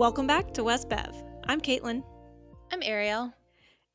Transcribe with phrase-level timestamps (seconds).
[0.00, 1.14] Welcome back to West Bev.
[1.46, 2.02] I'm Caitlin.
[2.72, 3.34] I'm Ariel.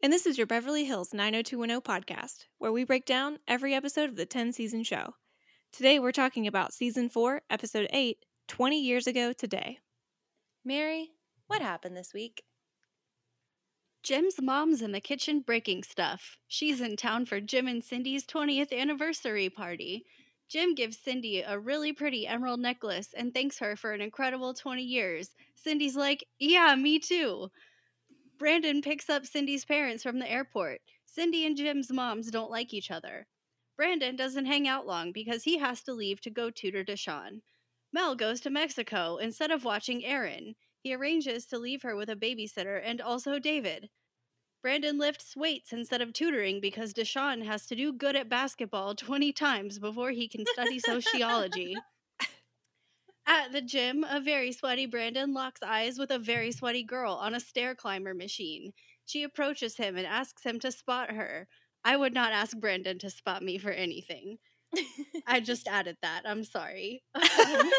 [0.03, 4.15] And this is your Beverly Hills 90210 podcast, where we break down every episode of
[4.15, 5.15] the 10 season show.
[5.71, 9.79] Today we're talking about season 4, episode 8, 20 years ago today.
[10.63, 11.09] Mary,
[11.47, 12.43] what happened this week?
[14.03, 16.37] Jim's mom's in the kitchen breaking stuff.
[16.47, 20.05] She's in town for Jim and Cindy's 20th anniversary party.
[20.55, 24.81] Jim gives Cindy a really pretty emerald necklace and thanks her for an incredible 20
[24.81, 25.31] years.
[25.53, 27.51] Cindy's like, Yeah, me too.
[28.39, 30.79] Brandon picks up Cindy's parents from the airport.
[31.03, 33.27] Cindy and Jim's moms don't like each other.
[33.75, 37.41] Brandon doesn't hang out long because he has to leave to go tutor Deshawn.
[37.91, 40.55] Mel goes to Mexico instead of watching Erin.
[40.79, 43.89] He arranges to leave her with a babysitter and also David.
[44.65, 49.31] Brandon lifts weights instead of tutoring because Deshawn has to do good at basketball 20
[49.31, 51.75] times before he can study sociology.
[53.27, 57.35] At the gym, a very sweaty Brandon locks eyes with a very sweaty girl on
[57.35, 58.73] a stair climber machine.
[59.05, 61.47] She approaches him and asks him to spot her.
[61.83, 64.39] I would not ask Brandon to spot me for anything.
[65.27, 66.23] I just added that.
[66.25, 67.03] I'm sorry.
[67.13, 67.69] Um,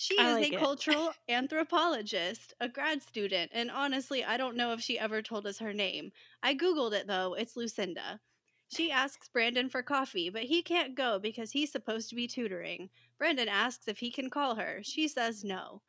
[0.00, 0.60] She I is like a it.
[0.60, 5.58] cultural anthropologist, a grad student, and honestly, I don't know if she ever told us
[5.58, 6.12] her name.
[6.40, 8.20] I Googled it though, it's Lucinda.
[8.68, 12.90] She asks Brandon for coffee, but he can't go because he's supposed to be tutoring.
[13.18, 14.82] Brandon asks if he can call her.
[14.84, 15.82] She says no.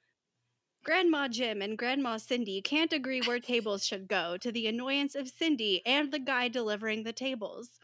[0.84, 5.30] Grandma Jim and Grandma Cindy can't agree where tables should go, to the annoyance of
[5.30, 7.80] Cindy and the guy delivering the tables.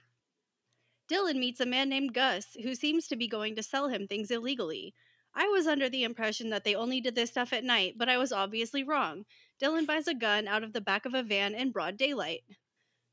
[1.07, 4.31] Dylan meets a man named Gus, who seems to be going to sell him things
[4.31, 4.95] illegally.
[5.35, 8.17] I was under the impression that they only did this stuff at night, but I
[8.17, 9.25] was obviously wrong.
[9.61, 12.43] Dylan buys a gun out of the back of a van in broad daylight.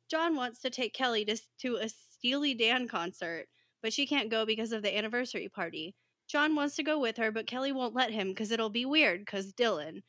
[0.08, 3.48] John wants to take Kelly to, to a Steely Dan concert,
[3.82, 5.94] but she can't go because of the anniversary party.
[6.28, 9.20] John wants to go with her, but Kelly won't let him because it'll be weird
[9.20, 10.02] because Dylan.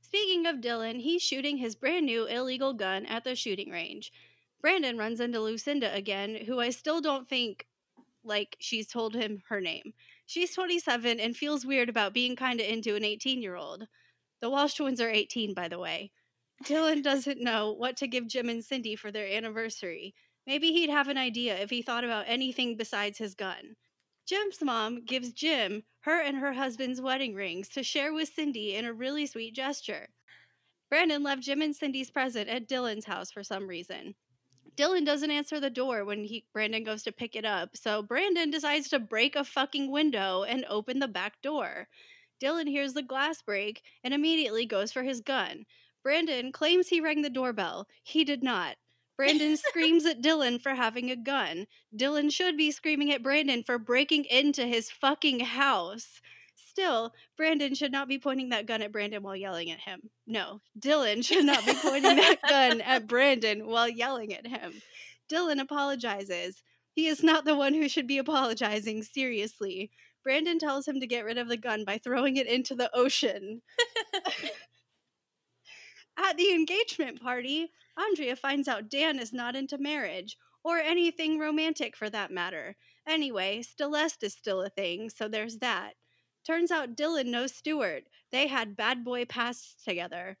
[0.00, 4.12] Speaking of Dylan, he's shooting his brand new illegal gun at the shooting range.
[4.60, 7.66] Brandon runs into Lucinda again, who I still don't think
[8.24, 9.92] like she's told him her name.
[10.28, 13.86] She's 27 and feels weird about being kind of into an 18 year old.
[14.42, 16.12] The Walsh twins are 18, by the way.
[16.64, 20.14] Dylan doesn't know what to give Jim and Cindy for their anniversary.
[20.46, 23.76] Maybe he'd have an idea if he thought about anything besides his gun.
[24.26, 28.84] Jim's mom gives Jim her and her husband's wedding rings to share with Cindy in
[28.84, 30.08] a really sweet gesture.
[30.90, 34.14] Brandon left Jim and Cindy's present at Dylan's house for some reason.
[34.78, 38.48] Dylan doesn't answer the door when he Brandon goes to pick it up, so Brandon
[38.48, 41.88] decides to break a fucking window and open the back door.
[42.40, 45.66] Dylan hears the glass break and immediately goes for his gun.
[46.04, 47.88] Brandon claims he rang the doorbell.
[48.04, 48.76] He did not.
[49.16, 51.66] Brandon screams at Dylan for having a gun.
[51.96, 56.20] Dylan should be screaming at Brandon for breaking into his fucking house.
[56.68, 60.10] Still, Brandon should not be pointing that gun at Brandon while yelling at him.
[60.26, 64.74] No, Dylan should not be pointing that gun at Brandon while yelling at him.
[65.32, 66.62] Dylan apologizes.
[66.92, 69.90] He is not the one who should be apologizing, seriously.
[70.22, 73.62] Brandon tells him to get rid of the gun by throwing it into the ocean.
[76.18, 81.96] At the engagement party, Andrea finds out Dan is not into marriage, or anything romantic
[81.96, 82.76] for that matter.
[83.06, 85.94] Anyway, Celeste is still a thing, so there's that.
[86.46, 88.04] Turns out Dylan knows Stuart.
[88.30, 90.38] They had bad boy pasts together.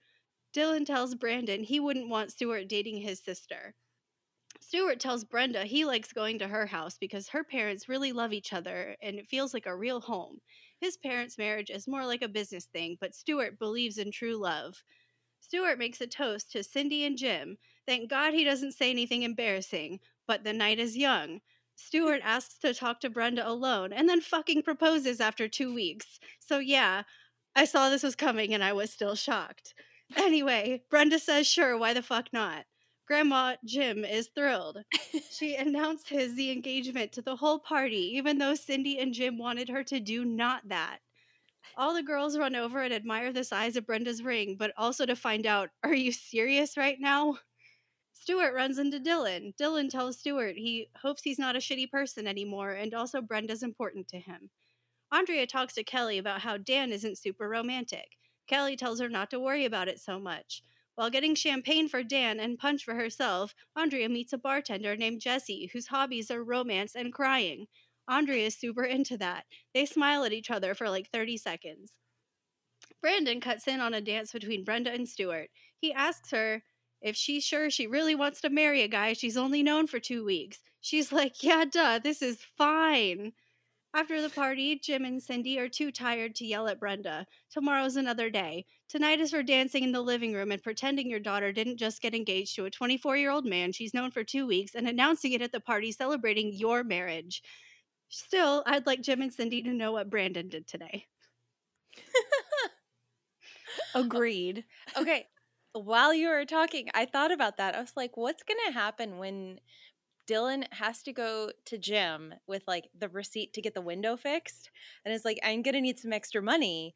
[0.54, 3.74] Dylan tells Brandon he wouldn't want Stuart dating his sister.
[4.60, 8.52] Stuart tells Brenda he likes going to her house because her parents really love each
[8.52, 10.40] other and it feels like a real home.
[10.80, 14.82] His parents' marriage is more like a business thing, but Stuart believes in true love.
[15.40, 17.56] Stuart makes a toast to Cindy and Jim.
[17.86, 21.40] Thank God he doesn't say anything embarrassing, but the night is young.
[21.78, 26.18] Stuart asks to talk to Brenda alone and then fucking proposes after two weeks.
[26.40, 27.04] So, yeah,
[27.54, 29.74] I saw this was coming and I was still shocked.
[30.16, 32.64] Anyway, Brenda says, sure, why the fuck not?
[33.06, 34.78] Grandma Jim is thrilled.
[35.30, 39.84] She announces the engagement to the whole party, even though Cindy and Jim wanted her
[39.84, 40.98] to do not that.
[41.76, 45.14] All the girls run over and admire the size of Brenda's ring, but also to
[45.14, 47.38] find out, are you serious right now?
[48.20, 49.54] Stuart runs into Dylan.
[49.56, 54.08] Dylan tells Stuart he hopes he's not a shitty person anymore, and also Brenda's important
[54.08, 54.50] to him.
[55.12, 58.18] Andrea talks to Kelly about how Dan isn't super romantic.
[58.46, 60.62] Kelly tells her not to worry about it so much.
[60.96, 65.70] While getting champagne for Dan and punch for herself, Andrea meets a bartender named Jesse,
[65.72, 67.68] whose hobbies are romance and crying.
[68.08, 69.44] Andrea is super into that.
[69.72, 71.92] They smile at each other for like 30 seconds.
[73.00, 75.50] Brandon cuts in on a dance between Brenda and Stuart.
[75.78, 76.64] He asks her
[77.00, 80.24] if she's sure she really wants to marry a guy she's only known for two
[80.24, 80.58] weeks.
[80.80, 83.32] She's like, Yeah, duh, this is fine.
[83.94, 87.26] After the party, Jim and Cindy are too tired to yell at Brenda.
[87.50, 88.66] Tomorrow's another day.
[88.88, 92.14] Tonight is for dancing in the living room and pretending your daughter didn't just get
[92.14, 95.42] engaged to a 24 year old man she's known for two weeks and announcing it
[95.42, 97.42] at the party celebrating your marriage.
[98.10, 101.06] Still, I'd like Jim and Cindy to know what Brandon did today.
[103.94, 104.64] Agreed.
[104.96, 105.26] Okay.
[105.72, 107.74] While you were talking, I thought about that.
[107.74, 109.60] I was like, what's going to happen when
[110.28, 114.70] Dylan has to go to Jim with like the receipt to get the window fixed?
[115.04, 116.94] And it's like, I'm going to need some extra money.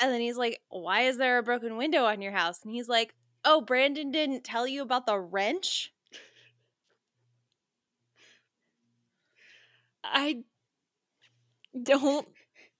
[0.00, 2.60] And then he's like, why is there a broken window on your house?
[2.64, 3.14] And he's like,
[3.44, 5.92] oh, Brandon didn't tell you about the wrench?
[10.04, 10.44] I
[11.82, 12.28] don't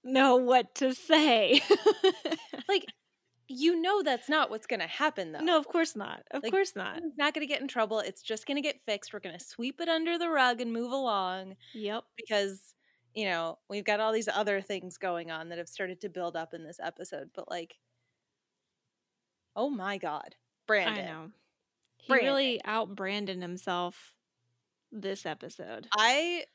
[0.03, 1.61] know what to say.
[2.67, 2.85] Like,
[3.49, 5.39] you know that's not what's going to happen though.
[5.39, 6.21] no, of course not.
[6.31, 6.97] Of Like, course not.
[6.97, 7.99] It's not going to get in trouble.
[7.99, 9.11] It's just going to get fixed.
[9.11, 12.03] We're going to sweep it under the rug and move along Yep.
[12.15, 12.75] because,
[13.15, 16.35] you know, we've got all these other things going on that have started to build
[16.35, 17.31] up in this episode.
[17.33, 17.75] But, like,
[19.55, 20.35] oh my God.
[20.67, 21.05] Brandon.
[21.05, 21.31] I know.
[21.97, 22.27] He Brandon.
[22.27, 24.13] really out Brandon himself
[24.91, 25.87] this episode.
[25.97, 26.45] I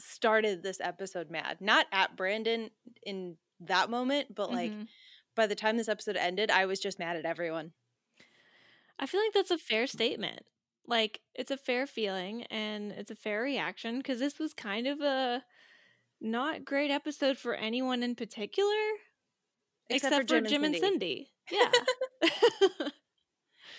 [0.00, 1.58] started this episode mad.
[1.60, 2.70] Not at Brandon
[3.04, 4.88] in that moment, but, like, Mhm.
[5.34, 7.72] By the time this episode ended, I was just mad at everyone.
[8.98, 10.40] I feel like that's a fair statement.
[10.86, 15.00] Like, it's a fair feeling and it's a fair reaction because this was kind of
[15.00, 15.42] a
[16.20, 18.70] not great episode for anyone in particular,
[19.90, 21.30] except, for, Jim, and Cindy.
[21.50, 21.70] Yeah.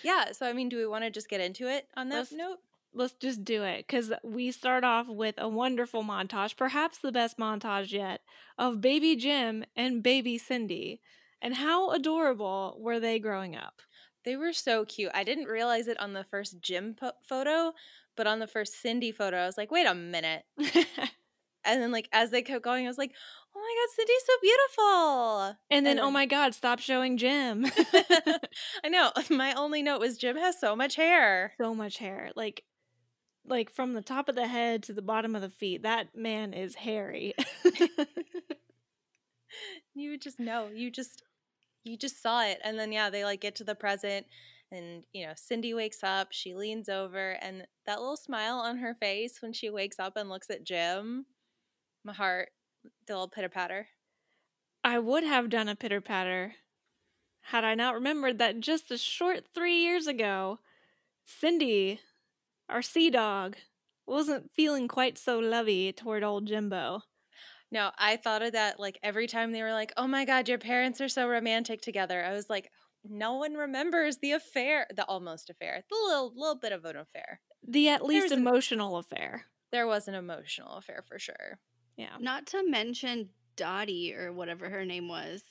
[0.03, 0.31] Yeah.
[0.33, 2.57] So, I mean, do we want to just get into it on that Let's- note?
[2.97, 7.37] Let's just do it because we start off with a wonderful montage, perhaps the best
[7.37, 8.21] montage yet,
[8.57, 11.01] of baby Jim and baby Cindy.
[11.41, 13.81] And how adorable were they growing up?
[14.23, 15.11] They were so cute.
[15.13, 17.73] I didn't realize it on the first Jim po- photo,
[18.17, 20.43] but on the first Cindy photo, I was like, wait a minute.
[21.65, 23.11] And then, like, as they kept going, I was like,
[23.55, 25.57] oh my God, Cindy's so beautiful.
[25.71, 27.65] and then, oh And oh my God, stop showing Jim.
[28.83, 29.11] I know.
[29.35, 31.53] My only note was Jim has so much hair.
[31.59, 32.31] so much hair.
[32.35, 32.63] Like,
[33.47, 35.83] like from the top of the head to the bottom of the feet.
[35.83, 37.33] That man is hairy.
[39.95, 40.69] You would just know.
[40.73, 41.23] You just,
[41.83, 42.59] you just saw it.
[42.63, 44.27] And then, yeah, they like get to the present.
[44.71, 48.93] And, you know, Cindy wakes up, she leans over, and that little smile on her
[48.93, 51.25] face when she wakes up and looks at Jim,
[52.03, 52.49] my heart,
[53.07, 53.87] the little pitter patter.
[54.83, 56.55] I would have done a pitter patter
[57.49, 60.59] had I not remembered that just a short three years ago,
[61.25, 61.99] Cindy,
[62.67, 63.57] our sea dog,
[64.07, 67.03] wasn't feeling quite so lovey toward old Jimbo.
[67.71, 70.57] No, I thought of that like every time they were like, "Oh my god, your
[70.59, 72.71] parents are so romantic together." I was like,
[73.03, 77.39] no one remembers the affair, the almost affair, the little little bit of an affair.
[77.67, 79.45] The at least was an- emotional affair.
[79.71, 81.59] There was an emotional affair for sure.
[81.97, 82.15] Yeah.
[82.19, 85.43] Not to mention Dottie or whatever her name was.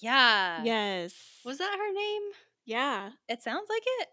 [0.00, 0.62] Yeah.
[0.64, 1.14] Yes.
[1.44, 2.22] Was that her name?
[2.64, 3.10] Yeah.
[3.28, 4.08] It sounds like it.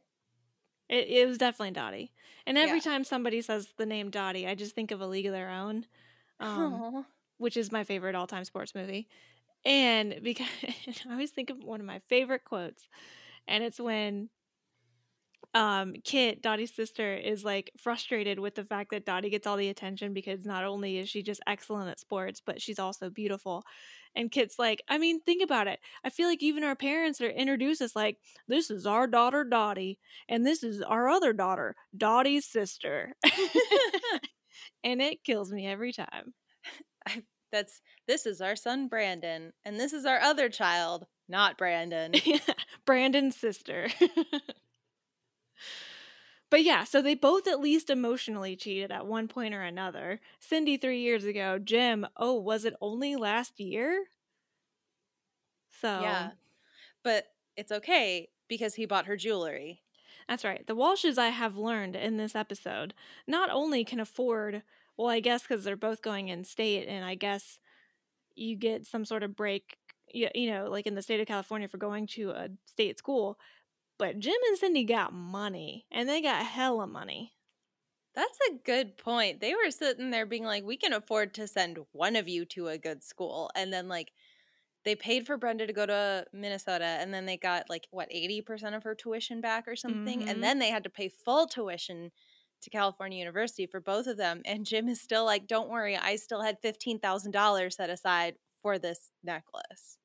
[0.89, 2.11] It, it was definitely Dottie.
[2.45, 2.83] And every Yeah.
[2.83, 5.85] time somebody says the name Dottie, I just think of A League of Their Own,
[6.39, 7.03] um, Aw.
[7.37, 9.07] Which is my favorite all time sports movie.
[9.65, 10.47] And because
[11.07, 12.87] I always think of one of my favorite quotes,
[13.47, 14.29] and it's when
[15.53, 19.69] um Kit, Dottie's sister, is like frustrated with the fact that Dottie gets all the
[19.69, 23.63] attention because not only is she just excellent at sports, but she's also beautiful.
[24.15, 25.79] And Kit's like, I mean, think about it.
[26.03, 29.99] I feel like even our parents are introduced us like, this is our daughter Dottie,
[30.29, 33.13] and this is our other daughter, Dottie's sister.
[34.83, 36.33] and it kills me every time.
[37.51, 42.13] That's this is our son Brandon, and this is our other child, not Brandon.
[42.85, 43.89] Brandon's sister.
[46.49, 50.19] but yeah, so they both at least emotionally cheated at one point or another.
[50.39, 54.05] Cindy three years ago, Jim, oh, was it only last year?
[55.79, 56.31] So Yeah.
[57.03, 59.83] But it's okay because he bought her jewelry.
[60.27, 60.65] That's right.
[60.65, 62.93] The Walshes, I have learned in this episode,
[63.27, 64.63] not only can afford,
[64.97, 67.59] well, I guess because they're both going in state, and I guess
[68.35, 69.77] you get some sort of break,
[70.13, 73.39] you, you know, like in the state of California for going to a state school.
[73.99, 77.33] But Jim and Cindy got money, and they got hella money.
[78.15, 79.39] That's a good point.
[79.39, 82.67] They were sitting there being like, we can afford to send one of you to
[82.67, 83.49] a good school.
[83.55, 84.13] And then, like,
[84.85, 88.75] they paid for Brenda to go to Minnesota, and then they got, like, what, 80%
[88.75, 90.23] of her tuition back or something?
[90.23, 90.27] Mhm.
[90.27, 92.11] And then they had to pay full tuition
[92.63, 94.41] to California University for both of them.
[94.45, 99.11] And Jim is still like, don't worry, I still had $15,000 set aside for this
[99.23, 99.97] necklace.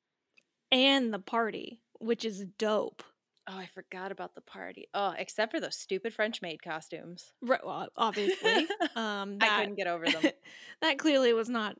[0.71, 3.03] And the party, which is dope.
[3.47, 4.89] Oh, I forgot about the party.
[4.93, 7.33] Oh, except for those stupid French maid costumes.
[7.41, 8.67] Right, well, obviously.
[8.95, 10.31] Um, I couldn't get over them.
[10.81, 11.77] that clearly was not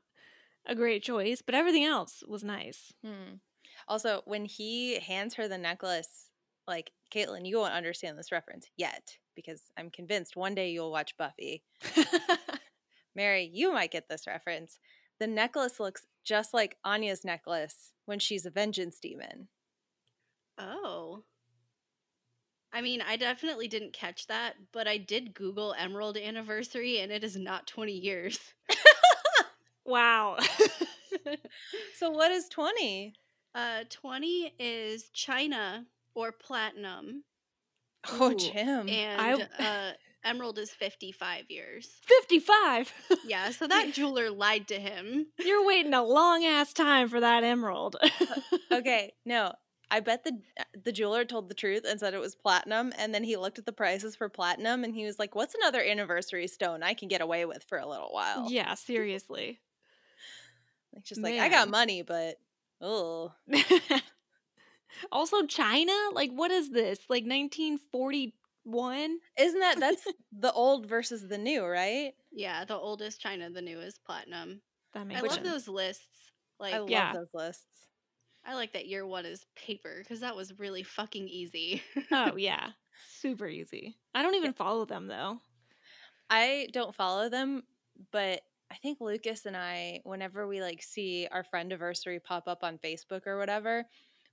[0.65, 2.93] a great choice, but everything else was nice.
[3.03, 3.35] Hmm.
[3.87, 6.28] Also, when he hands her the necklace,
[6.69, 11.17] like Caitlin, you won't understand this reference yet because I'm convinced one day you'll watch
[11.17, 11.63] Buffy.
[13.15, 14.79] Mary, you might get this reference.
[15.19, 19.47] The necklace looks just like Anya's necklace when she's a vengeance demon.
[20.57, 21.23] Oh.
[22.71, 27.23] I mean, I definitely didn't catch that, but I did Google Emerald anniversary and it
[27.23, 28.39] is not 20 years.
[29.85, 30.37] wow.
[31.95, 33.13] So what is 20?
[33.53, 35.85] Uh 20 is China
[36.19, 37.23] or platinum
[38.11, 38.87] Oh, Ooh, Jim.
[38.87, 39.91] and uh
[40.23, 41.89] Emerald is 55 years.
[42.21, 42.93] 55.
[43.25, 45.27] Yeah, so that jeweler lied to him.
[45.37, 47.95] You're waiting a long ass time for that emerald.
[48.71, 49.53] okay, no.
[49.91, 50.39] I bet the
[50.83, 53.65] the jeweler told the truth and said it was platinum, and then he looked at
[53.65, 57.21] the prices for platinum and he was like, "What's another anniversary stone I can get
[57.21, 59.59] away with for a little while?" yeah, seriously.
[60.93, 62.35] Like just like I got money, but
[62.81, 63.33] oh,
[65.11, 65.93] also, China?
[66.13, 66.99] Like, what is this?
[67.09, 68.31] Like 1941?
[69.37, 72.13] isn't that that's the old versus the new, right?
[72.31, 74.61] Yeah, the oldest China, the newest platinum.
[74.93, 76.05] That makes I love those lists.
[76.59, 77.13] Like I love Yeah.
[77.13, 77.65] those lists.
[78.45, 81.81] I like that year one is paper because that was really fucking easy.
[82.11, 82.69] Oh, yeah.
[83.19, 83.97] Super easy.
[84.15, 85.39] I don't even follow them, though.
[86.29, 87.63] I don't follow them,
[88.11, 88.41] but
[88.71, 92.77] I think Lucas and I, whenever we like see our friend anniversary pop up on
[92.77, 93.85] Facebook or whatever,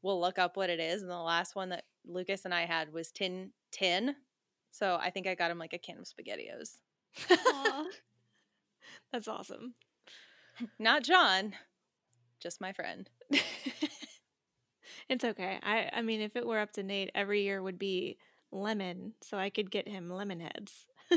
[0.07, 1.03] we'll look up what it is.
[1.03, 4.15] And the last one that Lucas and I had was tin tin.
[4.71, 6.77] So I think I got him like a can of spaghettios.
[9.13, 9.75] That's awesome.
[10.79, 11.55] Not John,
[12.41, 13.11] just my friend.
[15.09, 15.59] it's okay.
[15.63, 18.19] I I mean, if it were up to Nate, every year would be
[18.53, 20.87] lemon, so I could get him lemon heads.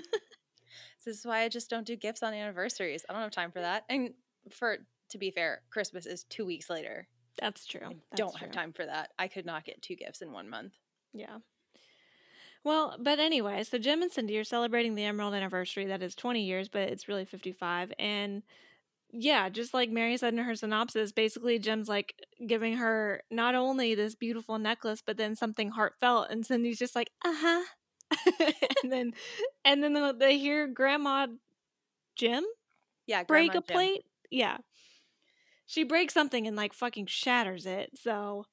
[1.05, 3.05] This is why I just don't do gifts on anniversaries.
[3.09, 3.85] I don't have time for that.
[3.89, 4.13] And
[4.51, 4.77] for
[5.09, 7.07] to be fair, Christmas is two weeks later.
[7.39, 7.81] That's true.
[7.83, 9.11] I That's don't have time for that.
[9.17, 10.73] I could not get two gifts in one month.
[11.13, 11.37] Yeah.
[12.63, 15.85] Well, but anyway, so Jim and Cindy are celebrating the Emerald anniversary.
[15.85, 17.93] That is 20 years, but it's really 55.
[17.97, 18.43] And
[19.11, 22.13] yeah, just like Mary said in her synopsis, basically Jim's like
[22.45, 26.27] giving her not only this beautiful necklace, but then something heartfelt.
[26.29, 27.63] And Cindy's just like, uh huh.
[28.83, 29.13] and then,
[29.63, 31.27] and then they hear Grandma
[32.15, 32.43] Jim
[33.07, 33.63] Yeah, break a Jim.
[33.63, 34.05] plate.
[34.29, 34.57] Yeah.
[35.69, 37.97] She breaks something and like fucking shatters it.
[37.97, 38.45] So,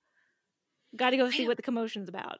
[0.97, 2.39] got to go see what the commotion's about.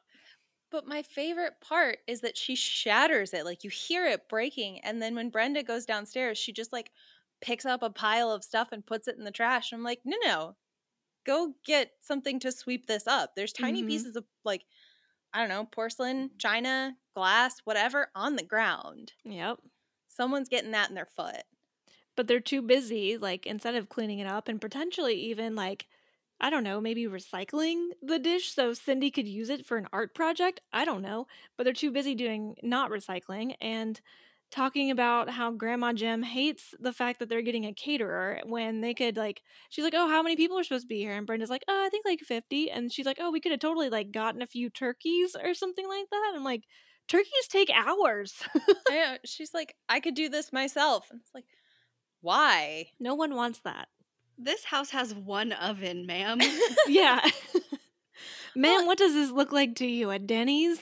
[0.69, 3.45] But my favorite part is that she shatters it.
[3.45, 4.79] Like you hear it breaking.
[4.81, 6.91] And then when Brenda goes downstairs, she just like
[7.41, 9.71] picks up a pile of stuff and puts it in the trash.
[9.71, 10.57] And I'm like, no, no.
[11.25, 13.35] Go get something to sweep this up.
[13.35, 13.85] There's tiny Mhm.
[13.85, 14.65] pieces of like,
[15.33, 19.13] I don't know, porcelain, china, glass, whatever on the ground.
[19.25, 19.59] Yep.
[20.09, 21.43] Someone's getting that in their foot.
[22.17, 25.85] But they're too busy like instead of cleaning it up and potentially even like
[26.41, 30.13] i don't know maybe recycling the dish so cindy could use it for an art
[30.13, 34.01] project i don't know but they're too busy doing not recycling and
[34.49, 38.93] talking about how grandma jim hates the fact that they're getting a caterer when they
[38.93, 41.49] could like she's like oh how many people are supposed to be here and brenda's
[41.49, 44.11] like oh i think like 50 and she's like oh we could have totally like
[44.11, 46.63] gotten a few turkeys or something like that i'm like
[47.07, 48.33] turkeys take hours.
[49.25, 51.07] She's like, I could do this myself.
[51.09, 51.45] And it's like,
[52.21, 52.87] why?
[52.99, 53.87] no one wants that
[54.37, 56.39] This house has one oven, ma'am.
[56.87, 57.21] Yeah.
[58.55, 60.79] ma'am, what does this look like to you at Denny's?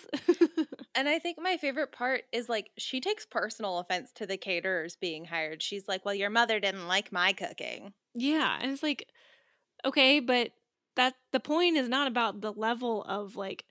[0.95, 4.95] And I think my favorite part is like she takes personal offense to the caterers
[4.95, 5.61] being hired.
[5.61, 9.07] She's like, "Well, your mother didn't like my cooking." yeah, and it's like
[9.83, 10.51] okay, but
[10.95, 13.65] that the point is not about the level of like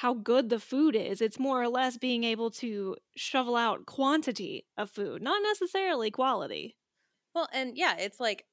[0.00, 1.22] how good the food is.
[1.22, 6.76] It's more or less being able to shovel out quantity of food, not necessarily quality.
[7.34, 8.44] Well, and yeah, it's like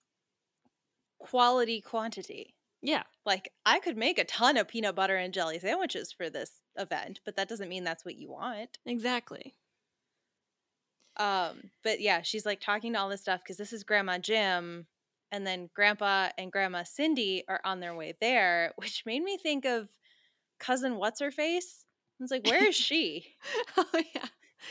[1.20, 2.56] quality quantity.
[2.82, 3.04] Yeah.
[3.26, 7.20] Like I could make a ton of peanut butter and jelly sandwiches for this event,
[7.26, 8.78] but that doesn't mean that's what you want.
[8.86, 9.54] Exactly.
[11.18, 14.88] Um, but yeah, she's like talking to all this stuff because this is Grandma Jim,
[15.30, 19.66] and then Grandpa and Grandma Cindy are on their way there, which made me think
[19.66, 19.90] of
[20.64, 21.86] cousin What's Her Face.
[22.20, 23.36] I was like, where is she?
[23.78, 24.26] oh yeah.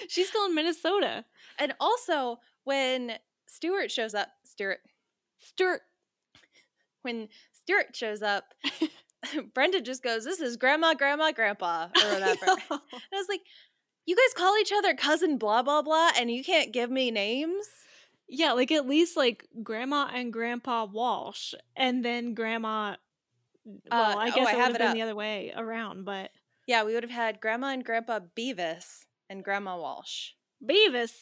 [0.09, 1.25] She's still in Minnesota.
[1.59, 3.13] and also when
[3.47, 4.79] Stuart shows up, Stuart,
[5.39, 5.83] Stuart.
[7.03, 8.45] when Stuart shows up,
[9.55, 12.39] Brenda just goes, "This is Grandma, Grandma, Grandpa," or whatever.
[12.47, 12.81] I And.
[13.13, 13.43] I was like,
[14.07, 17.67] "You guys call each other cousin, blah blah blah, and you can't give me names."
[18.29, 22.97] Yeah, like at least like grandma and grandpa Walsh and then grandma
[23.65, 24.95] well, uh, I oh, guess I it would have been up.
[24.95, 26.31] the other way around, but
[26.67, 30.31] Yeah, we would have had Grandma and Grandpa Beavis and Grandma Walsh.
[30.65, 31.13] Beavis.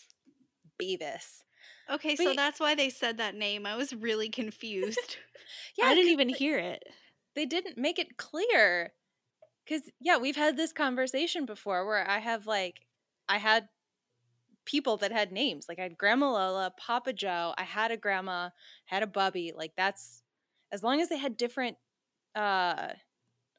[0.80, 1.42] Beavis.
[1.90, 3.66] Okay, so that's why they said that name.
[3.66, 4.98] I was really confused.
[5.76, 6.84] Yeah, I didn't even they- hear it.
[7.34, 8.92] they didn't make it clear
[9.64, 12.86] because yeah we've had this conversation before where i have like
[13.28, 13.68] i had
[14.64, 18.50] people that had names like i had grandma lola papa joe i had a grandma
[18.86, 20.22] had a bubby like that's
[20.70, 21.76] as long as they had different
[22.34, 22.88] uh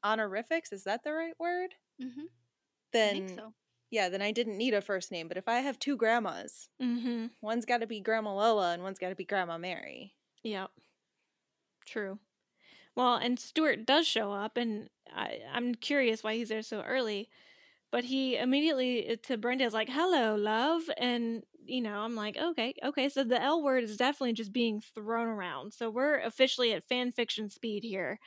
[0.04, 2.22] honorifics is that the right word mm-hmm.
[2.22, 2.26] I
[2.94, 3.54] then think so.
[3.90, 7.28] yeah then i didn't need a first name but if i have two grandmas Mm-hmm.
[7.42, 10.14] one's got to be grandma lola and one's got to be grandma mary
[10.44, 10.72] Yep.
[11.86, 12.20] True.
[12.96, 17.30] Well, and Stuart does show up, and I, I'm curious why he's there so early.
[17.92, 22.74] But he immediately to Brenda is like, "Hello, love," and you know, I'm like, "Okay,
[22.84, 25.74] okay." So the L word is definitely just being thrown around.
[25.74, 28.20] So we're officially at fan fiction speed here,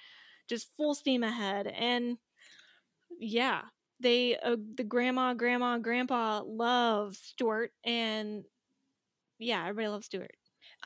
[0.49, 1.67] just full steam ahead.
[1.67, 2.19] And
[3.19, 3.63] yeah,
[4.01, 8.45] they uh, the grandma, grandma, grandpa love Stuart, and
[9.39, 10.37] yeah, everybody loves Stuart.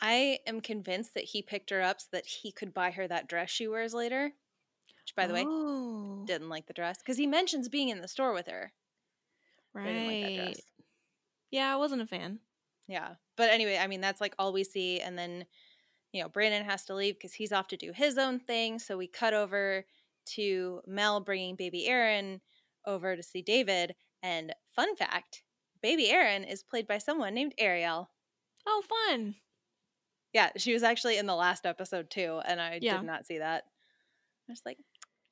[0.00, 3.28] i am convinced that he picked her up so that he could buy her that
[3.28, 4.32] dress she wears later
[5.08, 8.08] which by the way oh, didn't like the dress because he mentions being in the
[8.08, 8.72] store with her.
[9.72, 10.46] right.
[10.48, 10.60] like.
[11.50, 12.40] Yeah, I wasn't a fan.
[12.88, 13.14] Yeah.
[13.36, 15.00] But anyway, I mean, that's like all we see.
[15.00, 15.46] And then,
[16.12, 18.78] you know, Brandon has to leave because he's off to do his own thing.
[18.78, 19.84] So we cut over
[20.34, 22.40] to Mel bringing baby Erin
[22.86, 23.94] over to see David.
[24.22, 25.42] And fun fact
[25.82, 28.10] baby Erin is played by someone named Ariel.
[28.66, 29.36] Oh, fun.
[30.32, 32.40] Yeah, she was actually in the last episode too.
[32.46, 32.98] And I Yeah.
[32.98, 33.64] did not see that.
[34.48, 34.78] I was like,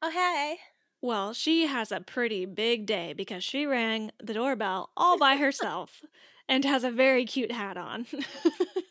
[0.02, 0.58] oh, hey.
[1.02, 6.02] Well, she has a pretty big day because she rang the doorbell all by herself
[6.48, 8.06] and has a very cute hat on.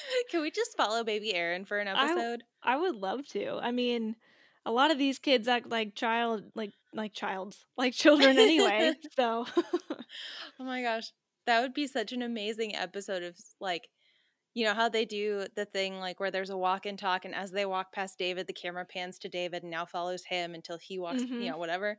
[0.30, 2.42] Can we just follow baby Erin for an episode?
[2.62, 3.58] I would love to.
[3.62, 4.16] I mean,
[4.64, 8.94] a lot of these kids act like child like like childs, like children anyway.
[9.16, 9.46] so
[10.58, 11.12] Oh my gosh.
[11.46, 13.88] That would be such an amazing episode of like
[14.54, 17.34] you know how they do the thing like where there's a walk and talk and
[17.34, 20.78] as they walk past David the camera pans to David and now follows him until
[20.78, 21.42] he walks Mhm.
[21.44, 21.98] you know whatever.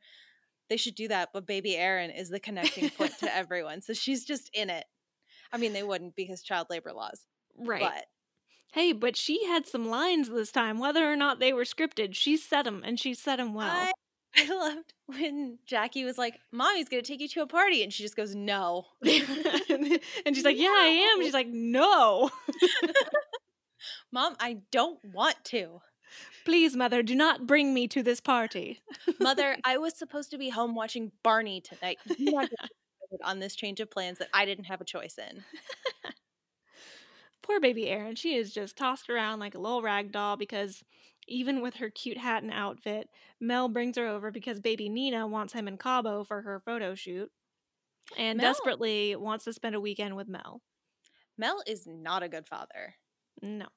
[0.70, 3.82] They should do that but baby Erin is the connecting point to everyone.
[3.82, 4.86] So she's just in it.
[5.54, 7.26] I mean they wouldn't because child labor laws.
[7.58, 7.82] Right.
[7.82, 8.06] But
[8.74, 12.14] Hey, but she had some lines this time, whether or not they were scripted.
[12.14, 13.70] She said them, and she said them well.
[13.70, 13.92] I
[14.38, 17.92] I loved when Jackie was like, "Mommy's going to take you to a party." And
[17.92, 22.30] she just goes, "No." and she's like, "Yeah, I am." She's like, "No,
[24.12, 25.82] Mom, I don't want to.
[26.46, 28.82] please, mother, do not bring me to this party."
[29.20, 31.98] Mother, I was supposed to be home watching Barney tonight.
[32.18, 35.44] You not get on this change of plans that I didn't have a choice in.
[37.48, 38.16] Poor baby Erin.
[38.16, 40.84] She is just tossed around like a little rag doll because
[41.30, 45.54] even with her cute hat and outfit, Mel brings her over because baby Nina wants
[45.54, 47.32] him in Cabo for her photo shoot
[48.18, 50.62] and Mel- desperately wants to spend a weekend with Mel.
[51.38, 52.96] Mel is not a good father.
[53.42, 53.68] No.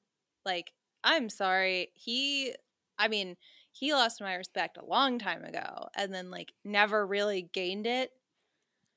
[0.45, 1.91] Like, I'm sorry.
[1.93, 2.53] He,
[2.97, 3.37] I mean,
[3.71, 8.11] he lost my respect a long time ago and then, like, never really gained it.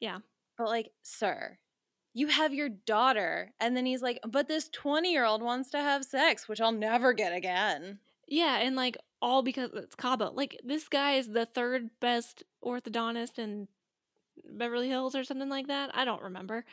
[0.01, 0.19] Yeah.
[0.59, 1.59] But, like, sir,
[2.15, 3.53] you have your daughter.
[3.61, 6.73] And then he's like, but this 20 year old wants to have sex, which I'll
[6.73, 7.99] never get again.
[8.27, 10.31] Yeah, and like all because it's Cabo.
[10.33, 13.69] Like this guy is the third best orthodontist in
[14.49, 15.91] Beverly Hills or something like that.
[15.95, 16.65] I don't remember.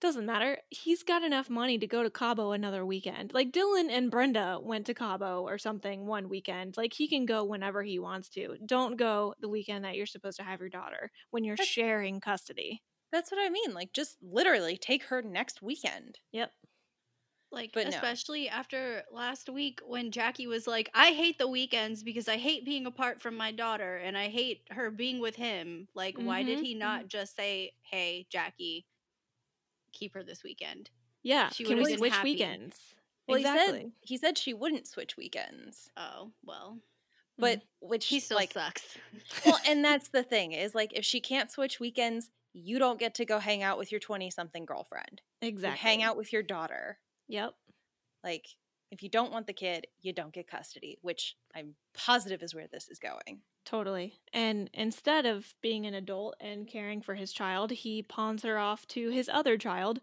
[0.00, 0.56] Doesn't matter.
[0.70, 3.34] He's got enough money to go to Cabo another weekend.
[3.34, 6.78] Like Dylan and Brenda went to Cabo or something one weekend.
[6.78, 8.56] Like he can go whenever he wants to.
[8.64, 12.82] Don't go the weekend that you're supposed to have your daughter when you're sharing custody.
[13.12, 13.74] That's what I mean.
[13.74, 16.18] Like, just literally take her next weekend.
[16.32, 16.52] Yep.
[17.52, 17.90] Like, But no.
[17.90, 22.64] especially after last week when Jackie was like, I hate the weekends because I hate
[22.64, 25.88] being apart from my daughter and I hate her being with him.
[25.94, 28.86] Like, why did Mhm, he not just say, Hey, Jackie,
[29.92, 30.90] keep her this weekend?
[31.24, 31.48] Yeah.
[31.50, 32.30] She can would've we switch happy.
[32.34, 32.76] weekends?
[33.26, 33.78] Well, exactly.
[33.78, 36.78] he said he said she wouldn't switch weekends, Oh, well.
[37.38, 38.96] but which He still like sucks.
[39.44, 43.14] well, and that's the thing is like if she can't switch weekends, you don't get
[43.16, 45.22] to go hang out with your twenty something girlfriend.
[45.40, 45.78] You exactly.
[45.78, 46.98] hang out with your daughter.
[47.28, 47.54] Yep.
[48.24, 48.46] Like
[48.90, 52.66] if you don't want the kid, you don't get custody, which I'm positive is where
[52.66, 53.42] this is going.
[53.64, 54.14] Totally.
[54.32, 58.86] And instead of being an adult and caring for his child, he pawns her off
[58.88, 60.00] to his other child.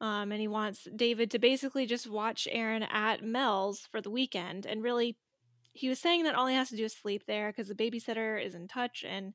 [0.00, 4.66] Um, and he wants David to basically just watch Erin at Mel's for the weekend.
[4.66, 5.16] And really,
[5.72, 8.42] he was saying that all he has to do is sleep there because the babysitter
[8.44, 9.34] is in touch and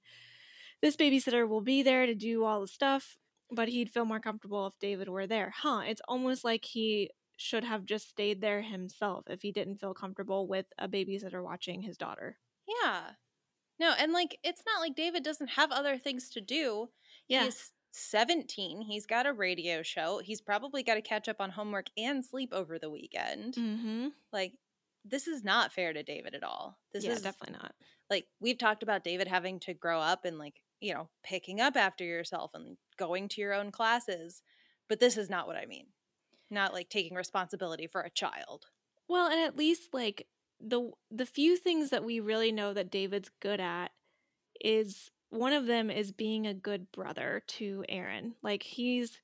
[0.81, 3.17] this babysitter will be there to do all the stuff.
[3.49, 5.53] But he'd feel more comfortable if David were there.
[5.55, 5.83] Huh.
[5.87, 10.47] It's almost like he should have just stayed there himself if he didn't feel comfortable
[10.47, 12.37] with a babysitter watching his daughter.
[12.67, 13.11] Yeah.
[13.79, 16.89] No, and like it's not like David doesn't have other things to do.
[17.29, 17.45] Yeah.
[17.45, 18.81] He's 17.
[18.81, 20.19] He's got a radio show.
[20.23, 23.55] He's probably got to catch up on homework and sleep over the weekend.
[23.55, 24.07] Mm-hmm.
[24.33, 24.53] Like,
[25.05, 26.77] this is not fair to David at all.
[26.91, 27.73] This yeah, is definitely not.
[28.09, 31.75] like we've talked about David having to grow up and like, you know, picking up
[31.75, 34.41] after yourself and going to your own classes.
[34.87, 35.87] But this is not what I mean.
[36.49, 38.67] Not like taking responsibility for a child.
[39.07, 40.27] Well, and at least like
[40.59, 43.91] the the few things that we really know that David's good at
[44.63, 48.35] is one of them is being a good brother to Erin.
[48.41, 49.19] Like he's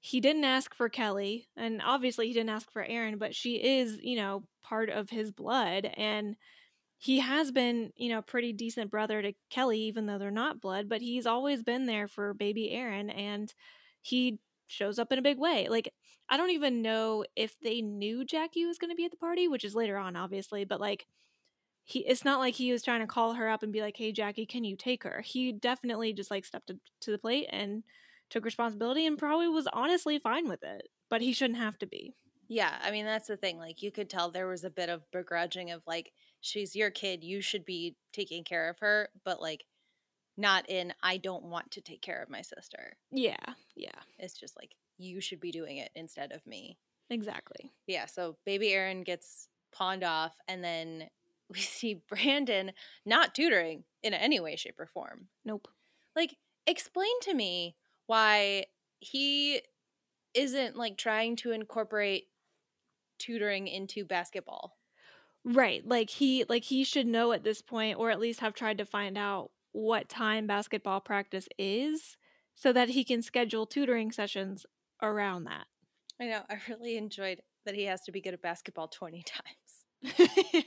[0.00, 3.98] he didn't ask for Kelly and obviously he didn't ask for Erin, but she is,
[4.02, 6.36] you know, part of his blood and
[7.02, 10.86] he has been, you know, pretty decent brother to Kelly even though they're not blood,
[10.86, 13.54] but he's always been there for baby Erin and
[14.02, 15.66] he shows up in a big way.
[15.70, 15.94] Like
[16.28, 19.48] I don't even know if they knew Jackie was going to be at the party,
[19.48, 21.06] which is later on obviously, but like
[21.84, 24.12] he it's not like he was trying to call her up and be like, "Hey
[24.12, 27.82] Jackie, can you take her?" He definitely just like stepped to, to the plate and
[28.28, 32.12] took responsibility and probably was honestly fine with it, but he shouldn't have to be.
[32.46, 33.56] Yeah, I mean that's the thing.
[33.58, 37.24] Like you could tell there was a bit of begrudging of like she's your kid,
[37.24, 39.64] you should be taking care of her, but like
[40.36, 42.96] not in I don't want to take care of my sister.
[43.10, 46.78] Yeah, yeah, It's just like you should be doing it instead of me.
[47.10, 47.72] exactly.
[47.86, 51.08] Yeah, so baby Erin gets pawned off and then
[51.50, 52.72] we see Brandon
[53.04, 55.28] not tutoring in any way shape or form.
[55.44, 55.68] Nope.
[56.14, 57.76] Like explain to me
[58.06, 58.66] why
[59.00, 59.62] he
[60.34, 62.28] isn't like trying to incorporate
[63.18, 64.76] tutoring into basketball.
[65.44, 65.86] Right.
[65.86, 68.84] Like he like he should know at this point or at least have tried to
[68.84, 72.16] find out what time basketball practice is
[72.54, 74.66] so that he can schedule tutoring sessions
[75.02, 75.66] around that.
[76.20, 76.42] I know.
[76.50, 79.22] I really enjoyed that he has to be good at basketball 20
[80.02, 80.30] times.
[80.52, 80.62] yeah.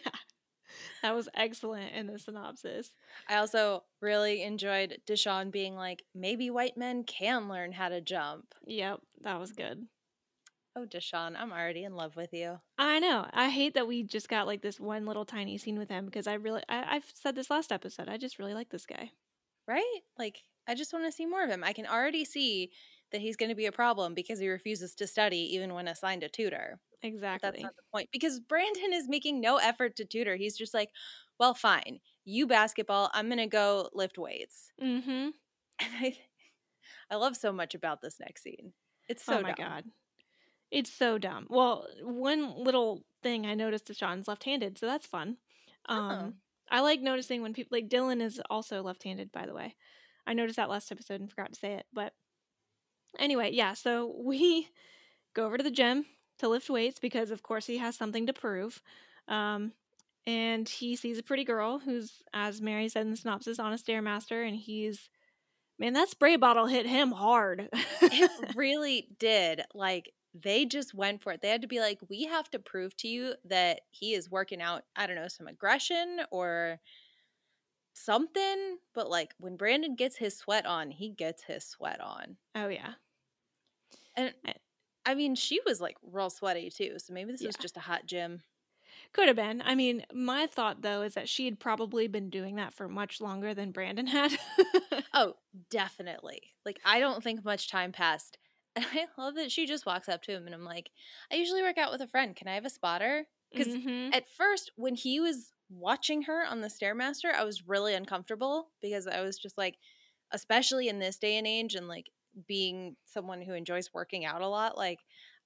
[1.03, 2.93] That was excellent in the synopsis.
[3.29, 8.45] I also really enjoyed Deshaun being like, maybe white men can learn how to jump.
[8.65, 9.86] Yep, that was good.
[10.75, 12.59] Oh, Deshaun, I'm already in love with you.
[12.79, 13.27] I know.
[13.31, 16.25] I hate that we just got like this one little tiny scene with him because
[16.25, 18.09] I really, I, I've said this last episode.
[18.09, 19.12] I just really like this guy.
[19.67, 19.99] Right?
[20.17, 21.63] Like, I just want to see more of him.
[21.63, 22.71] I can already see
[23.12, 26.23] that he's going to be a problem because he refuses to study even when assigned
[26.23, 26.79] a tutor.
[27.01, 27.49] But Exactly.
[27.51, 30.36] that's not the point because Brandon is making no effort to tutor.
[30.36, 30.89] He's just like,
[31.39, 31.99] well, fine.
[32.25, 34.71] You basketball, I'm going to go lift weights.
[34.81, 35.29] mm-hmm.
[35.79, 36.17] And I,
[37.09, 38.73] I love so much about this next scene.
[39.09, 39.67] It's so oh my dumb.
[39.67, 39.83] god.
[40.73, 41.45] It's so dumb.
[41.49, 45.38] Well, one little thing I noticed is Sean's left-handed, so that's fun.
[45.88, 46.33] Um Oh.
[46.71, 49.75] I like noticing when people like Dylan is also left-handed, by the way.
[50.25, 52.13] I noticed that last episode and forgot to say it, but
[53.19, 54.67] anyway, yeah, so we
[55.36, 56.05] go over to the gym
[56.39, 58.81] to lift weights because of course he has something to prove.
[59.27, 59.73] Um
[60.25, 63.77] and he sees a pretty girl who's as Mary said in the synopsis on a
[63.77, 65.07] stairmaster and he's
[65.77, 67.69] man, that spray bottle hit him hard.
[68.01, 69.62] it really did.
[69.75, 71.41] Like they just went for it.
[71.41, 74.62] They had to be like, we have to prove to you that he is working
[74.62, 76.80] out, I don't know, some aggression or
[77.93, 78.78] something.
[78.93, 82.38] But like when Brandon gets his sweat on, he gets his sweat on.
[82.56, 82.93] oh yeah.
[84.15, 84.34] And
[85.06, 86.98] I- mean, she was like real sweaty too.
[86.98, 88.41] So maybe this was just a hot gym.
[89.12, 89.62] Could have been.
[89.63, 93.19] I mean, my thought though is that she had probably been doing that for much
[93.22, 94.32] longer than Brandon had.
[95.15, 95.36] Oh,
[95.69, 96.41] definitely.
[96.65, 98.39] Like I don't think much time passed.
[98.75, 100.89] And I love that she just walks up to him and I'm like,
[101.31, 102.36] I usually work out with a friend.
[102.36, 103.27] Can I have a spotter?
[103.51, 104.13] Because Mhm.
[104.13, 109.07] at first when he was watching her on the stairmaster i was really uncomfortable because
[109.07, 109.79] i was just like
[110.31, 112.12] especially in this day and age and like
[112.47, 114.99] being someone who enjoys working out a lot like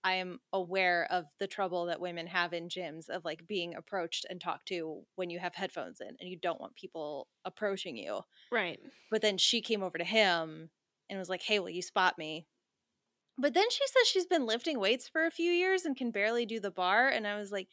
[0.03, 4.25] i am aware of the trouble that women have in gyms of like being approached
[4.29, 8.21] and talked to when you have headphones in and you don't want people approaching you
[8.51, 8.79] right.
[9.11, 10.69] but then she came over to him
[11.09, 12.47] and was like hey will you spot me
[13.37, 16.45] but then she says she's been lifting weights for a few years and can barely
[16.45, 17.67] do the bar and i was like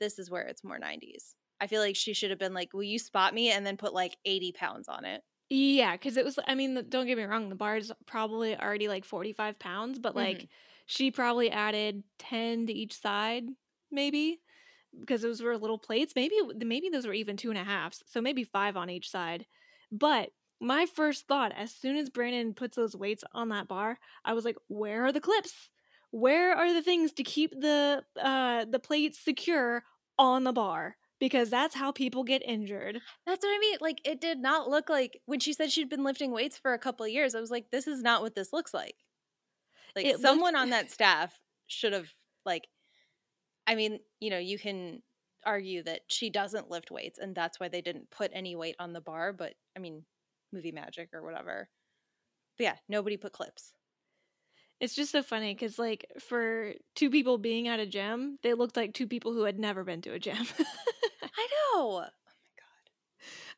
[0.00, 2.82] this is where it's more 90s i feel like she should have been like will
[2.82, 6.38] you spot me and then put like 80 pounds on it Yeah, because it was.
[6.46, 7.48] I mean, don't get me wrong.
[7.48, 10.18] The bar is probably already like forty-five pounds, but mm-hmm.
[10.18, 10.48] like
[10.86, 13.44] she probably added ten to each side,
[13.90, 14.40] maybe,
[14.98, 16.12] because those were little plates.
[16.14, 19.46] Maybe maybe those were even two and a halves, so maybe five on each side.
[19.90, 24.32] But my first thought, as soon as Brandon puts those weights on that bar, I
[24.34, 25.68] was like, "Where are the clips?
[26.10, 29.84] Where are the things to keep the uh the plates secure
[30.18, 33.00] on the bar?" Because that's how people get injured.
[33.26, 36.04] that's what i mean like it did not look like when she said she'd been
[36.04, 38.52] lifting weights for a couple of years i was like this is not what this
[38.52, 38.94] looks like
[39.96, 42.06] like It looked- someone on that staff should have
[42.46, 42.68] like
[43.66, 45.02] i mean you know you can
[45.44, 48.92] argue that she doesn't lift weights and that's why they didn't put any weight on
[48.92, 50.04] the bar but i mean
[50.52, 51.68] movie magic or whatever
[52.58, 53.72] But yeah, nobody put clips.
[54.80, 58.76] It's just so funny because, like, for two people being at a gym, they looked
[58.76, 60.36] like two people who had never been to a gym.
[61.22, 61.82] I know.
[61.82, 62.06] Oh my
[62.56, 62.90] God.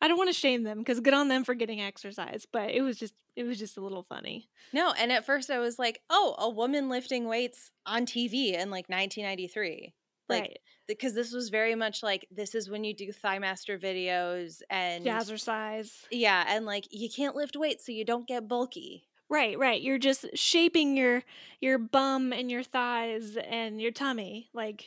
[0.01, 2.83] I don't want to shame them because good on them for getting exercise, but it
[2.83, 4.49] was just it was just a little funny.
[4.73, 8.71] No, and at first I was like, "Oh, a woman lifting weights on TV in
[8.71, 9.95] like 1993."
[10.31, 10.59] Like right.
[10.89, 15.05] because this was very much like this is when you do thigh master videos and
[15.05, 15.91] Jazzercise.
[16.11, 19.05] yeah, and like you can't lift weights so you don't get bulky.
[19.29, 19.81] Right, right.
[19.81, 21.23] You're just shaping your
[21.61, 24.51] your bum and your thighs and your tummy.
[24.53, 24.87] Like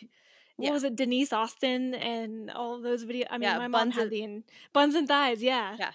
[0.57, 0.71] what Yeah.
[0.71, 3.25] was it, Denise Austin and all those videos?
[3.29, 5.91] I mean, Yeah, my mom had and- the buns and thighs, yeah, Yeah.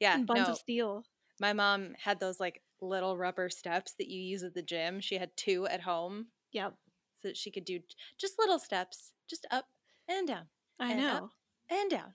[0.00, 0.52] Yeah, and buns no.
[0.52, 1.04] of steel.
[1.40, 5.00] My mom had those like little rubber steps that you use at the gym.
[5.00, 6.74] She had two at home Yep,
[7.20, 7.80] so that she could do
[8.18, 9.66] just little steps, just up
[10.08, 10.46] and down
[10.78, 11.30] I And know.
[11.70, 12.14] and down.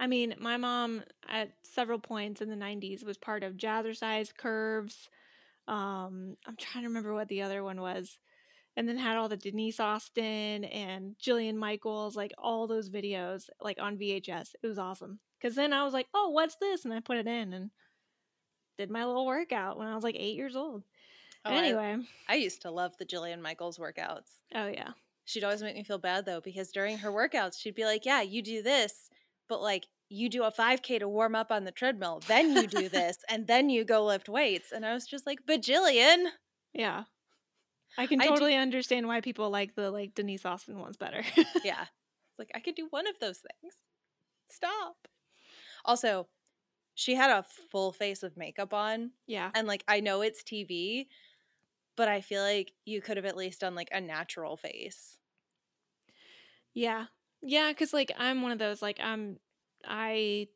[0.00, 5.08] I mean, my mom at several points in the '90s was part of Jazzercise, Curves.
[5.66, 8.18] Um, I'm trying to remember what the other one was,
[8.76, 13.78] and then had all the Denise Austin and Jillian Michaels, like all those videos, like
[13.80, 14.54] on VHS.
[14.62, 15.18] It was awesome.
[15.42, 17.70] Cause then I was like, "Oh, what's this?" and I put it in and
[18.78, 20.84] did my little workout when I was like eight years old.
[21.48, 21.96] Oh, anyway,
[22.28, 24.30] I, used to love the Jillian Michaels workouts.
[24.54, 24.90] oh yeah,
[25.24, 28.22] She'd always make me feel bad though because during her workouts she'd be like, "Yeah,
[28.22, 29.10] you do this,
[29.48, 32.88] but like you do a 5k to warm up on the treadmill, then you do
[32.88, 36.26] this, and then you go lift weights." And I was just like, "Bajillion."
[36.72, 37.04] Yeah.
[37.96, 41.22] I can I totally understand why people like the like Denise Austin ones better.
[41.64, 41.86] yeah.
[42.30, 43.74] It's like I could do one of those things.
[44.48, 45.08] Stop.
[45.84, 46.28] Also,
[46.94, 49.50] she had a full face of makeup on, yeah.
[49.54, 51.06] and like I know it's TV,
[51.98, 55.18] but I feel like you could have at least done like a natural face.
[56.72, 57.06] Yeah.
[57.42, 59.38] Yeah, cuz like I'm one of those like I'm
[59.84, 60.48] I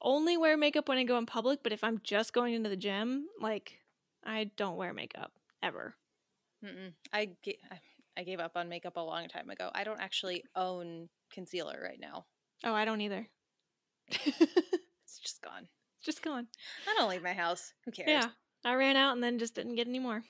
[0.00, 2.76] only wear makeup when I go in public, but if I'm just going into the
[2.76, 3.78] gym, like
[4.24, 5.94] I don't wear makeup ever.
[6.64, 6.94] Mm-mm.
[7.12, 7.78] I, ga- I
[8.16, 9.70] I gave up on makeup a long time ago.
[9.74, 12.26] I don't actually own concealer right now.
[12.64, 13.30] Oh, I don't either.
[15.04, 15.68] It's just gone.
[15.98, 16.48] It's just gone.
[16.88, 17.74] I don't leave my house.
[17.84, 18.08] Who cares?
[18.08, 18.30] Yeah.
[18.64, 20.24] I ran out and then just didn't get any more.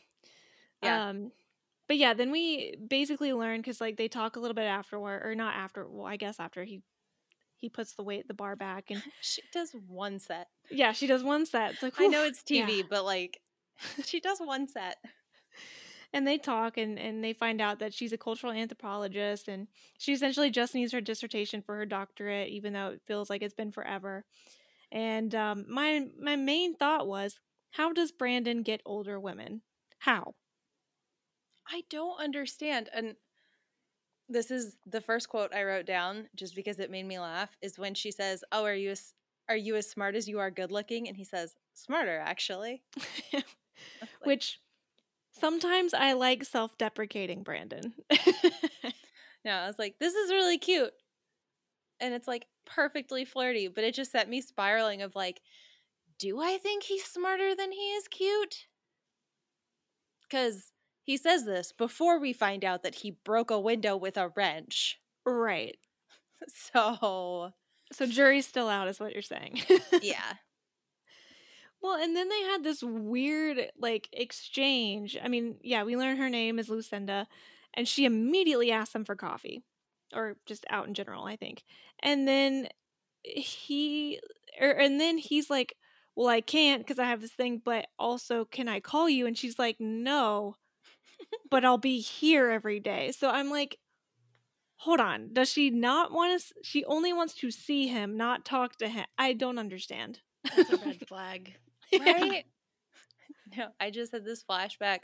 [0.82, 1.08] Yeah.
[1.08, 1.32] Um
[1.88, 5.34] but yeah, then we basically learn cuz like they talk a little bit afterward or
[5.34, 6.82] not after, well, I guess after he
[7.56, 10.48] he puts the weight the bar back and She does one set.
[10.70, 11.72] yeah, she does one set.
[11.74, 12.82] It's like I know it's TV, yeah.
[12.88, 13.40] but like
[14.04, 14.96] she does one set.
[16.12, 19.68] and they talk and, and they find out that she's a cultural anthropologist and
[19.98, 23.54] she essentially just needs her dissertation for her doctorate even though it feels like it's
[23.54, 24.24] been forever
[24.90, 27.38] and um, my my main thought was
[27.72, 29.62] how does brandon get older women
[30.00, 30.34] how
[31.68, 32.88] I don't understand.
[32.92, 33.16] And
[34.28, 37.78] this is the first quote I wrote down just because it made me laugh is
[37.78, 39.14] when she says, "Oh, are you as
[39.48, 42.82] are you as smart as you are good looking?" And he says, "Smarter, actually."
[44.00, 44.60] Like, which
[45.32, 47.94] sometimes i like self-deprecating brandon
[49.44, 50.92] no, I was like, "This is really cute,"
[52.00, 55.40] and it's like perfectly flirty, but it just set me spiraling of like,
[56.18, 58.66] do I think he's smarter than he is cute?
[60.22, 60.71] Because
[61.02, 64.98] he says this before we find out that he broke a window with a wrench.
[65.24, 65.76] right
[66.48, 67.52] So
[67.92, 69.60] so jury's still out is what you're saying
[70.02, 70.34] yeah.
[71.82, 75.18] Well, and then they had this weird like exchange.
[75.22, 77.26] I mean, yeah, we learn her name is Lucinda,
[77.74, 79.64] and she immediately asks him for coffee,
[80.14, 81.64] or just out in general, I think.
[82.00, 82.68] And then
[83.24, 84.20] he,
[84.60, 85.74] or and then he's like,
[86.14, 89.36] "Well, I can't because I have this thing, but also, can I call you?" And
[89.36, 90.54] she's like, "No,
[91.50, 93.78] but I'll be here every day." So I'm like,
[94.82, 96.54] hold on, does she not want to?
[96.62, 99.06] She only wants to see him, not talk to him.
[99.16, 100.20] I don't understand.
[100.56, 101.54] That's a red flag.
[101.98, 102.44] Right?
[103.56, 105.00] no, I just had this flashback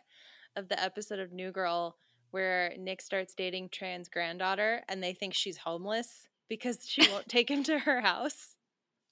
[0.57, 1.97] of the episode of New Girl
[2.33, 7.51] where Nick starts dating Tran's granddaughter and they think she's homeless because she won't take
[7.51, 8.57] him to her house.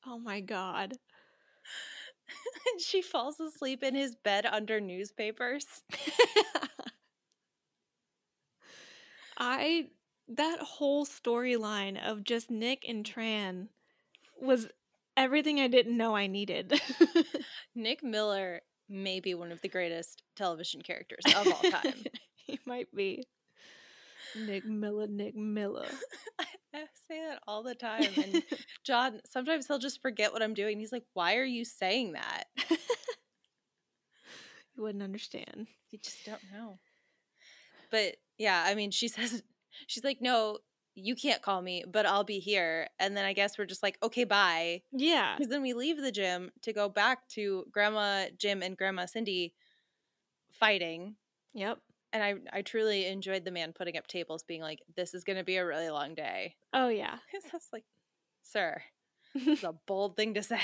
[0.05, 0.95] Oh my god.
[2.73, 5.67] and she falls asleep in his bed under newspapers.
[9.37, 9.89] I
[10.29, 13.69] that whole storyline of just Nick and Tran
[14.41, 14.69] was
[15.17, 16.81] everything I didn't know I needed.
[17.75, 22.05] Nick Miller may be one of the greatest television characters of all time.
[22.37, 23.27] he might be.
[24.35, 25.89] Nick Miller, Nick Miller.
[26.39, 28.09] I say that all the time.
[28.23, 28.43] And
[28.85, 30.79] John, sometimes he'll just forget what I'm doing.
[30.79, 32.45] He's like, Why are you saying that?
[34.77, 35.69] You wouldn't understand.
[35.91, 36.79] You just don't know.
[37.91, 39.43] But yeah, I mean, she says,
[39.87, 40.59] She's like, No,
[40.97, 42.89] you can't call me, but I'll be here.
[42.99, 44.83] And then I guess we're just like, okay, bye.
[44.91, 45.37] Yeah.
[45.37, 49.53] Because then we leave the gym to go back to Grandma Jim and Grandma Cindy
[50.51, 51.17] fighting.
[51.53, 51.79] Yep.
[52.15, 55.37] And I, I truly enjoyed the man putting up tables, being like, this is going
[55.37, 56.57] to be a really long day.
[56.73, 57.19] Oh yeah.
[57.35, 57.85] It's just like,
[58.43, 58.83] sir,
[59.35, 60.61] it's a bold thing to say.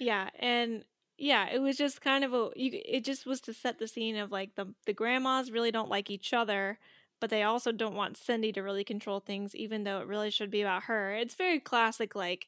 [0.00, 0.84] yeah, and
[1.18, 4.16] yeah, it was just kind of a you it just was to set the scene
[4.16, 6.78] of like the the grandmas really don't like each other,
[7.20, 10.50] but they also don't want Cindy to really control things even though it really should
[10.50, 11.12] be about her.
[11.14, 12.46] It's very classic like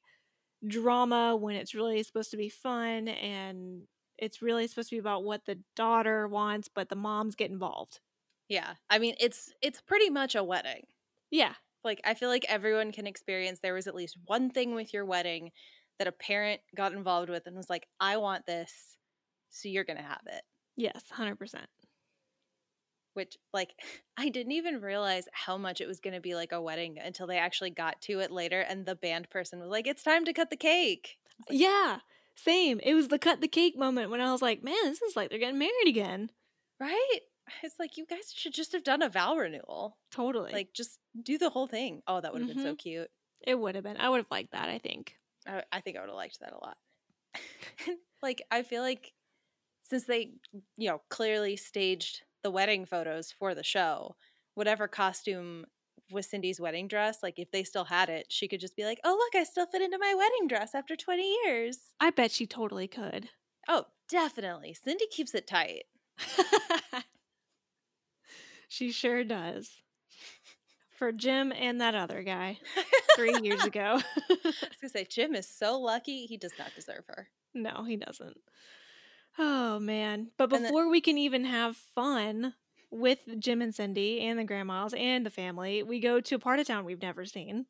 [0.67, 3.83] drama when it's really supposed to be fun and
[4.19, 8.01] it's really supposed to be about what the daughter wants, but the moms get involved.
[8.49, 8.75] Yeah.
[8.89, 10.87] I mean, it's it's pretty much a wedding.
[11.31, 11.55] Yeah.
[11.85, 15.05] Like I feel like everyone can experience there was at least one thing with your
[15.05, 15.51] wedding
[16.01, 18.97] that a parent got involved with and was like, "I want this,
[19.51, 20.43] so you're going to have it."
[20.77, 21.67] Yes, 100%.
[23.15, 23.75] Which like
[24.17, 27.27] I didn't even realize how much it was going to be like a wedding until
[27.27, 30.33] they actually got to it later and the band person was like, "It's time to
[30.33, 31.99] cut the cake." Yeah.
[32.35, 32.81] Same.
[32.83, 35.29] It was the cut the cake moment when I was like, man, this is like
[35.29, 36.31] they're getting married again.
[36.79, 37.21] Right?
[37.63, 39.99] It's like you guys should just have done a vow renewal.
[40.11, 40.53] Totally.
[40.53, 42.01] Like just do the whole thing.
[42.07, 42.79] Oh, that would have been so Mhm.
[42.79, 43.11] cute.
[43.43, 43.97] it would have been.
[43.99, 45.17] I would have liked that, I think.
[45.47, 46.77] I, I think I would have liked that a lot.
[48.23, 49.13] like I feel like
[49.83, 50.33] since they,
[50.77, 54.17] you know, clearly staged the wedding photos for the show,
[54.55, 55.67] whatever costume
[56.11, 59.01] was Cindy's wedding dress, like if they still had it, she could just be like,
[59.05, 62.47] "Oh, look, I still fit into my wedding dress after 20 years." I bet she
[62.47, 63.31] totally could.
[63.69, 64.75] Oh, definitely.
[64.75, 65.85] Cindy keeps it tight.
[68.69, 69.83] she sure does.
[71.01, 72.59] For Jim and that other guy
[73.17, 73.99] three years ago.
[74.29, 77.29] I was gonna say Jim is so lucky; he does not deserve her.
[77.55, 78.37] no, he doesn't.
[79.39, 80.29] Oh, man.
[80.37, 82.53] But And then- before we can even have fun
[82.91, 86.61] with Jim and Cindy and the grandmas and the family, we go to a part
[86.61, 87.65] of town we've never seen.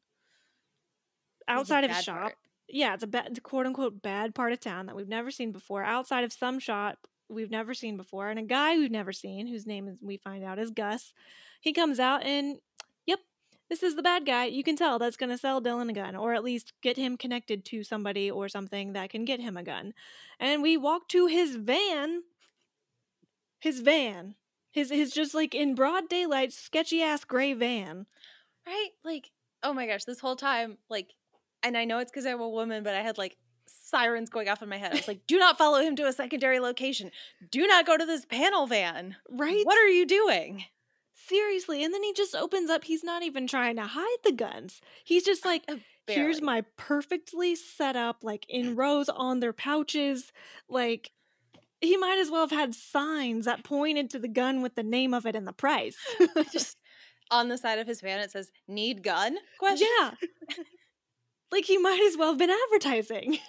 [1.46, 2.20] Outside of a shop.
[2.20, 2.34] part.
[2.68, 5.84] yeah, it's a bad, quote unquote bad part of town that we've never seen before.
[5.84, 9.66] Outside of some shop we've never seen before, and a guy we've never seen, whose
[9.66, 11.12] name is we find out is Gus.
[11.60, 12.58] He comes out and,
[13.70, 14.46] this is the bad guy.
[14.46, 17.16] You can tell that's going to sell Dylan a gun, or at least get him
[17.16, 19.94] connected to somebody or something that can get him a gun.
[20.40, 22.24] And we walk to his van.
[23.60, 24.34] His van.
[24.72, 28.06] His his just like in broad daylight, sketchy ass gray van.
[28.66, 28.90] Right?
[29.04, 29.30] Like,
[29.62, 31.14] oh my gosh, this whole time, like,
[31.62, 34.62] and I know it's because I'm a woman, but I had like sirens going off
[34.62, 34.92] in my head.
[34.92, 37.10] I was like, do not follow him to a secondary location.
[37.50, 39.16] Do not go to this panel van.
[39.28, 39.64] Right?
[39.64, 40.64] What are you doing?
[41.26, 42.84] Seriously, and then he just opens up.
[42.84, 44.80] He's not even trying to hide the guns.
[45.04, 45.68] He's just like,
[46.06, 50.32] here's my perfectly set up, like in rows on their pouches.
[50.68, 51.12] Like,
[51.80, 55.14] he might as well have had signs that pointed to the gun with the name
[55.14, 55.96] of it and the price.
[56.52, 56.76] just
[57.30, 60.10] on the side of his van it says need gun question yeah.
[61.52, 63.38] like, he might as well have been advertising.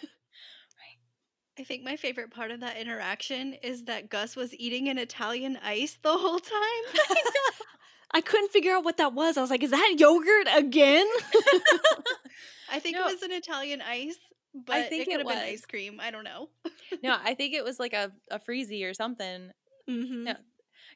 [1.60, 5.58] I think my favorite part of that interaction is that Gus was eating an Italian
[5.64, 7.06] ice the whole time.
[8.14, 9.38] I couldn't figure out what that was.
[9.38, 11.06] I was like, is that yogurt again?
[12.72, 13.08] I think No.
[13.08, 14.18] it was an Italian ice,
[14.54, 16.00] but I think it could have been ice cream.
[16.02, 16.50] I don't know.
[17.04, 19.52] no i think it was like a, a freezy or something
[19.90, 20.24] mm-hmm.
[20.26, 20.36] No.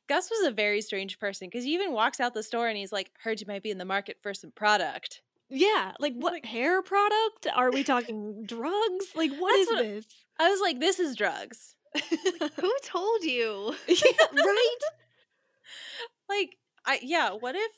[0.09, 2.91] gus was a very strange person because he even walks out the store and he's
[2.91, 6.45] like heard you might be in the market for some product Yeah, like what Like-
[6.45, 7.47] hair product?
[7.53, 9.05] Are we talking drugs?
[9.15, 10.05] Like what is what- this?
[10.37, 11.75] i was like this is drugs
[12.59, 13.73] Who told you?
[13.87, 14.75] yeah, right?
[16.27, 17.71] like i yeah what if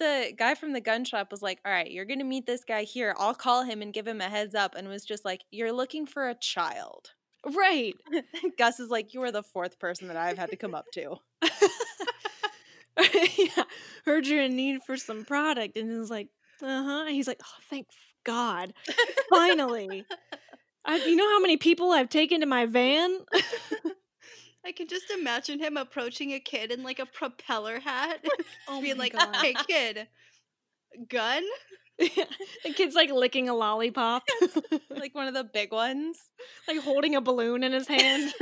[0.00, 2.82] the guy from the gun shop was like all right you're gonna meet this guy
[2.82, 5.70] here i'll call him and give him a heads up and was just like you're
[5.72, 7.10] looking for a child
[7.54, 7.94] Right.
[8.58, 11.16] gus is like you are the fourth person that i've had to come up to
[13.38, 13.62] yeah.
[14.04, 16.28] Heard you're in need for some product and is like,
[16.62, 17.04] uh-huh.
[17.06, 17.86] And he's like, oh thank
[18.24, 18.72] God.
[19.30, 20.04] Finally.
[20.84, 23.18] I, you know how many people I've taken to my van?
[24.64, 28.24] I can just imagine him approaching a kid in like a propeller hat,
[28.68, 29.34] Oh being like, God.
[29.36, 30.08] "Hey, kid,
[31.08, 31.42] gun."
[31.98, 34.22] the kid's like licking a lollipop,
[34.88, 36.18] like one of the big ones
[36.66, 38.32] like holding a balloon in his hand.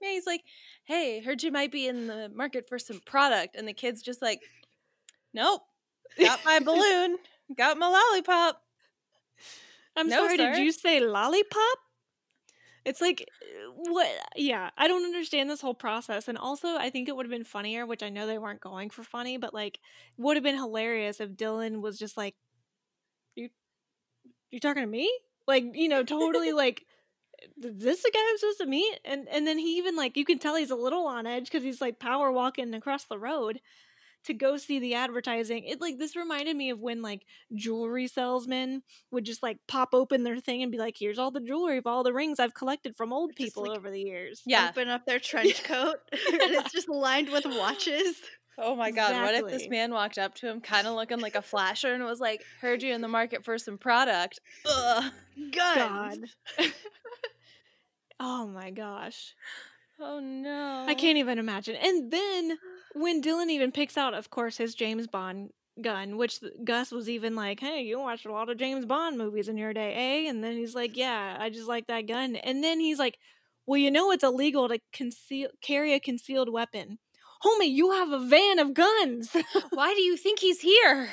[0.00, 0.42] yeah, he's like,
[0.84, 4.20] "Hey, heard you might be in the market for some product," and the kid's just
[4.20, 4.40] like,
[5.32, 5.62] "Nope,
[6.20, 7.18] got my balloon,
[7.56, 8.62] got my lollipop."
[9.96, 11.78] I'm No, sorry, did you say lollipop?
[12.84, 14.08] It's like, uh, what?
[14.36, 16.26] Yeah, I don't understand this whole process.
[16.28, 18.90] And also, I think it would have been funnier, which I know they weren't going
[18.90, 19.78] for funny, but like,
[20.16, 22.34] would have been hilarious if Dylan was just like,
[23.36, 23.50] "You,
[24.50, 25.10] you talking to me?"
[25.46, 26.84] Like, you know, totally like,
[27.62, 30.24] "Is this the guy I'm supposed to meet?" And and then he even like, you
[30.24, 33.60] can tell he's a little on edge because he's like power walking across the road.
[34.24, 35.64] To go see the advertising.
[35.64, 40.24] It like this reminded me of when like jewelry salesmen would just like pop open
[40.24, 42.96] their thing and be like, "Here's all the jewelry of all the rings I've collected
[42.96, 44.68] from old Just, people like, over the years." Yeah.
[44.70, 48.20] Open up their trench coat and it's just lined with watches.
[48.58, 51.36] Oh my god, what if this man walked up to him kind of looking like
[51.36, 55.12] a flasher and was like, "Heard you in the market for some product." Ugh.
[55.52, 56.36] Guns.
[58.24, 59.34] Oh my gosh.
[59.98, 60.84] Oh no.
[60.86, 61.74] I can't even imagine.
[61.74, 62.56] And then
[62.94, 67.34] when Dylan even picks out, of course, his James Bond gun, which Gus was even
[67.34, 70.42] like, "Hey, you watched a lot of James Bond movies in your day, eh?" And
[70.42, 73.18] then he's like, "Yeah, I just like that gun." And then he's like,
[73.66, 76.98] "Well, you know it's illegal to conceal carry a concealed weapon."
[77.44, 79.34] Homie, you have a van of guns.
[79.70, 81.10] Why do you think he's here?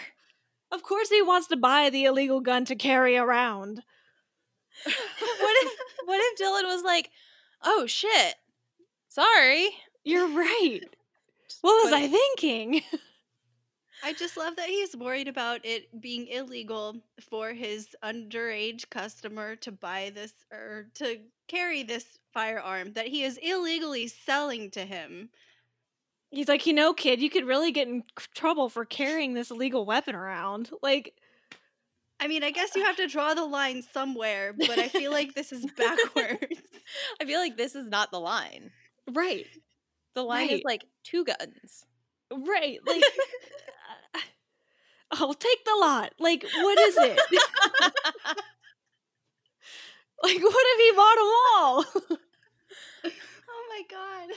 [0.72, 3.82] of course he wants to buy the illegal gun to carry around.
[4.84, 4.96] what
[5.66, 5.74] if
[6.06, 7.10] what if Dylan was like,
[7.64, 8.36] "Oh shit.
[9.08, 9.70] Sorry."
[10.04, 10.82] You're right.
[11.62, 12.82] What was put I thinking?
[14.04, 16.95] I just love that he's worried about it being illegal
[17.30, 23.38] for his underage customer to buy this or to carry this firearm that he is
[23.41, 25.30] illegally selling to him.
[26.32, 28.04] He's like, you know, kid, you could really get in
[28.36, 30.70] trouble for carrying this illegal weapon around.
[30.82, 31.16] Like,
[32.20, 35.12] I mean, I guess you have uh, to draw the line somewhere, but I feel
[35.12, 36.62] like this is backwards.
[37.20, 38.72] I feel like this is not the line.
[39.12, 39.45] right,
[40.16, 41.86] The line is like two guns.
[42.32, 42.80] right.
[42.88, 43.03] Like,
[45.12, 46.14] I'll take the lot.
[46.20, 47.20] Like, what is it?
[50.22, 51.86] like, what if he bought them all?
[53.47, 54.30] oh my god.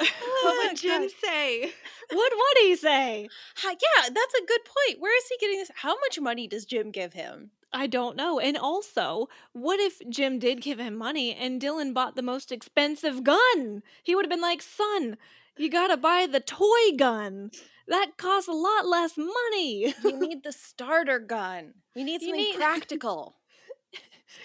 [0.00, 0.06] Oh
[0.44, 1.10] what would oh Jim God.
[1.22, 1.72] say?
[2.10, 3.28] what would he say?
[3.62, 5.00] Yeah, that's a good point.
[5.00, 5.70] Where is he getting this?
[5.74, 7.50] How much money does Jim give him?
[7.72, 8.40] I don't know.
[8.40, 13.22] And also, what if Jim did give him money and Dylan bought the most expensive
[13.24, 13.82] gun?
[14.02, 15.16] He would have been like, son,
[15.56, 17.50] you gotta buy the toy gun.
[17.86, 19.94] That costs a lot less money.
[20.04, 21.74] We need the starter gun.
[21.94, 23.34] We need You something need- practical.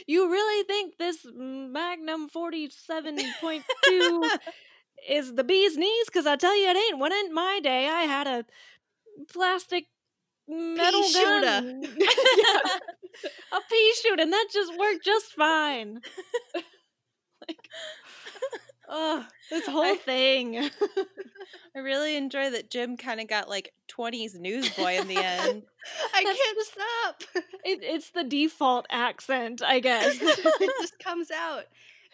[0.08, 4.30] You really think this Magnum 47.2
[5.10, 6.06] is the bee's knees?
[6.06, 7.00] Because I tell you, it ain't.
[7.00, 8.46] When in my day, I had a
[9.32, 9.88] plastic
[10.48, 11.42] metal shooter.
[11.42, 11.84] gun.
[13.52, 16.00] A pea shooter, and that just worked just fine.
[17.48, 17.70] like,
[18.90, 20.70] oh, this whole I- thing.
[21.76, 25.64] I really enjoy that Jim kind of got like 20s newsboy in the end.
[26.14, 27.44] I can't stop.
[27.66, 30.18] It, it's the default accent, I guess.
[30.22, 31.64] it just comes out.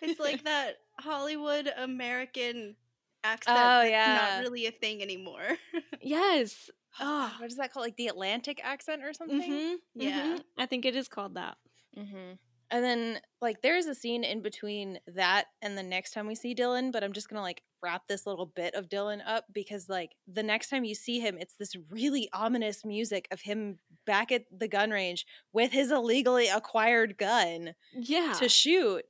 [0.01, 2.75] It's like that Hollywood American
[3.23, 4.29] accent Oh, that's yeah.
[4.37, 5.57] not really a thing anymore.
[6.01, 6.69] yes.
[6.99, 7.33] Oh.
[7.39, 7.85] what is that called?
[7.85, 9.41] Like the Atlantic accent or something?
[9.41, 10.39] hmm Yeah.
[10.57, 11.57] I think it is called that.
[11.97, 12.33] Mm-hmm.
[12.71, 16.53] And then, like, there's a scene in between that and the next time we see
[16.53, 20.11] Dylan, but I'm just gonna like wrap this little bit of Dylan up because, like,
[20.27, 24.43] the next time you see him, it's this really ominous music of him back at
[24.55, 28.33] the gun range with his illegally acquired gun Yeah.
[28.37, 29.03] to shoot.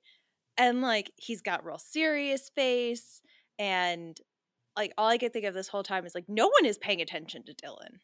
[0.57, 3.21] And, like, he's got real serious face.
[3.57, 4.17] And,
[4.79, 7.01] like, all I could think of this whole time is, like, no one is paying
[7.01, 7.99] attention to Dylan.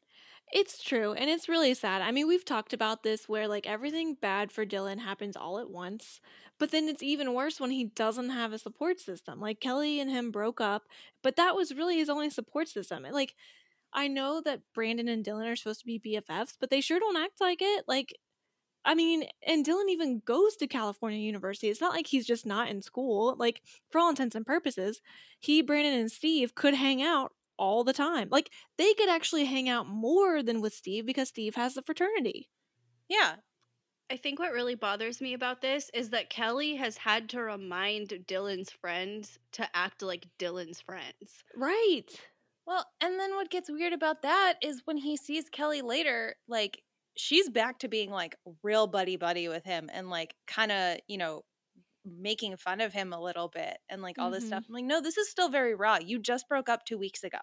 [0.51, 2.01] It's true, and it's really sad.
[2.01, 5.69] I mean, we've talked about this where like everything bad for Dylan happens all at
[5.71, 6.21] once,
[6.59, 9.39] but then it's even worse when he doesn't have a support system.
[9.39, 10.83] Like Kelly and him broke up,
[11.23, 13.05] but that was really his only support system.
[13.11, 13.33] Like
[13.91, 17.17] I know that Brandon and Dylan are supposed to be BFFs, but they sure don't
[17.17, 17.85] act like it.
[17.87, 18.15] Like
[18.85, 21.69] I mean, and Dylan even goes to California University.
[21.69, 23.35] It's not like he's just not in school.
[23.37, 25.01] Like for all intents and purposes,
[25.39, 28.27] he, Brandon, and Steve could hang out all the time.
[28.29, 32.49] Like they could actually hang out more than with Steve because Steve has the fraternity.
[33.09, 33.35] Yeah.
[34.11, 38.09] I think what really bothers me about this is that Kelly has had to remind
[38.27, 41.43] Dylan's friends to act like Dylan's friends.
[41.55, 42.03] Right.
[42.67, 46.81] Well, and then what gets weird about that is when he sees Kelly later, like
[47.17, 51.17] she's back to being like real buddy buddy with him and like kind of, you
[51.17, 51.43] know,
[52.05, 54.47] making fun of him a little bit and like all this Mhm.
[54.47, 54.65] stuff.
[54.67, 55.97] I'm like, no, this is still very raw.
[55.97, 57.39] You just broke up two weeks ago.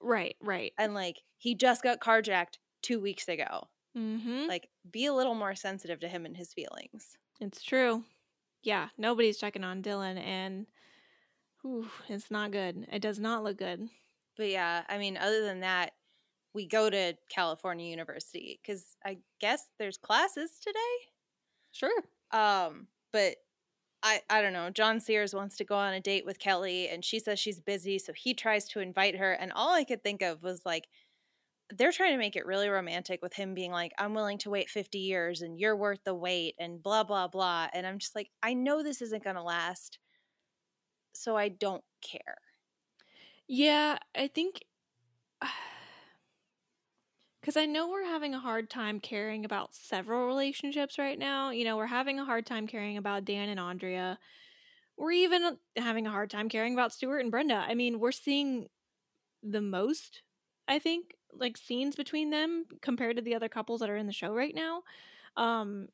[0.00, 0.72] Right, right.
[0.78, 3.68] And like he just got carjacked two weeks ago.
[3.96, 4.46] Mm-hmm.
[4.48, 7.16] Like, be a little more sensitive to him and his feelings.
[7.40, 8.04] It's true.
[8.62, 10.66] Yeah, nobody's checking on Dylan, and
[11.60, 12.86] whew, it's not good.
[12.90, 13.88] It does not look good.
[14.36, 15.92] But yeah, I mean, other than that,
[16.54, 20.78] we go to California University because I guess there's classes today.
[21.72, 22.02] Sure.
[22.30, 23.36] Um, but
[24.02, 24.70] I I don't know.
[24.70, 27.98] John Sears wants to go on a date with Kelly and she says she's busy,
[27.98, 30.88] so he tries to invite her and all I could think of was like
[31.70, 34.68] they're trying to make it really romantic with him being like I'm willing to wait
[34.68, 38.30] 50 years and you're worth the wait and blah blah blah and I'm just like
[38.42, 39.98] I know this isn't going to last.
[41.14, 42.38] So I don't care.
[43.48, 44.62] Yeah, I think
[47.42, 51.50] Because I know we're having a hard time caring about several relationships right now.
[51.50, 54.20] You know, we're having a hard time caring about Dan and Andrea.
[54.96, 57.64] We're even having a hard time caring about Stuart and Brenda.
[57.66, 58.68] I mean, we're seeing
[59.42, 60.22] the most,
[60.68, 64.12] I think, like scenes between them compared to the other couples that are in the
[64.12, 64.82] show right now.
[65.36, 65.88] Um,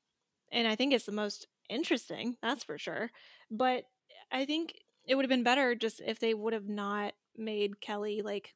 [0.53, 3.11] and I think it's the most interesting, that's for sure.
[3.51, 3.85] But
[4.31, 4.75] I think
[5.07, 8.55] it would have been better just if they would have not made Kelly like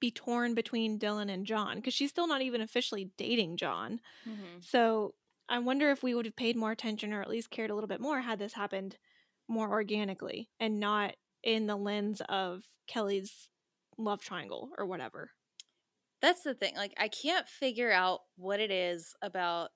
[0.00, 4.00] be torn between Dylan and John because she's still not even officially dating John.
[4.28, 4.60] Mm-hmm.
[4.60, 5.14] So
[5.48, 7.88] I wonder if we would have paid more attention or at least cared a little
[7.88, 8.96] bit more had this happened
[9.48, 13.48] more organically and not in the lens of Kelly's
[13.98, 15.30] love triangle or whatever.
[16.22, 16.74] That's the thing.
[16.76, 19.70] Like I can't figure out what it is about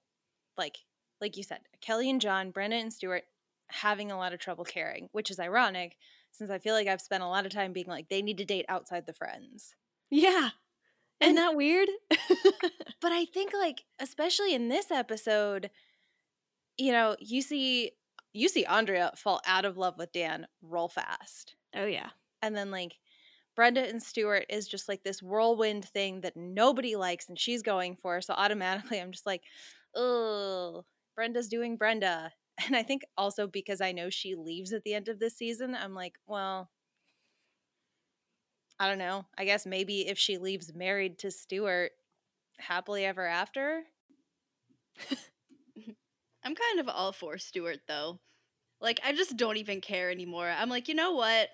[0.57, 0.79] like
[1.21, 3.25] like you said, Kelly and John, Brenda and Stuart
[3.69, 5.97] having a lot of trouble caring, which is ironic
[6.33, 8.45] since I feel like I've spent a lot of time being like they need to
[8.45, 9.75] date outside the friends.
[10.17, 10.51] Yeah.
[11.21, 11.89] Isn't And- that weird?
[13.01, 15.71] But I think like especially in this episode,
[16.79, 17.91] you know, you see
[18.33, 21.55] you see Andrea fall out of love with Dan roll fast.
[21.77, 22.11] oh yeah.
[22.43, 22.95] And then like
[23.57, 27.97] Brenda and Stuart is just like this whirlwind thing that nobody likes and she's going
[27.97, 28.21] for.
[28.21, 29.43] So automatically I'm just like,
[29.95, 30.85] oh,
[31.15, 32.33] Brenda's doing Brenda.
[32.67, 35.75] And I think also because I know she leaves at the end of this season,
[35.75, 36.71] I'm like, well,
[38.79, 39.25] I don't know.
[39.39, 41.93] I guess maybe if she leaves married to Stuart,
[42.59, 43.85] happily ever after.
[45.77, 45.91] Mm-hmm.
[46.45, 48.21] I'm kind of all for Stuart though.
[48.81, 50.49] Like I just don't even care anymore.
[50.49, 51.49] I'm like, you know what?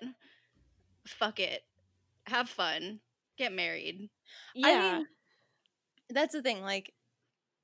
[1.07, 1.61] Fuck it.
[2.27, 2.99] Have fun.
[3.37, 4.09] Get married.
[4.53, 4.67] Yeah.
[4.67, 5.07] I mean,
[6.09, 6.61] that's the thing.
[6.61, 6.93] Like,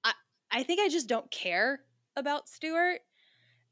[0.04, 0.14] I
[0.52, 1.82] I think I just don't care
[2.16, 3.02] about Stuart.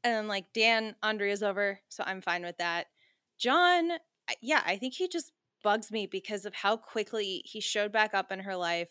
[0.04, 2.86] And then, like Dan, Andrea's over, so I'm fine with that.
[3.38, 3.90] John,
[4.40, 5.32] yeah, I think he just
[5.66, 8.86] bugs me because of how quickly he showed back up in her life,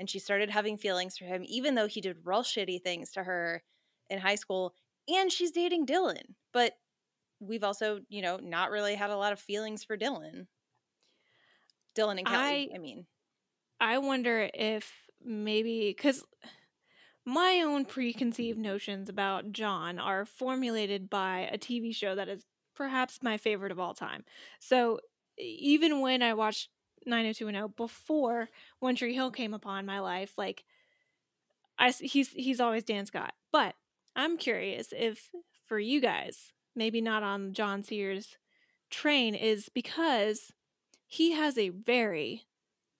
[0.00, 3.22] and she started having feelings for him, even though he did real shitty things to
[3.22, 3.62] her
[4.10, 4.74] in high school.
[5.06, 6.72] And she's dating Dylan, but
[7.38, 10.48] we've also, you know, not really had a lot of feelings for Dylan.
[11.94, 13.06] Dylan and Kelly, I- I mean.
[13.78, 16.24] I wonder if maybe because
[17.24, 23.22] my own preconceived notions about John are formulated by a TV show that is perhaps
[23.22, 24.24] my favorite of all time.
[24.58, 24.98] So
[25.38, 26.68] even when I watched
[27.06, 28.48] 90210 before
[28.80, 30.64] One Tree Hill came upon my life, like
[31.78, 33.34] I he's he's always Dan Scott.
[33.52, 33.74] But
[34.14, 35.30] I'm curious if
[35.66, 38.36] for you guys, maybe not on John Sears
[38.90, 40.52] train, is because
[41.06, 42.46] he has a very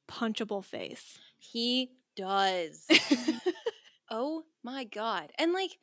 [0.09, 1.19] punchable face.
[1.39, 2.87] He does.
[4.11, 5.33] oh my god.
[5.39, 5.79] And like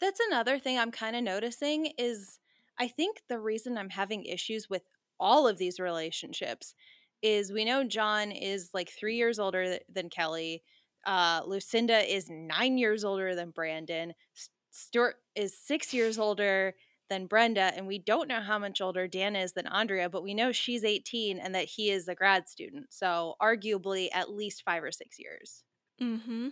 [0.00, 2.38] that's another thing I'm kind of noticing is
[2.78, 4.82] I think the reason I'm having issues with
[5.20, 6.74] all of these relationships
[7.22, 10.62] is we know John is like 3 years older th- than Kelly.
[11.06, 14.14] Uh Lucinda is 9 years older than Brandon.
[14.36, 16.74] S- Stuart is 6 years older
[17.08, 20.34] than Brenda and we don't know how much older Dan is than Andrea, but we
[20.34, 22.92] know she's 18 and that he is a grad student.
[22.92, 25.64] So arguably at least 5 or 6 years.
[26.00, 26.48] mm-hmm.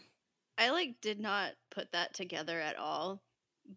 [0.59, 3.23] I like did not put that together at all.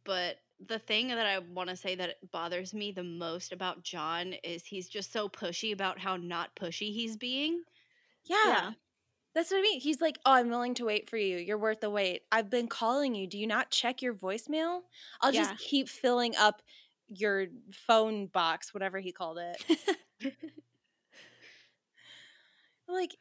[0.06, 0.38] But
[0.68, 4.66] the thing that I want to say that bothers me the most about John is
[4.66, 7.64] he's just so pushy about how not pushy he's being.
[8.26, 8.38] Yeah.
[8.46, 8.72] Yeah.
[9.36, 9.80] That's what I mean.
[9.80, 11.38] He's like, Oh, I'm willing to wait for you.
[11.38, 12.24] You're worth the wait.
[12.32, 13.28] I've been calling you.
[13.28, 14.82] Do you not check your voicemail?
[15.22, 15.44] I'll Yeah.
[15.54, 16.62] just keep filling up
[17.08, 19.64] your phone box, whatever he called it.
[22.88, 23.16] like,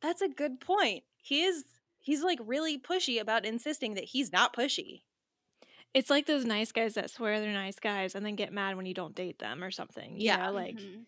[0.00, 1.04] that's a good point.
[1.22, 1.64] He is,
[2.00, 5.02] he's like really pushy about insisting that he's not pushy.
[5.94, 8.84] It's like those nice guys that swear they're nice guys and then get mad when
[8.84, 10.18] you don't date them or something.
[10.20, 10.36] You Yeah.
[10.38, 11.06] know, like Mhm.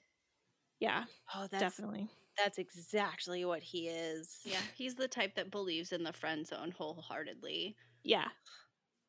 [0.80, 2.10] yeah, Oh, that's definitely.
[2.36, 4.40] that's exactly what he is.
[4.44, 7.76] Yeah, he's the type that believes in the friend zone wholeheartedly.
[8.04, 8.28] Yeah.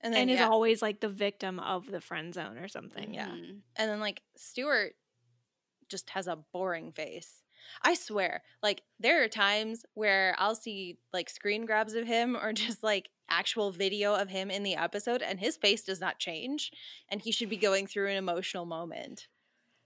[0.01, 3.13] And then and is always like the victim of the friend zone or something.
[3.13, 3.35] Yeah.
[3.35, 3.63] Mhm.
[3.75, 4.95] And then like Stuart
[5.89, 7.43] just has a boring face.
[7.81, 12.53] I swear, like there are times where I'll see like screen grabs of him or
[12.53, 16.71] just like actual video of him in the episode and his face does not change
[17.09, 19.27] and he should be going through an emotional moment.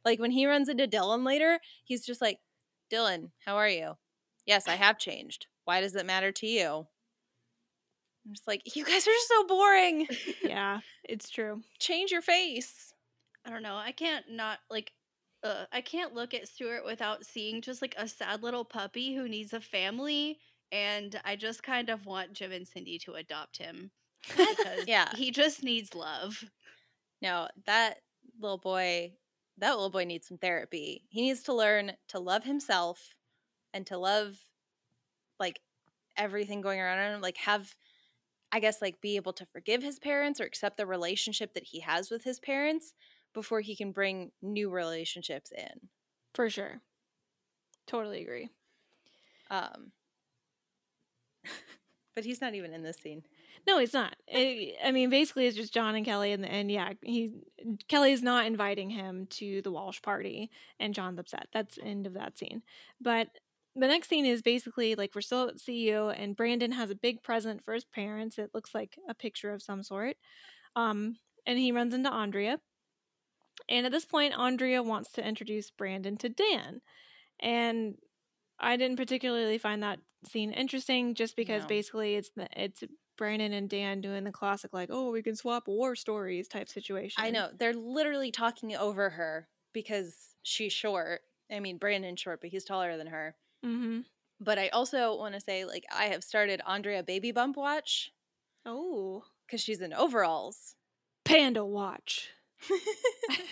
[0.06, 2.40] Like when he runs into Dylan later, he's just like,
[2.92, 3.98] "Dylan, how are you?"
[4.46, 5.48] "Yes, I have changed.
[5.66, 6.88] Why does it matter to you?"
[8.26, 10.08] I'm just like, "You guys are so boring.
[10.44, 11.62] Yeah, it's true.
[11.80, 12.94] Change your face."
[13.46, 13.76] I don't know.
[13.76, 14.92] I can't not like
[15.44, 19.28] uh, I can't look at Stuart without seeing just like a sad little puppy who
[19.28, 20.40] needs a family
[20.72, 23.92] and I just kind of want Jim and Cindy to adopt him
[24.28, 25.12] because Yeah.
[25.16, 26.44] he just needs love.
[27.22, 28.00] No, that
[28.40, 29.14] little boy,
[29.58, 31.06] that little boy needs some therapy.
[31.10, 33.16] He needs to learn to love himself
[33.74, 34.38] and to love
[35.40, 35.60] like
[36.18, 37.76] everything going around him, like have
[38.52, 41.80] I guess like be able to forgive his parents or accept the relationship that he
[41.82, 42.94] has with his parents
[43.34, 45.90] before he can bring new relationships in.
[46.34, 46.82] For sure.
[47.88, 48.50] Totally agree.
[49.50, 49.92] Um
[52.16, 53.24] but he's not even in this scene.
[53.68, 54.16] No, he's not.
[54.28, 57.34] It, I mean, basically, it's just John and Kelly, and and yeah, he
[57.88, 61.48] Kelly's not inviting him to the Walsh party, and John's upset.
[61.54, 62.64] That's the end of that scene.
[63.00, 63.28] But
[63.76, 67.24] the next scene is basically like we're still at CU, and Brandon has a big
[67.24, 68.38] present for his parents.
[68.38, 70.18] It looks like a picture of some sort.
[70.76, 72.60] Um, and he runs into Andrea,
[73.70, 76.82] and at this point, Andrea wants to introduce Brandon to Dan,
[77.40, 77.96] and
[78.60, 81.68] I didn't particularly find that scene interesting just because No.
[81.68, 82.84] basically it's the, it's
[83.18, 87.24] Brandon and Dan doing the classic like oh we can swap war stories type situation.
[87.24, 87.50] I know.
[87.58, 91.22] They're literally talking over her because she's short.
[91.52, 93.36] I mean, Brandon's short, but he's taller than her.
[93.66, 94.02] Mm-hmm.
[94.40, 98.12] But I also want to say, like, I have started Andrea Baby Bump Watch
[98.66, 100.76] Oh, because she's in overalls.
[101.26, 102.30] Panda Watch.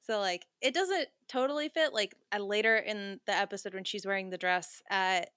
[0.00, 1.94] So, like, it doesn't totally fit.
[1.94, 5.30] Like, uh, later in the episode when she's wearing the dress at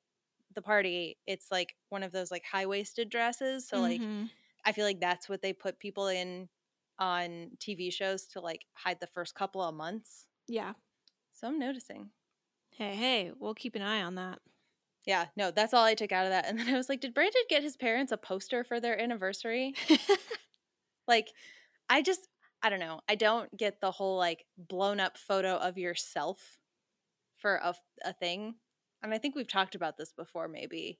[0.53, 3.65] the party, it's like one of those, like, high waisted dresses.
[3.67, 4.29] So, like, Mhm.
[4.65, 6.49] I feel like that's what they put people in
[6.99, 10.27] on TV shows to, like, hide the first couple of months.
[10.47, 10.73] yeah.
[11.33, 12.11] So, I'm noticing.
[12.71, 14.41] Hey, hey, we'll keep an eye on that.
[15.05, 16.45] Yeah, no, that's all I took out of that.
[16.47, 19.73] And then I was like, did Brandon get his parents a poster for their anniversary?
[21.07, 21.29] like,
[21.89, 22.27] I just,
[22.61, 23.01] I don't know.
[23.07, 26.59] I don't get the whole like blown up photo of yourself
[27.37, 28.55] for a, a thing.
[29.03, 30.99] And I think we've talked about this before, maybe.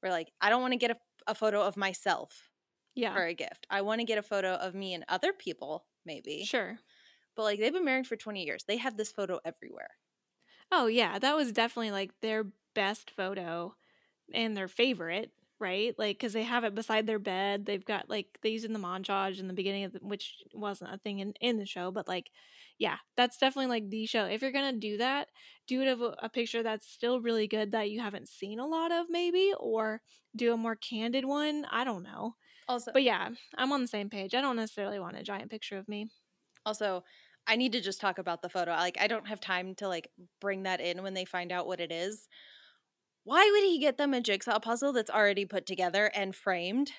[0.00, 0.96] Where like, I don't want to get a,
[1.26, 2.50] a photo of myself
[2.94, 3.66] yeah, for a gift.
[3.70, 6.44] I want to get a photo of me and other people, maybe.
[6.44, 6.78] sure.
[7.36, 8.64] But like, they've been married for 20 years.
[8.66, 9.90] They have this photo everywhere.
[10.70, 13.74] Oh yeah, that was definitely like their best photo
[14.32, 15.30] and their favorite,
[15.62, 15.94] right?
[15.98, 17.66] Like because they have it beside their bed.
[17.66, 20.94] They've got like they use in the montage in the beginning of the, which wasn't
[20.94, 22.30] a thing in in the show, but like
[22.78, 24.26] yeah, that's definitely like the show.
[24.26, 25.28] If you're gonna do that,
[25.66, 28.66] do it of a, a picture that's still really good that you haven't seen a
[28.66, 30.02] lot of, maybe, or
[30.36, 31.64] do a more candid one.
[31.70, 32.36] I don't know,
[32.68, 34.34] Also, but yeah, I'm on the same page.
[34.34, 36.08] I don't necessarily want a giant picture of me.
[36.66, 37.04] Also,
[37.46, 38.72] I need to just talk about the photo.
[38.72, 40.08] Like, I don't have time to like
[40.40, 42.28] bring that in when they find out what it is.
[43.24, 46.92] Why would he get them a jigsaw puzzle that's already put together and framed?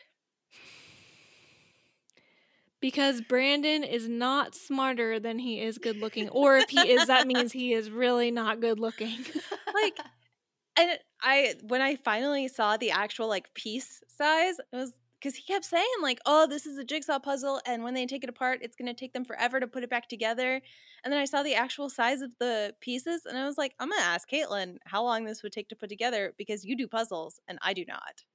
[2.79, 6.29] Because Brandon is not smarter than he is good looking.
[6.33, 9.19] Or if he is, that means he is really not good looking.
[9.73, 9.97] Like,
[10.77, 14.93] and I when I finally saw the actual like piece size, it was
[15.23, 18.23] because he kept saying like, "Oh, this is a jigsaw puzzle, and when they take
[18.25, 20.61] it apart, it's gonna take them forever to put it back together."
[21.03, 23.89] And then I saw the actual size of the pieces, and I was like, "I'm
[23.89, 27.39] gonna ask Caitlin how long this would take to put together because you do puzzles
[27.47, 28.25] and I do not."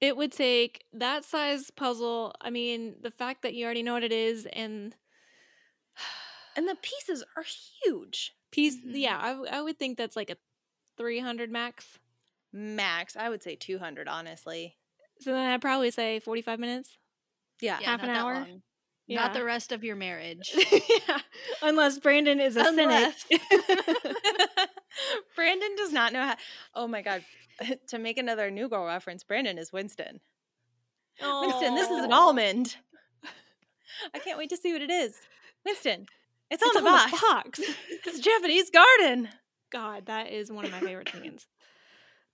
[0.00, 2.34] It would take that size puzzle.
[2.40, 4.94] I mean, the fact that you already know what it is and
[6.56, 7.44] And the pieces are
[7.84, 8.34] huge.
[8.50, 8.96] piece, Mhm.
[8.96, 9.18] yeah,
[9.50, 10.36] I would think that's like a
[10.96, 11.98] 300 max.
[12.52, 14.78] Max, I would say 200, honestly.
[15.20, 16.96] So then I'd probably say 45 minutes.
[17.60, 17.78] Yeah.
[17.82, 18.34] Half an hour?
[18.34, 18.62] long.
[19.06, 19.22] Yeah.
[19.22, 20.52] Not the rest of your marriage.
[21.08, 21.18] yeah.
[21.62, 23.24] Unless Brandon is a Unless.
[23.28, 23.42] cynic.
[25.36, 26.36] Brandon does not know how.
[26.74, 27.24] Oh my God.
[27.88, 30.20] to make another New Girl reference, Brandon is Winston.
[31.22, 32.76] Winston, this is an almond.
[34.14, 35.14] I can't wait to see what it is.
[35.64, 36.06] Winston,
[36.50, 37.12] it's, It's on the box.
[37.22, 37.60] box.
[38.04, 39.30] It's a Japanese garden.
[39.72, 41.46] God, that is one of my favorite scenes.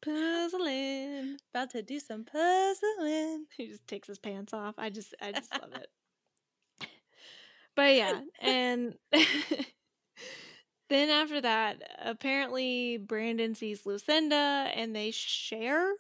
[0.03, 1.39] Puzzling.
[1.55, 3.47] About to do some puzzling.
[3.57, 4.75] He just takes his pants off.
[4.79, 6.89] I just I just love it.
[7.75, 8.95] But yeah, and
[10.89, 15.93] then after that, apparently Brandon sees Lucinda and they share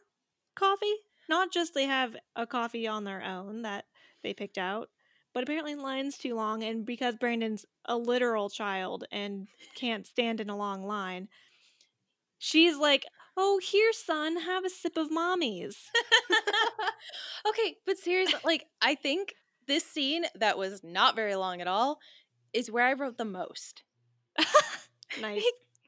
[0.54, 0.94] coffee.
[1.28, 3.84] Not just they have a coffee on their own that
[4.22, 4.90] they picked out,
[5.32, 10.40] but apparently the line's too long and because Brandon's a literal child and can't stand
[10.40, 11.28] in a long line,
[12.38, 15.76] she's like, "Oh, here son, have a sip of mommy's."
[17.48, 19.34] okay, but seriously, like, I think
[19.66, 21.98] this scene that was not very long at all
[22.52, 23.82] is where I wrote the most.
[25.20, 25.42] nice.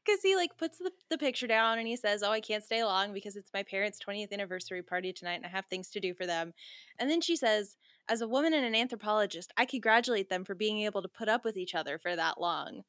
[0.04, 2.84] Because he like puts the, the picture down and he says, Oh, I can't stay
[2.84, 6.12] long because it's my parents' 20th anniversary party tonight and I have things to do
[6.12, 6.52] for them.
[6.98, 7.76] And then she says,
[8.08, 11.44] As a woman and an anthropologist, I congratulate them for being able to put up
[11.44, 12.82] with each other for that long.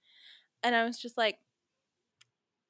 [0.61, 1.37] And I was just like,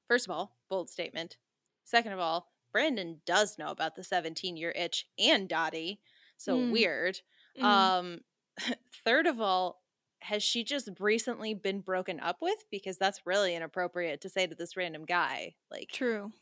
[0.07, 1.38] First of all, bold statement.
[1.86, 6.01] Second of all, Brandon does know about the 17 year itch and Dottie.
[6.38, 6.71] So Mm.
[6.71, 7.21] weird.
[7.57, 7.63] Mm.
[7.63, 8.19] Um,
[9.05, 9.81] third of all,
[10.19, 12.65] has she just recently been broken up with?
[12.69, 15.55] Because that's really inappropriate to say to this random guy.
[15.71, 16.33] Like, True.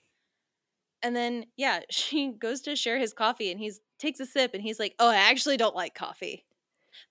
[1.03, 4.63] And then yeah, she goes to share his coffee and he's takes a sip and
[4.63, 6.45] he's like, "Oh, I actually don't like coffee."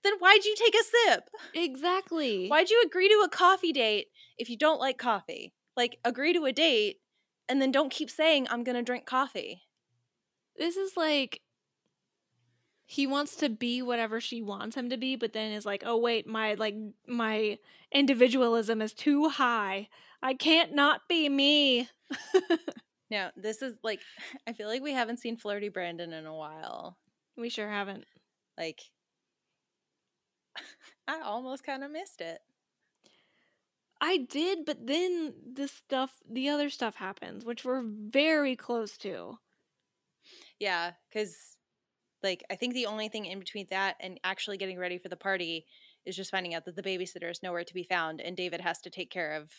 [0.03, 1.29] Then why'd you take a sip?
[1.53, 2.47] Exactly.
[2.47, 4.07] Why'd you agree to a coffee date
[4.37, 5.53] if you don't like coffee?
[5.75, 6.97] Like agree to a date
[7.49, 9.63] and then don't keep saying I'm going to drink coffee.
[10.57, 11.41] This is like
[12.85, 15.97] he wants to be whatever she wants him to be, but then is like, "Oh
[15.97, 16.75] wait, my like
[17.07, 17.57] my
[17.91, 19.89] individualism is too high.
[20.21, 21.89] I can't not be me."
[23.13, 23.99] No, this is like
[24.47, 26.97] I feel like we haven't seen flirty Brandon in a while.
[27.37, 28.05] we sure haven't.
[28.57, 28.81] Like
[31.07, 32.39] I almost kind of missed it.
[34.05, 39.37] I did, but then the stuff, the other stuff happens, which we're very close to.
[40.59, 41.57] Yeah, cuz
[42.21, 45.15] like I think the only thing in between that and actually getting ready for the
[45.15, 45.65] party
[46.05, 48.81] is just finding out that the babysitter is nowhere to be found and David has
[48.81, 49.51] to take care of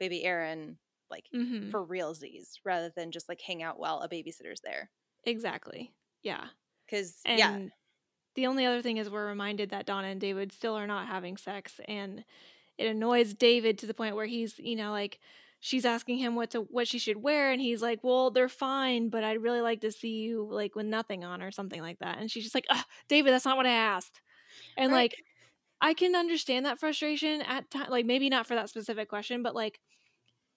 [0.00, 0.78] baby Erin
[1.08, 1.70] like Mm-hmm.
[1.70, 4.90] for realsies rather than just like hang out while a babysitter's there.
[5.24, 5.94] Exactly.
[6.22, 6.48] Yeah.
[6.88, 7.68] Cuz yeah,
[8.34, 11.36] the only other thing is we're reminded that Donna and David still are not having
[11.36, 12.24] sex and
[12.82, 15.20] it annoys David to the point where he's, you know, like
[15.60, 19.08] she's asking him what to what she should wear and he's like, "Well, they're fine,
[19.10, 22.18] but I'd really like to see you like with nothing on or something like that."
[22.18, 22.66] And she's just like,
[23.08, 24.20] "David, that's not what I asked."
[24.76, 25.08] And Right.
[25.10, 25.16] like
[25.80, 29.54] I can understand that frustration at time like maybe not for that specific question, but
[29.54, 29.80] like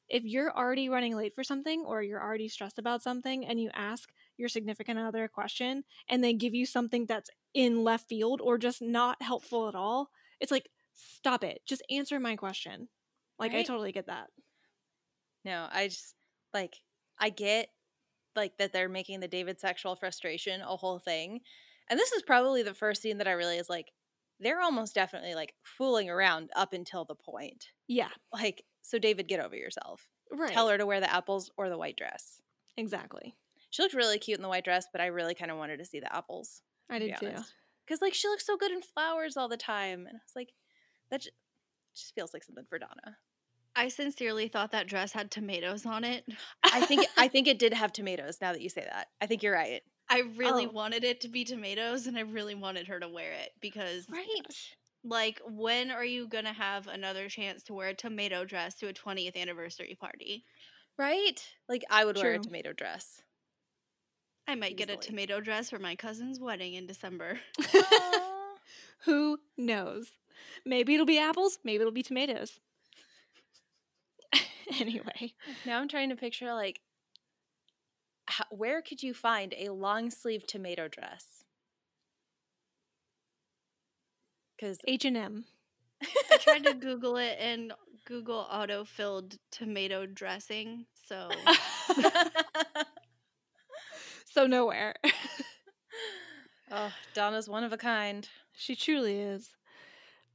[0.08, 3.72] if you're already running late for something or you're already stressed about something and you
[3.74, 8.40] ask your significant other a question and they give you something that's in left field
[8.42, 11.62] or just not helpful at all, it's like, stop it.
[11.68, 12.88] Just answer my question.
[13.38, 14.28] Like, I totally get that.
[15.44, 16.16] No, I just
[16.54, 16.76] like
[17.20, 17.70] I get
[18.36, 21.42] like that they're making the David sexual frustration a whole thing.
[21.90, 23.92] And this is probably the first scene that I really is like
[24.40, 27.68] they're almost definitely like fooling around up until the point.
[27.88, 28.10] Yeah.
[28.34, 30.08] Like so David get over yourself.
[30.32, 30.52] Right.
[30.52, 32.42] Tell her to wear the apples or the white dress.
[32.76, 33.36] Exactly.
[33.70, 35.86] She looked really cute in the white dress, but I really kind of wanted to
[35.86, 36.62] see the apples.
[36.90, 37.34] I did too.
[37.88, 40.50] Cuz like she looks so good in flowers all the time and I was like
[41.12, 41.30] that ju-
[41.96, 43.18] just feels like something for Donna.
[43.76, 46.26] I sincerely thought that dress had tomatoes on it.
[46.64, 49.08] I think I think it did have tomatoes now that you say that.
[49.22, 49.82] I think you're right.
[50.10, 50.72] I really Oh.
[50.72, 54.26] wanted it to be tomatoes and I really wanted her to wear it because Right.
[55.04, 58.88] like when are you going to have another chance to wear a tomato dress to
[58.88, 60.46] a 20th anniversary party?
[60.98, 61.44] Right?
[61.68, 63.22] Like I would wear a tomato dress.
[64.48, 67.40] I might get a tomato dress for my cousin's wedding in December.
[69.06, 70.12] Who knows?
[70.66, 72.60] Maybe it'll be apples, maybe it'll be tomatoes.
[74.80, 75.34] anyway,
[75.66, 76.82] now I'm trying to picture like
[78.28, 81.44] how, where could you find a long sleeve tomato dress?
[84.56, 85.46] Because H&M.
[86.02, 87.74] I tried to Google it and
[88.06, 90.86] Google auto filled tomato dressing.
[91.08, 91.30] So
[94.26, 94.96] so nowhere.
[96.72, 98.28] oh, Donna's one of a kind.
[98.54, 99.50] She truly is.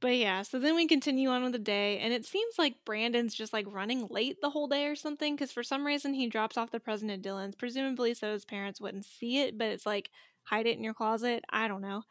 [0.01, 3.35] But yeah, so then we continue on with the day, and it seems like Brandon's
[3.35, 6.57] just like running late the whole day or something, because for some reason he drops
[6.57, 10.09] off the present at Dylan's, presumably so his parents wouldn't see it, but it's like
[10.43, 11.45] hide it in your closet.
[11.51, 12.01] I don't know.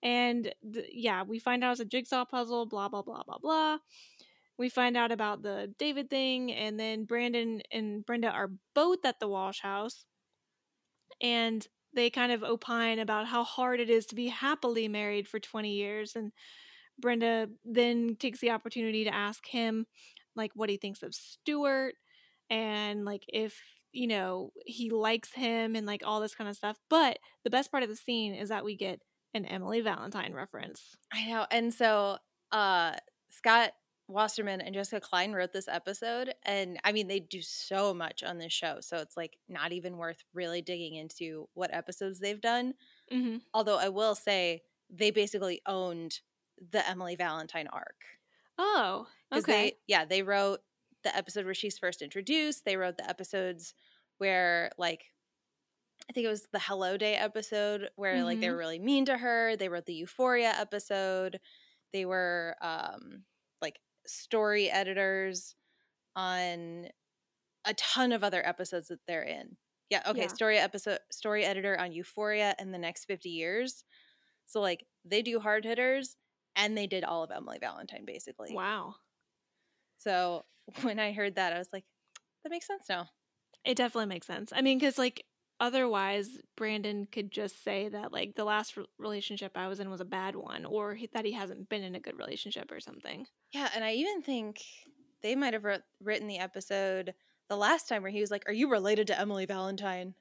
[0.00, 3.78] And th- yeah, we find out it's a jigsaw puzzle, blah, blah, blah, blah, blah.
[4.56, 9.18] We find out about the David thing, and then Brandon and Brenda are both at
[9.18, 10.04] the Walsh house,
[11.20, 15.40] and they kind of opine about how hard it is to be happily married for
[15.40, 16.14] 20 years.
[16.14, 16.30] And
[17.00, 19.86] Brenda then takes the opportunity to ask him,
[20.36, 21.94] like, what he thinks of Stuart
[22.48, 23.60] and, like, if,
[23.92, 26.78] you know, he likes him and, like, all this kind of stuff.
[26.88, 29.00] But the best part of the scene is that we get
[29.34, 30.96] an Emily Valentine reference.
[31.12, 31.46] I know.
[31.50, 32.18] And so
[32.52, 32.94] uh
[33.28, 33.70] Scott
[34.08, 38.38] Wasserman and Jessica Klein wrote this episode and I mean they do so much on
[38.38, 38.78] this show.
[38.80, 42.74] So it's like not even worth really digging into what episodes they've done.
[43.12, 43.36] Mm-hmm.
[43.54, 46.18] Although I will say they basically owned
[46.60, 47.96] the Emily Valentine arc.
[48.58, 49.52] Oh, okay.
[49.52, 50.60] They, yeah, they wrote
[51.02, 52.64] the episode where she's first introduced.
[52.64, 53.74] They wrote the episodes
[54.18, 55.04] where, like,
[56.08, 59.16] I think it was the Hello Day episode where, like, they were really mean to
[59.16, 59.56] her.
[59.56, 61.40] They wrote the Euphoria episode.
[61.92, 63.24] They were, um,
[63.62, 65.54] like, story editors
[66.16, 66.88] on
[67.64, 69.56] a ton of other episodes that they're in.
[69.88, 70.26] Yeah, okay, Yeah.
[70.28, 73.84] story episode, story editor on Euphoria in the next 50 years.
[74.46, 76.16] So, like, they do hard hitters
[76.56, 78.54] and they did all of Emily Valentine, basically.
[78.54, 78.94] wow.
[79.98, 80.44] So
[80.82, 81.84] when I heard that, I was like,
[82.42, 83.08] that makes sense now.
[83.64, 84.52] It definitely makes sense.
[84.54, 85.24] I mean, because, like,
[85.58, 90.00] otherwise, Brandon could just say that, like, the last re- relationship I was in was
[90.00, 93.26] a bad one or he, that he hasn't been in a good relationship or something.
[93.52, 94.62] Yeah, and I even think
[95.22, 97.14] they might have wrote, written the episode
[97.50, 100.14] the last time where he was like, "Are you related to Emily Valentine?"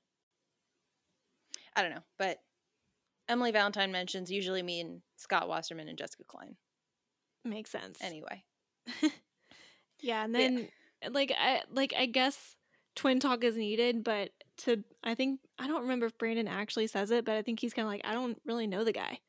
[1.76, 2.40] I don't know, but
[3.30, 6.58] Emily Valentine mentions usually mean Scott Wasserman and Jessica Klein.
[7.46, 8.00] Makes sense.
[8.02, 8.44] Anyway,
[10.02, 10.50] yeah, and Yeah.
[10.50, 10.68] then
[11.14, 12.56] like I like I guess
[12.96, 17.12] twin talk is needed, but to I think I don't remember if Brandon actually says
[17.12, 19.20] it, but I think he's kind of like I don't really know the guy.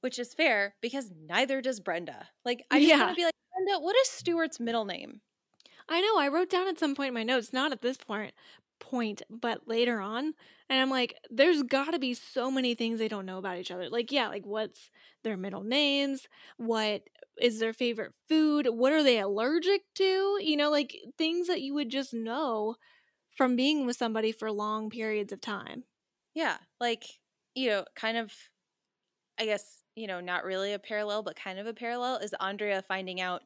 [0.00, 2.28] which is fair because neither does Brenda.
[2.44, 2.98] Like, I just Yeah.
[2.98, 5.20] want to be like, Brenda, what is Stuart's middle name?
[5.88, 8.34] I know I wrote down at some point in my notes, not at this point
[8.80, 10.34] point, but later on,
[10.72, 13.70] and I'm like, there's got to be so many things they don't know about each
[13.70, 13.90] other.
[13.90, 14.90] Like, yeah, like what's
[15.22, 16.26] their middle names?
[16.56, 17.02] What
[17.40, 18.66] is their favorite food?
[18.70, 20.38] What are they allergic to?
[20.42, 22.76] You know, like things that you would just know
[23.36, 25.84] from being with somebody for long periods of time.
[26.34, 27.04] Yeah, like,
[27.54, 28.32] you know, kind of,
[29.38, 32.82] I guess, you know, not really a parallel, but kind of a parallel is Andrea
[32.82, 33.42] finding out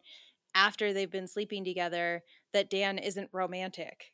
[0.55, 4.13] after they've been sleeping together that Dan isn't romantic.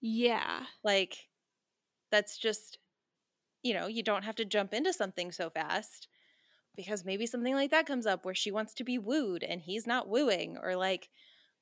[0.00, 0.66] Yeah.
[0.84, 1.28] Like,
[2.10, 2.78] that's just,
[3.62, 6.08] you know, you don't have to jump into something so fast
[6.76, 9.86] because maybe something like that comes up where she wants to be wooed and he's
[9.86, 11.08] not wooing, or like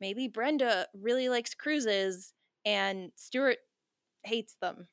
[0.01, 2.33] maybe Brenda really likes cruises
[2.65, 3.59] and Stuart
[4.25, 4.89] hates them.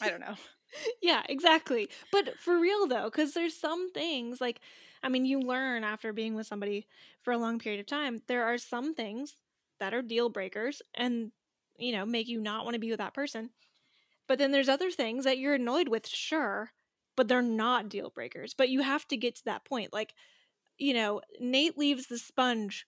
[0.00, 0.34] I don't know.
[1.02, 1.88] yeah, exactly.
[2.10, 4.60] But for real though, because there's some things like,
[5.02, 6.86] I mean, you learn after being with somebody
[7.22, 9.36] for a long period of time, there are some things
[9.80, 11.32] that are deal breakers and,
[11.82, 13.50] you know, make you not want to be with that person.
[14.28, 16.72] But then there's other things that you're annoyed with, sure,
[17.16, 18.54] but they're not deal breakers.
[18.54, 19.92] But you have to get to that point.
[19.92, 20.14] Like,
[20.78, 22.86] you know, Nate leaves the sponge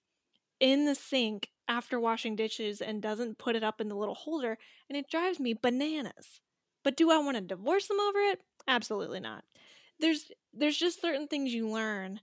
[0.60, 4.58] in the sink after washing dishes and doesn't put it up in the little holder,
[4.88, 6.40] and it drives me bananas.
[6.84, 8.42] But do I want to divorce them over it?
[8.66, 9.44] Absolutely not.
[10.00, 12.20] There's there's just certain things you learn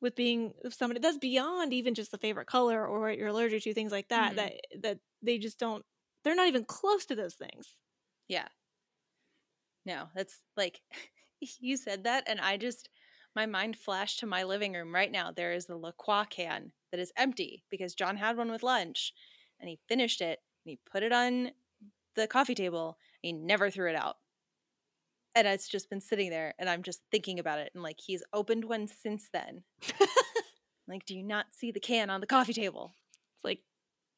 [0.00, 3.62] with being with somebody that's beyond even just the favorite color or what you're allergic
[3.64, 4.34] to, things like that.
[4.34, 4.36] Mhm.
[4.36, 4.52] That
[4.82, 5.84] that they just don't.
[6.24, 7.76] They're not even close to those things.
[8.28, 8.48] Yeah.
[9.84, 10.80] No, that's like
[11.60, 12.88] you said that, and I just
[13.34, 15.30] my mind flashed to my living room right now.
[15.30, 19.12] There is a La Croix can that is empty because John had one with lunch,
[19.60, 21.52] and he finished it and he put it on
[22.14, 22.98] the coffee table.
[23.22, 24.16] And he never threw it out,
[25.34, 28.24] and it's just been sitting there, and I'm just thinking about it, and like he's
[28.32, 29.62] opened one since then.
[30.88, 32.94] like, do you not see the can on the coffee table?
[33.36, 33.60] It's like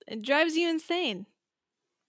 [0.07, 1.27] it drives you insane,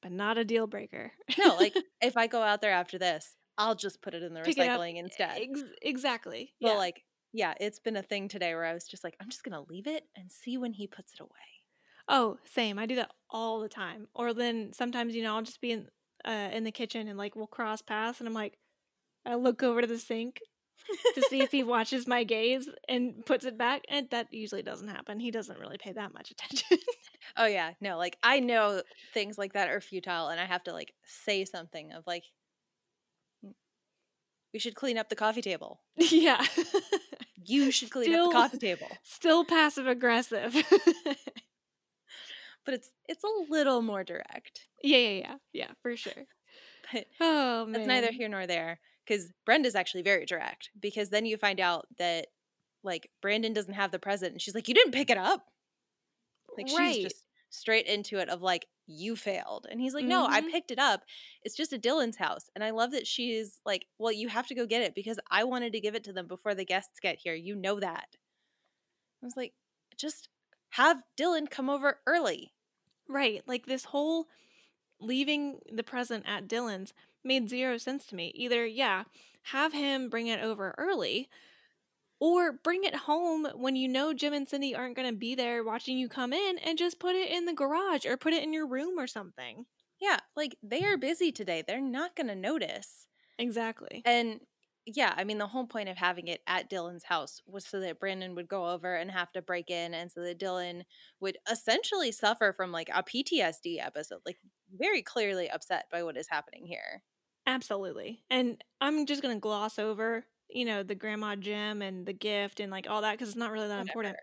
[0.01, 1.11] but not a deal breaker.
[1.37, 4.41] No, like if I go out there after this, I'll just put it in the
[4.41, 5.37] Pick recycling instead.
[5.39, 6.53] Ex- exactly.
[6.61, 6.79] Well, yeah.
[6.79, 9.63] like, yeah, it's been a thing today where I was just like, I'm just gonna
[9.69, 11.29] leave it and see when he puts it away.
[12.07, 12.79] Oh, same.
[12.79, 14.07] I do that all the time.
[14.13, 15.87] Or then sometimes, you know, I'll just be in
[16.25, 18.57] uh, in the kitchen and like we'll cross paths, and I'm like,
[19.25, 20.39] I look over to the sink
[21.15, 24.87] to see if he watches my gaze and puts it back, and that usually doesn't
[24.87, 25.19] happen.
[25.19, 26.77] He doesn't really pay that much attention.
[27.37, 28.81] Oh yeah, no, like I know
[29.13, 32.23] things like that are futile, and I have to like say something of like,
[33.45, 33.53] "Mm,
[34.53, 35.81] we should clean up the coffee table.
[35.97, 36.43] yeah,
[37.45, 38.87] You should clean up the coffee table.
[39.03, 40.55] still passive aggressive.
[42.65, 44.67] But it's it's a little more direct.
[44.83, 46.13] yeah, yeah, yeah, yeah, for sure.
[46.93, 51.25] But Oh man, that's neither here nor there because Brenda's actually very direct because then
[51.25, 52.27] you find out that
[52.83, 55.45] like Brandon doesn't have the present, and she's like, you didn't pick it up.
[56.57, 56.95] Like Right.
[56.95, 60.49] she's just straight into it of like you failed and he's like no i Mhm.
[60.51, 61.01] picked it up
[61.43, 64.55] it's just at dylan's house and i love that she's like well you have to
[64.55, 67.19] go get it because i wanted to give it to them before the guests get
[67.19, 68.17] here you know that
[69.21, 69.53] i was like
[69.97, 70.29] just
[70.71, 72.53] have dylan come over early
[73.09, 73.43] Right.
[73.47, 74.27] Like this whole
[75.01, 76.93] leaving the present at Dylan's
[77.23, 78.31] made zero sense to me.
[78.35, 79.03] Either, yeah,
[79.43, 81.29] have him bring it over early,
[82.21, 85.63] or bring it home when you know Jim and Cindy aren't going to be there
[85.63, 88.53] watching you come in and just put it in the garage or put it in
[88.53, 89.65] your room or something.
[89.99, 93.07] yeah like they are busy today they're not going to notice
[93.39, 94.01] Exactly.
[94.05, 94.39] and
[94.85, 97.99] yeah i mean the whole point of having it at dylan's house was so that
[97.99, 100.81] brandon would go over and have to break in and so that dylan
[101.19, 104.37] would essentially suffer from like a ptsd episode like
[104.75, 107.03] very clearly upset by what is happening here
[107.47, 108.23] Absolutely.
[108.29, 112.59] And I'm just going to gloss over, you know, the grandma Jim and the gift
[112.59, 114.15] and like all that because it's not really that important.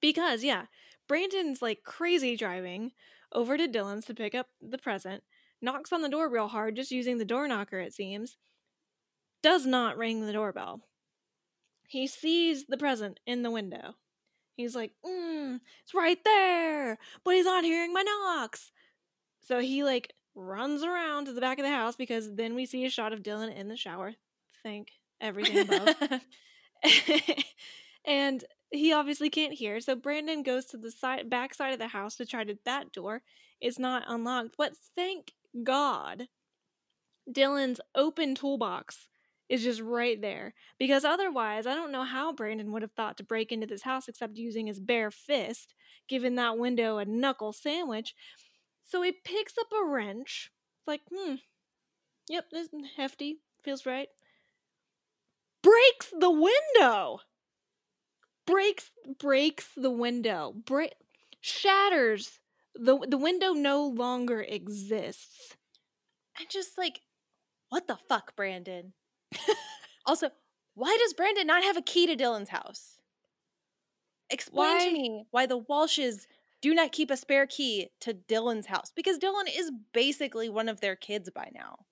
[0.00, 0.66] Because, yeah,
[1.08, 2.92] Brandon's like crazy driving
[3.32, 5.22] over to Dylan's to pick up the present,
[5.60, 8.36] knocks on the door real hard, just using the door knocker, it seems,
[9.42, 10.80] does not ring the doorbell.
[11.88, 13.94] He sees the present in the window.
[14.56, 18.70] He's like, mm, it's right there, but he's not hearing my knocks.
[19.40, 22.84] So he like runs around to the back of the house because then we see
[22.84, 24.14] a shot of Dylan in the shower.
[24.62, 24.88] Thank
[25.20, 25.94] everything above.
[28.04, 29.80] and he obviously can't hear.
[29.80, 32.92] So Brandon goes to the side back side of the house to try to that
[32.92, 33.22] door.
[33.60, 34.54] It's not unlocked.
[34.56, 36.28] But thank God
[37.30, 39.08] Dylan's open toolbox
[39.48, 40.54] is just right there.
[40.78, 44.08] Because otherwise, I don't know how Brandon would have thought to break into this house
[44.08, 45.74] except using his bare fist,
[46.08, 48.14] giving that window a knuckle sandwich.
[48.84, 50.50] So he picks up a wrench.
[50.78, 51.34] It's like, hmm,
[52.28, 53.40] yep, this is hefty.
[53.62, 54.08] Feels right.
[55.62, 57.20] Breaks the window.
[58.46, 60.54] Breaks breaks the window.
[60.64, 60.94] Break
[61.40, 62.40] shatters.
[62.74, 65.56] The the window no longer exists.
[66.38, 67.02] And just like,
[67.68, 68.94] what the fuck, Brandon?
[70.06, 70.30] also,
[70.74, 72.98] why does Brandon not have a key to Dylan's house?
[74.30, 76.26] Explain Why- to me why the Walshes
[76.62, 80.80] do not keep a spare key to Dylan's house because Dylan is basically one of
[80.80, 81.86] their kids by now.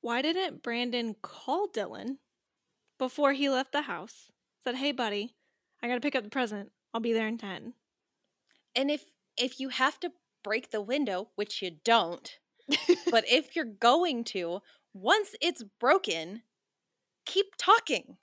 [0.00, 2.16] Why didn't Brandon call Dylan
[3.00, 4.30] before he left the house?
[4.62, 5.34] Said, "Hey, buddy,
[5.82, 6.70] I gotta pick up the present.
[6.94, 7.74] I'll be there in 10.
[8.76, 9.04] And if
[9.36, 10.12] if you have to
[10.44, 12.38] break the window, which you don't,
[13.10, 14.60] but if you're going to,
[14.94, 16.42] once it's broken,
[17.24, 18.16] keep talking.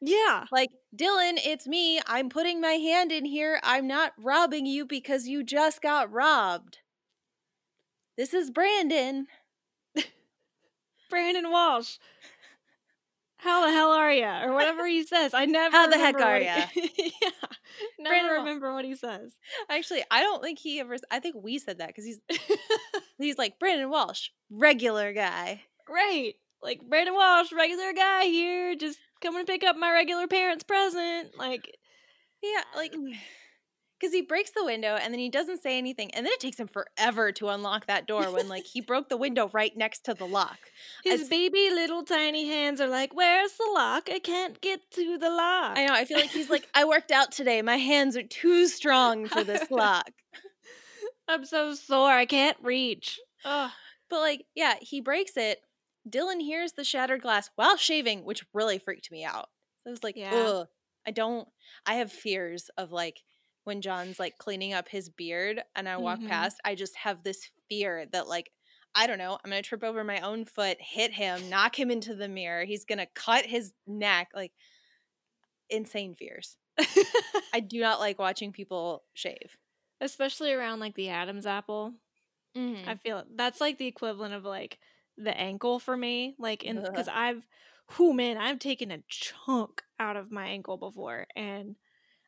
[0.00, 2.00] yeah, Like, Dylan, it's me.
[2.06, 3.58] I'm putting my hand in here.
[3.62, 6.78] I'm not robbing you because you just got robbed.
[8.16, 9.26] This is Brandon.
[11.10, 11.98] Brandon Walsh.
[13.38, 14.24] How the hell are you?
[14.26, 15.32] Or whatever he says.
[15.32, 15.76] I never.
[15.76, 16.50] How the heck are you?
[16.72, 17.30] he- yeah,
[17.98, 19.36] never Brandon remember what he says.
[19.70, 20.96] Actually, I don't think he ever.
[21.10, 22.20] I think we said that because he's
[23.18, 25.62] he's like Brandon Walsh, regular guy.
[25.88, 30.64] Right, like Brandon Walsh, regular guy here, just coming to pick up my regular parents'
[30.64, 31.38] present.
[31.38, 31.76] Like,
[32.42, 33.12] Yeah, like um,
[33.98, 36.58] because he breaks the window and then he doesn't say anything, and then it takes
[36.58, 40.14] him forever to unlock that door when like he broke the window right next to
[40.14, 40.58] the lock.
[41.04, 44.08] his It's- baby little tiny hands are like, "Where's the lock?
[44.10, 45.92] I can't get to the lock." I know.
[45.94, 47.60] I feel like he's like, I worked out today.
[47.62, 50.10] My hands are too strong for this lock.
[51.28, 52.10] I'm so sore.
[52.10, 53.18] I can't reach.
[53.44, 53.70] Ugh.
[54.08, 55.60] But like, yeah, he breaks it.
[56.08, 59.48] Dylan hears the shattered glass while shaving, which really freaked me out.
[59.86, 60.34] I was like, Yeah.
[60.34, 60.68] ugh.
[61.06, 61.48] I don't
[61.86, 63.20] I have fears of like
[63.68, 66.28] when John's like cleaning up his beard and I walk Mhm.
[66.28, 68.50] past, I just have this fear that like
[68.94, 72.14] I don't know, I'm gonna trip over my own foot, hit him, knock him into
[72.14, 72.64] the mirror.
[72.64, 74.30] He's gonna cut his neck.
[74.34, 74.52] Like
[75.70, 76.56] insane fears.
[77.52, 79.56] I do not like watching people shave.
[80.00, 81.92] Especially around like the Adam's apple.
[82.56, 82.88] Mm-hmm.
[82.88, 84.78] I feel that's like the equivalent of like
[85.16, 86.34] the ankle for me.
[86.38, 87.46] Like in because I've
[87.92, 91.76] who man, I've taken a chunk out of my ankle before and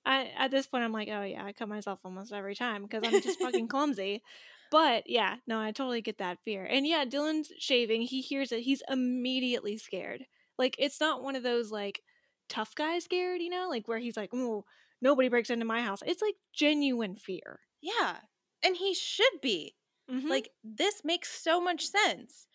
[0.04, 3.02] I at this point I'm like, oh yeah, I cut myself almost every time because
[3.04, 4.22] I'm just fucking clumsy.
[4.70, 6.64] But yeah, no, I totally get that fear.
[6.64, 10.26] And yeah, Dylan's shaving, he hears it, he's immediately scared.
[10.58, 12.02] Like it's not one of those like
[12.48, 14.64] tough guy scared, you know, like where he's like, oh,
[15.02, 16.02] nobody breaks into my house.
[16.06, 17.60] It's like genuine fear.
[17.80, 18.16] Yeah.
[18.62, 19.74] And he should be.
[20.10, 20.28] Mhm.
[20.28, 22.46] Like this makes so much sense.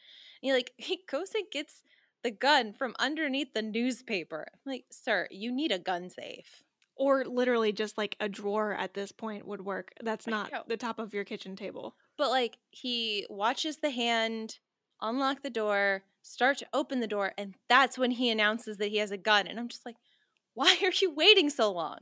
[0.42, 1.84] And he like he goes and gets
[2.24, 4.48] the gun from underneath the newspaper.
[4.52, 6.64] I'm like, sir, you need a gun safe.
[6.96, 9.92] Or literally just like a drawer at this point would work.
[10.02, 11.96] That's not the top of your kitchen table.
[12.18, 14.60] But like he watches the hand
[15.02, 18.98] unlock the door, start to open the door, and that's when he announces that he
[18.98, 19.48] has a gun.
[19.48, 19.98] And I'm just like,
[20.54, 22.00] why are you waiting so long?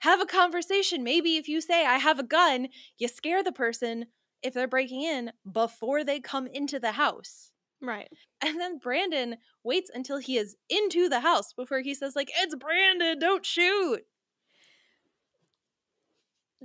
[0.00, 1.04] Have a conversation.
[1.04, 4.06] Maybe if you say, I have a gun, you scare the person
[4.42, 7.49] if they're breaking in before they come into the house.
[7.82, 8.08] Right.
[8.42, 12.54] And then Brandon waits until he is into the house before he says, like, it's
[12.54, 14.06] Brandon, don't shoot.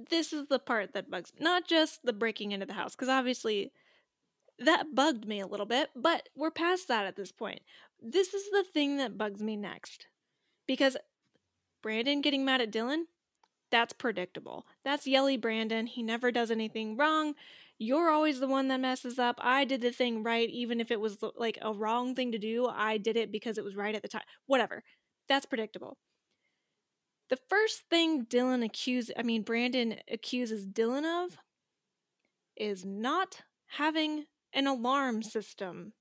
[0.09, 3.72] This is the part that bugs not just the breaking into the house, because obviously
[4.59, 7.61] that bugged me a little bit, but we're past that at this point.
[8.01, 10.07] This is the thing that bugs me next.
[10.68, 10.97] Because
[11.82, 13.03] Brandon getting mad at Dylan,
[13.72, 14.66] that's predictable.
[14.84, 15.88] That's yelly Brandon.
[15.88, 17.36] He never does anything wrong.
[17.78, 19.36] You're always the one that messes up.
[19.39, 22.67] I did the thing right, even if it was like a wrong thing to do.
[22.67, 24.23] I did it because it was right at the time.
[24.45, 24.84] Whatever.
[25.28, 25.97] That's predictable.
[27.30, 31.38] The first thing Dylan accuses, I mean, Brandon accuses Dylan of
[32.55, 35.93] is not having an alarm system.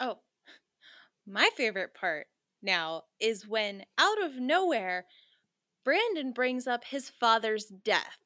[0.00, 0.20] Oh,
[1.26, 2.28] my favorite part
[2.62, 5.06] now is when out of nowhere,
[5.84, 8.18] Brandon brings up his father's death.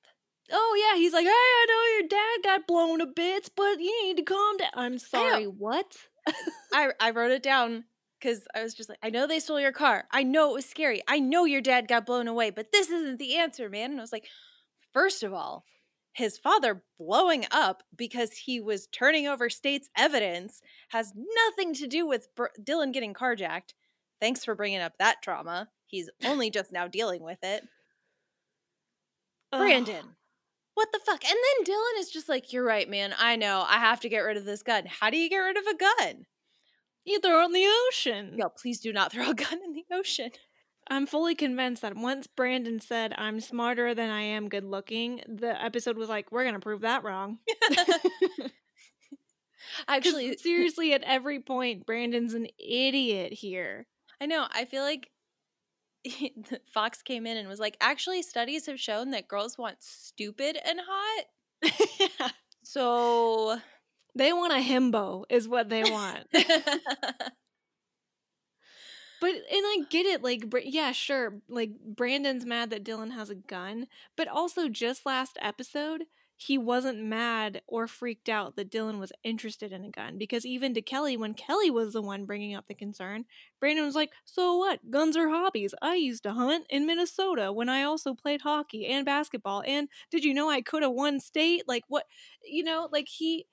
[0.51, 0.99] Oh, yeah.
[0.99, 4.22] He's like, hey, I know your dad got blown to bits, but you need to
[4.22, 4.70] calm down.
[4.74, 5.97] I'm sorry, what?
[6.72, 7.84] I, I wrote it down
[8.20, 10.05] because I was just like, I know they stole your car.
[10.11, 11.03] I know it was scary.
[11.09, 13.90] I know your dad got blown away, but this isn't the answer, man.
[13.90, 14.26] And I was like,
[14.92, 15.64] first of all,
[16.12, 22.07] his father blowing up because he was turning over state's evidence has nothing to do
[22.07, 23.74] with Br- Dylan getting carjacked.
[24.18, 25.68] Thanks for bringing up that trauma.
[25.86, 27.64] He's only just now dealing with it.
[29.53, 30.16] Brandon,
[30.77, 31.24] what the fuck?
[31.24, 33.14] And then Dylan is just like, you're right, man.
[33.18, 33.64] I know.
[33.66, 34.85] I have to get rid of this gun.
[34.87, 36.27] How do you get rid of a gun?
[37.03, 38.33] You throw it in the ocean.
[38.37, 40.33] No, please do not throw a gun in the ocean.
[40.91, 45.61] I'm fully convinced that once Brandon said, I'm smarter than I am good looking, the
[45.61, 47.39] episode was like, we're going to prove that wrong.
[49.89, 53.87] Actually, Actually, seriously, at every point, Brandon's an idiot here.
[54.20, 54.47] I know.
[54.53, 55.11] I feel like
[56.73, 60.81] Fox came in and was like, actually, studies have shown that girls want stupid and
[60.87, 62.33] hot.
[62.69, 63.59] So
[64.17, 66.27] They want a himbo, is what they want.
[69.21, 73.35] But and I get it, like yeah, sure, like Brandon's mad that Dylan has a
[73.35, 73.87] gun,
[74.17, 76.05] but also just last episode
[76.37, 80.74] he wasn't mad or freaked out that Dylan was interested in a gun because even
[80.74, 83.24] to Kelly, when Kelly was the one bringing up the concern,
[83.61, 84.91] Brandon was like, "So what?
[84.91, 85.74] Guns are hobbies.
[85.82, 89.62] I used to hunt in Minnesota when I also played hockey and basketball.
[89.66, 91.62] And did you know I could have won state?
[91.66, 92.05] Like what?
[92.45, 93.47] You know, like he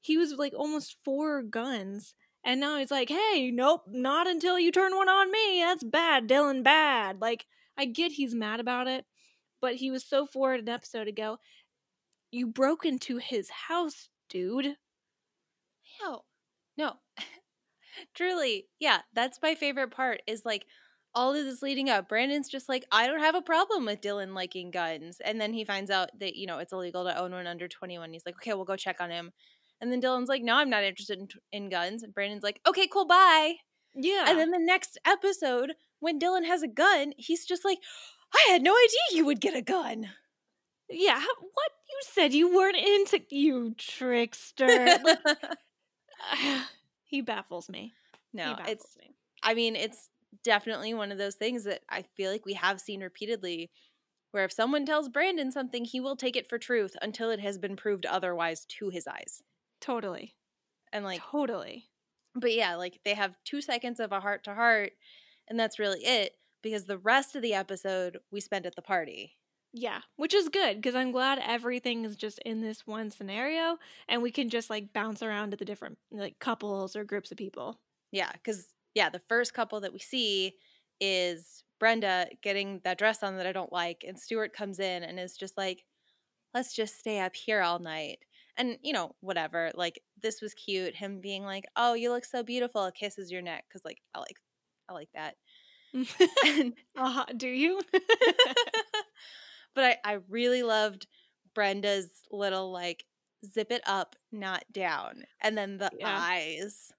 [0.00, 2.14] he was like almost four guns."
[2.44, 5.60] And now he's like, hey, nope, not until you turn one on me.
[5.60, 7.20] That's bad, Dylan, bad.
[7.20, 7.44] Like,
[7.76, 9.04] I get he's mad about it,
[9.60, 11.38] but he was so forward an episode ago.
[12.30, 14.76] You broke into his house, dude.
[16.02, 16.22] no,
[16.76, 16.94] no.
[18.14, 20.66] Truly, yeah, that's my favorite part is like
[21.14, 22.08] all of this leading up.
[22.08, 25.18] Brandon's just like, I don't have a problem with Dylan liking guns.
[25.24, 28.12] And then he finds out that, you know, it's illegal to own one under 21.
[28.12, 29.32] He's like, okay, we'll go check on him.
[29.80, 32.02] And then Dylan's like, no, I'm not interested in, in guns.
[32.02, 33.54] And Brandon's like, okay, cool, bye.
[33.94, 34.26] Yeah.
[34.28, 37.78] And then the next episode, when Dylan has a gun, he's just like,
[38.34, 40.10] I had no idea you would get a gun.
[40.90, 41.70] Yeah, what?
[41.90, 44.66] You said you weren't into you trickster.
[44.66, 46.62] Like, uh,
[47.04, 47.92] he baffles me.
[48.32, 49.14] he no, baffles it's, me.
[49.42, 50.10] I mean, it's
[50.44, 53.70] definitely one of those things that I feel like we have seen repeatedly
[54.30, 57.58] where if someone tells Brandon something, he will take it for truth until it has
[57.58, 59.42] been proved otherwise to his eyes.
[59.80, 60.34] Totally.
[60.92, 61.88] And like, totally.
[62.34, 64.92] but yeah, like they have two seconds of a heart to heart,
[65.48, 66.32] and that's really it
[66.62, 69.37] because the rest of the episode we spend at the party.
[69.72, 73.76] Yeah, which is good because I'm glad everything is just in this one scenario
[74.08, 77.36] and we can just like bounce around to the different like couples or groups of
[77.36, 77.78] people.
[78.10, 80.54] Yeah, because yeah, the first couple that we see
[81.00, 85.20] is Brenda getting that dress on that I don't like, and Stuart comes in and
[85.20, 85.84] is just like,
[86.54, 88.20] "Let's just stay up here all night."
[88.58, 89.72] And you know, whatever.
[89.74, 90.96] Like this was cute.
[90.96, 94.38] Him being like, "Oh, you look so beautiful," kisses your neck because like I like,
[94.88, 95.36] I like that.
[96.46, 97.26] And uh-huh.
[97.36, 97.80] Do you?
[99.74, 101.06] but I I really loved
[101.54, 103.04] Brenda's little like
[103.44, 106.16] zip it up, not down, and then the Yeah.
[106.18, 106.92] eyes.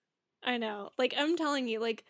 [0.43, 0.89] I know.
[0.97, 2.03] Like I'm telling you, like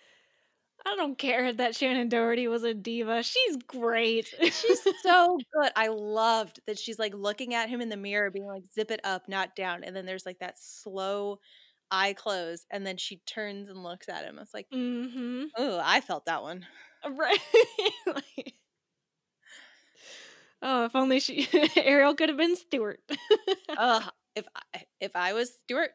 [0.85, 3.21] I don't care that Shannen Doherty was a diva.
[3.23, 4.33] She's great.
[4.41, 5.71] She's so good.
[5.75, 9.01] I loved that she's like looking at him in the mirror, being like, zip it
[9.03, 9.83] up, not down.
[9.83, 11.39] And then there's like that slow
[11.91, 12.65] eye close.
[12.71, 14.39] And then she turns and looks at him.
[14.39, 15.45] It's like, mm-hmm.
[15.57, 16.65] oh, I felt that one.
[17.07, 17.39] Right.
[18.07, 18.53] Like-
[20.61, 23.01] oh, if only she Ariel could have been Stuart.
[23.77, 24.03] Ugh.
[24.35, 25.91] if I, if I was Stuart,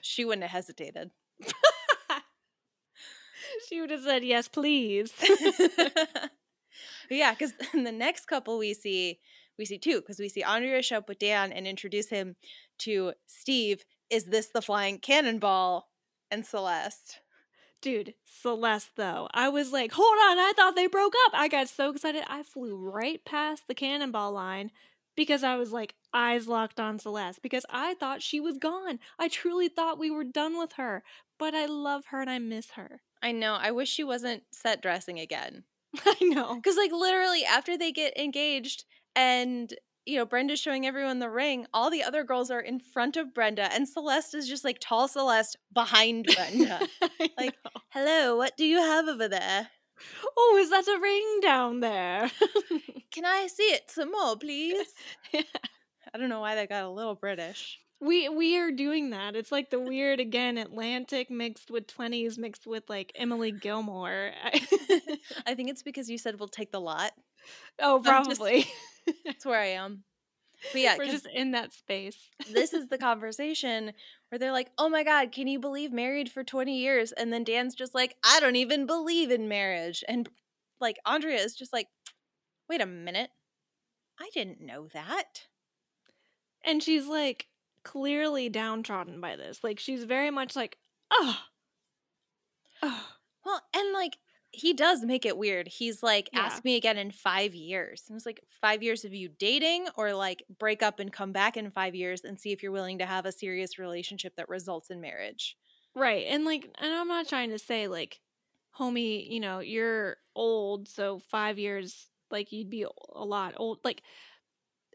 [0.00, 1.10] she wouldn't have hesitated.
[3.68, 5.12] she would have said yes, please.
[7.10, 9.20] yeah, because in the next couple we see,
[9.58, 12.36] we see two, because we see Andrea show up with Dan and introduce him
[12.80, 13.84] to Steve.
[14.10, 15.88] Is this the flying cannonball?
[16.30, 17.20] And Celeste.
[17.84, 19.28] Dude, Celeste though.
[19.34, 21.32] I was like, hold on, I thought they broke up.
[21.34, 22.24] I got so excited.
[22.26, 24.70] I flew right past the cannonball line
[25.14, 29.00] because I was like eyes locked on Celeste because I thought she was gone.
[29.18, 31.02] I truly thought we were done with her.
[31.38, 33.02] But I love her and I miss her.
[33.22, 33.58] I know.
[33.60, 35.64] I wish she wasn't set dressing again.
[36.06, 36.54] I know.
[36.54, 38.84] Because, like, literally, after they get engaged
[39.14, 39.74] and,
[40.06, 43.32] you know, Brenda's showing everyone the ring, all the other girls are in front of
[43.34, 46.80] Brenda, and Celeste is just like tall Celeste behind Brenda.
[47.38, 47.80] Like- know.
[47.90, 49.68] Hello, what do you have over there?
[50.36, 52.30] oh, is that a ring down there?
[53.12, 54.88] Can I see it some more, please?
[55.34, 57.78] I don't know why that got a little British.
[58.00, 59.36] we we are doing that.
[59.36, 64.32] It's like the weird again Atlantic mixed with twenties mixed with like Emily Gilmore.
[65.46, 67.12] I think it's because you said we'll take the lot.
[67.80, 68.66] Oh, I'm just- probably.
[69.24, 70.04] That's where I am.
[70.72, 72.16] But yeah, we're just in that space.
[72.50, 73.92] this is the conversation
[74.30, 77.44] where they're like, "Oh my god, can you believe married for 20 years?" And then
[77.44, 80.26] Dan's just like, "I don't even believe in marriage." And
[80.80, 81.88] like Andrea is just like,
[82.68, 83.28] "Wait a minute.
[84.18, 85.48] I didn't know that."
[86.64, 87.48] And she's like
[87.82, 89.62] clearly downtrodden by this.
[89.62, 90.78] Like she's very much like,
[91.10, 91.40] oh,
[92.82, 93.06] oh.
[93.44, 94.16] Well, and like
[94.54, 95.68] he does make it weird.
[95.68, 96.40] He's like, Yeah.
[96.42, 98.04] ask me again in five years.
[98.08, 101.56] And it's like, five years of you dating or like break up and come back
[101.56, 104.90] in five years and see if you're willing to have a serious relationship that results
[104.90, 105.56] in marriage.
[105.94, 106.26] Right.
[106.28, 108.20] And like and I'm not trying to say like
[108.78, 113.78] homie, you know, you're old, so 5 years like you'd be a lot old.
[113.84, 114.02] Like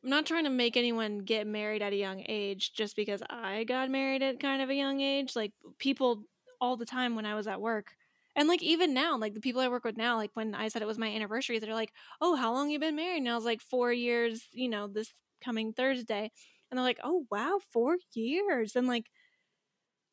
[0.04, 3.66] I'm not trying to make anyone get married at a young age just because I
[3.66, 5.36] got married at kind of a young age.
[5.36, 6.24] Like people
[6.62, 7.96] all the time when I was at work.
[8.36, 10.82] And like even now, like the people I work with now, like when I said
[10.82, 13.46] it was my anniversary, they're like, "Oh, how long you been married?" And I was
[13.46, 16.32] like, four years." You know, this coming Thursday,
[16.72, 19.08] and they're like, "Oh, wow, four years." And like,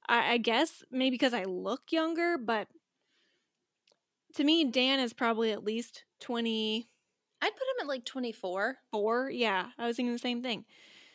[0.08, 2.68] I, I guess maybe because I look younger, but
[4.34, 6.88] to me, Dan is probably at least twenty
[7.42, 8.78] I'd put him at like 24.
[8.92, 9.30] four.
[9.30, 10.64] Yeah, I was thinking the same thing.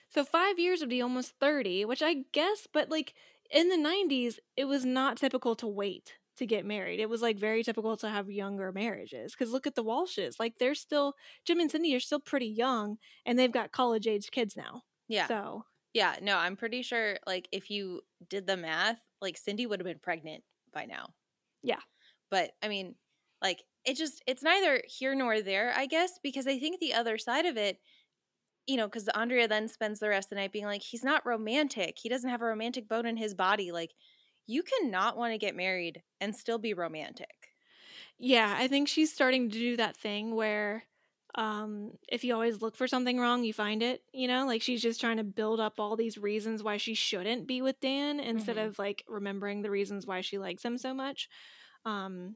[0.10, 3.14] So five years would be almost 30, which I guess, but like
[3.52, 7.00] in the 90s, it was not typical to wait to get married.
[7.00, 9.34] It was like very typical to have younger marriages.
[9.34, 10.40] Because look at the Walshes.
[10.40, 11.14] Like they're still,
[11.46, 14.84] Jim and Cindy are still pretty young and they've got college age kids now.
[15.08, 15.28] Yeah.
[15.28, 16.16] So, Yeah.
[16.22, 20.00] No, I'm pretty sure like if you did the math, like Cindy would have been
[20.00, 20.44] pregnant
[20.74, 21.10] by now.
[21.64, 21.82] Yeah.
[22.30, 22.96] But I mean,
[23.42, 27.18] like it just, it's neither here nor there, I guess, because I think the other
[27.18, 27.78] side of it,
[28.68, 31.26] you know, because Andrea then spends the rest of the night being like, he's not
[31.26, 31.98] romantic.
[32.02, 33.72] He doesn't have a romantic bone in his body.
[33.72, 33.92] Like,
[34.48, 37.56] you cannot want to get married and still be romantic.
[38.18, 40.84] yeah, I think she's starting to do that thing where
[41.36, 44.82] um if you always look for something wrong you find it you know like she's
[44.82, 48.58] just trying to build up all these reasons why she shouldn't be with dan instead
[48.58, 48.58] Mhm.
[48.58, 51.30] of like remembering the reasons why she likes him so much
[51.86, 52.36] um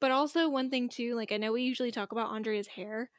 [0.00, 3.10] but also one thing too like i know we usually talk about andrea's hair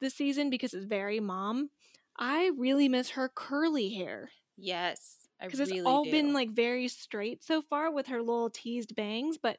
[0.00, 1.70] this season because it's very mom
[2.16, 5.23] i really miss her curly hair Yes.
[5.40, 6.10] I because really it's all do.
[6.10, 9.58] been like very straight so far with her little teased bangs but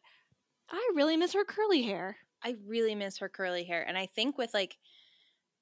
[0.69, 3.81] i really miss her curly hair I really miss her curly hair.
[3.87, 4.77] And I think with like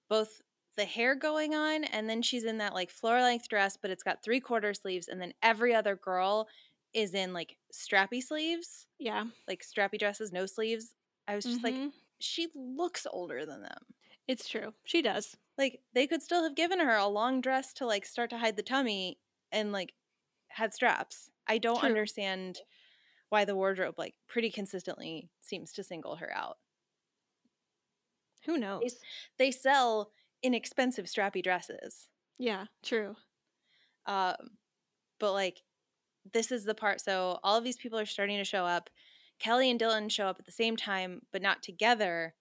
[0.10, 0.42] both
[0.76, 4.04] the hair going on and then she's in that like floor length dress, but it's
[4.04, 5.08] got three quarter sleeves.
[5.08, 6.48] And then every other girl
[6.94, 10.96] is in like strappy sleeves, yeah like strappy dresses, no sleeves.
[11.28, 11.94] I was just like, Mhm.
[12.20, 13.86] she looks older than them.
[14.28, 17.86] it's true she does Like they could still have given her a long dress to
[17.86, 19.20] like start to hide the tummy
[19.52, 19.94] and like
[20.54, 21.30] had straps.
[21.48, 21.90] I don't True.
[21.90, 22.60] understand
[23.30, 26.58] why the wardrobe like pretty consistently seems to single her out.
[28.46, 28.96] who knows
[29.38, 30.12] they sell
[30.42, 32.08] inexpensive strappy dresses.
[32.38, 33.16] yeah true
[34.06, 34.58] Um,
[35.20, 35.62] but like,
[36.34, 37.00] this is the part.
[37.02, 38.90] So all of these people are starting to show up.
[39.40, 42.36] Kelly and Dylan show up at the same time, but not together,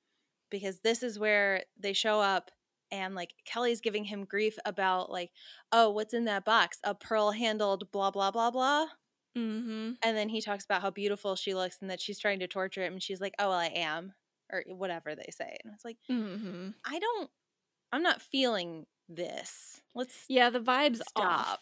[0.50, 2.50] because this is where they show up.
[2.92, 5.30] And like Kelly's giving him grief about like,
[5.72, 6.78] oh, what's in that box?
[6.84, 8.86] A pearl handled blah blah blah blah.
[9.36, 12.46] mm-hmm And then he talks about how beautiful she looks and that she's trying to
[12.46, 12.92] torture him.
[12.94, 14.12] And she's like, oh, well, I am,
[14.52, 15.56] or whatever they say.
[15.64, 17.30] And it's like, mm-hmm I don't,
[17.92, 19.80] I'm not feeling this.
[19.94, 21.24] Let's yeah the vibes stop.
[21.24, 21.60] off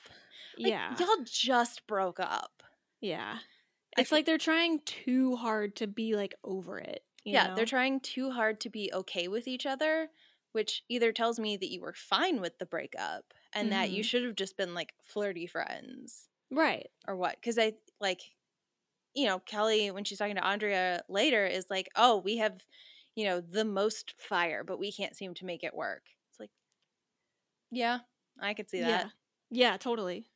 [0.59, 2.63] Like, yeah Y'all just broke up.
[3.01, 3.39] yeah
[3.97, 7.55] I it's like they're trying too hard to be like over it you yeah, know?
[7.55, 10.09] they're trying too hard to be okay with each other,
[10.53, 14.05] which either tells me that you were fine with the breakup and that you Mhm.
[14.05, 17.37] should have just been like flirty friends right or what.
[17.37, 18.21] Because I like,
[19.15, 22.65] you know, Kelly, when she's talking to Andrea later, is like, oh, we have,
[23.17, 26.05] you know, the most fire, but we can't seem to make it work.
[26.31, 26.51] It's like,
[27.71, 28.01] yeah,
[28.39, 29.01] I could see that.
[29.01, 29.11] yeah
[29.51, 30.31] yeah totally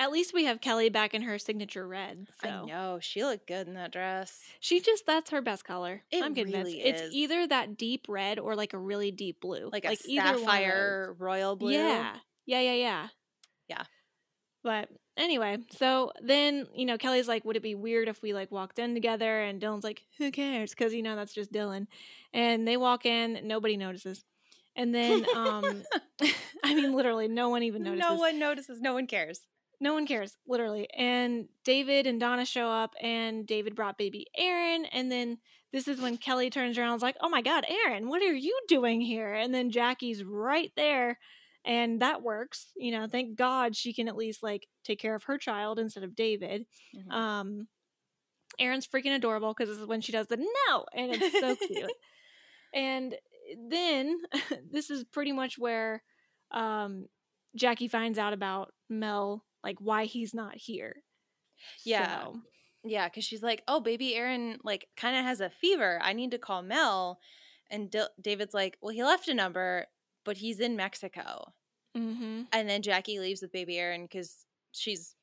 [0.00, 2.98] at least we have kelly back in her signature red so I know.
[3.00, 4.40] She looked good in that dress.
[4.58, 8.38] she just that's her best color It i'm convinced really it's either that deep red
[8.40, 11.72] or like a really deep blue Like a either one sapphire royal blue.
[11.72, 12.16] Yeah.
[12.46, 13.08] Yeah, yeah, yeah.
[13.68, 13.82] Yeah.
[14.64, 18.50] But anyway, so then, you know, Kelly's like, would it be weird if we like
[18.50, 19.40] walked in together?
[19.40, 20.70] And Dylan's like, who cares?
[20.70, 21.86] Because, you know, that's just Dylan.
[22.32, 24.24] And they walk in, nobody notices.
[24.74, 25.82] And then, um,
[26.64, 28.08] I mean, literally, no one even notices.
[28.08, 28.80] No one notices.
[28.80, 29.40] No one cares.
[29.80, 30.88] No one cares, literally.
[30.96, 34.84] And David and Donna show up, and David brought baby Erin.
[34.86, 35.38] And then
[35.72, 38.34] this is when Kelly turns around and is like, Oh my God, Erin, what are
[38.34, 39.32] you doing here?
[39.32, 41.18] And then Jackie's right there.
[41.64, 42.72] And that works.
[42.76, 46.04] You know, thank God she can at least like take care of her child instead
[46.04, 46.66] of David.
[46.94, 47.12] Mhm.
[47.12, 47.68] Um,
[48.58, 51.90] Erin's freaking adorable because this is when she does the no, and it's so cute.
[52.74, 53.14] and
[53.68, 54.18] then
[54.70, 56.02] this is pretty much where
[56.50, 57.06] um,
[57.56, 61.02] Jackie finds out about Mel, like why he's not here.
[61.84, 62.24] Yeah.
[62.24, 62.42] So,
[62.84, 65.98] Yeah, because she's like, "Oh, baby Erin, like, kind of has a fever.
[66.02, 67.20] I need to call Mel."
[67.70, 69.86] And D- David's like, "Well, he left a number,
[70.24, 71.54] but he's in Mexico."
[71.96, 72.46] mhm.
[72.52, 75.16] And then Jackie leaves with baby Erin because she's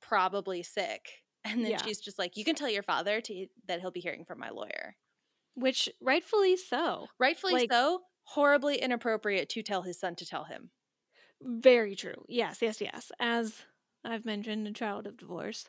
[0.00, 1.22] probably sick.
[1.44, 1.82] And then Yeah.
[1.82, 4.50] she's just like, "You can tell your father to that he'll be hearing from my
[4.50, 4.96] lawyer."
[5.54, 7.08] which rightfully so.
[7.18, 10.70] Rightfully Like- so, horribly inappropriate to tell his son to tell him.
[11.42, 12.24] Very true.
[12.28, 13.10] Yes, yes, yes.
[13.18, 13.62] As
[14.04, 15.68] I've mentioned, a child of divorce.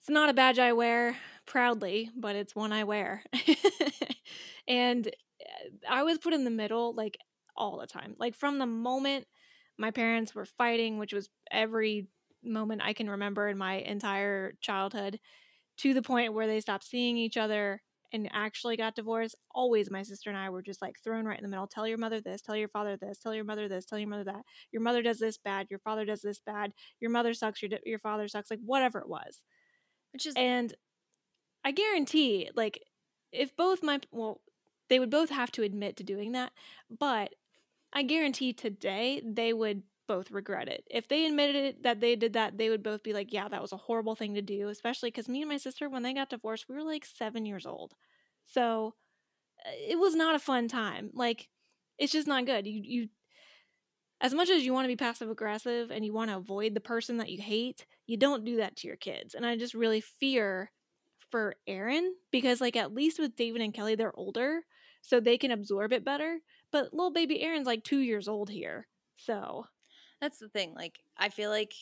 [0.00, 1.16] It's not a badge I wear
[1.46, 3.24] proudly, but it's one I wear.
[4.68, 5.10] and uh,
[5.88, 7.18] I was put in the middle like
[7.56, 8.16] all the time.
[8.18, 9.26] Like from the moment
[9.78, 12.08] my parents were fighting, which was every
[12.42, 15.20] moment I can remember in my entire childhood,
[15.78, 17.82] to the point where they stopped seeing each other
[18.14, 21.42] and actually got divorced, always my sister and I were just like thrown right in
[21.42, 21.66] the middle.
[21.66, 24.24] Tell your mother this, tell your father this, tell your mother this, tell your mother
[24.24, 24.44] that.
[24.70, 27.98] Your mother does this bad, your father does this bad, your mother sucks, your, your
[27.98, 29.40] father sucks, like whatever it was.
[30.12, 30.72] Which is And
[31.64, 32.80] I guarantee, like,
[33.32, 34.40] if both my, well,
[34.88, 36.52] they would both have to admit to doing that,
[36.96, 37.34] but
[37.92, 40.84] I guarantee today they would both regret it.
[40.90, 43.62] If they admitted it, that they did that, they would both be like, yeah, that
[43.62, 46.30] was a horrible thing to do, especially because me and my sister, when they got
[46.30, 47.94] divorced, we were like seven years old.
[48.44, 48.94] So
[49.64, 51.10] uh, it was not a fun time.
[51.14, 51.48] Like,
[51.98, 52.66] it's just not good.
[52.66, 53.08] You, you,
[54.20, 56.80] as much as you want to be passive aggressive and you want to avoid the
[56.80, 59.34] person that you hate, you don't do that to your kids.
[59.34, 60.70] And I just really fear
[61.30, 64.60] for Erin because, like, at least with David and Kelly, they're older,
[65.02, 66.38] so they can absorb it better.
[66.70, 68.86] But little baby Erin's like two years old here.
[69.16, 69.66] So,
[70.24, 70.74] that's the thing.
[70.74, 71.74] Like, I feel like,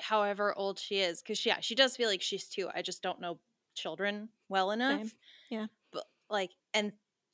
[0.00, 2.68] however old she is, because yeah, she does feel like she's two.
[2.74, 3.38] I just don't know
[3.74, 5.00] children well enough.
[5.00, 5.10] Same.
[5.50, 5.66] Yeah.
[5.92, 6.92] But like, and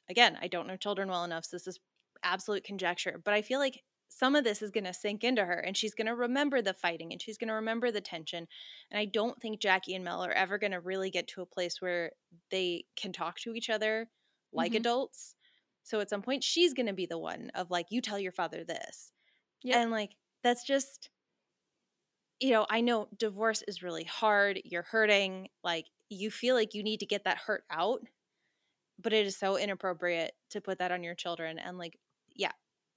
[0.09, 1.81] again, I don't know children well enough, so this is
[2.23, 3.21] absolute conjecture.
[3.25, 5.95] But I feel like some of this is going to sink into her, and she's
[5.95, 8.47] going to remember the fighting, and she's going to remember the tension.
[8.91, 11.47] And I don't think Jackie and Mel are ever going to really get to a
[11.47, 12.13] place where
[12.51, 14.09] they can talk to each other
[14.53, 14.77] like Mhm.
[14.77, 15.35] adults.
[15.83, 18.33] So at some point, she's going to be the one of like, you tell your
[18.33, 19.13] father this.
[19.65, 19.77] Yep.
[19.77, 21.11] And like, that's just,
[22.41, 24.61] you know, I know divorce is really hard.
[24.65, 25.49] You're hurting.
[25.65, 28.01] Like, you feel like you need to get that hurt out,
[28.99, 31.59] but it is so inappropriate to put that on your children.
[31.59, 31.99] And like,
[32.35, 32.53] yeah,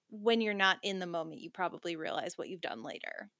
[0.09, 3.31] when you're not in the moment, you probably realize what you've done later.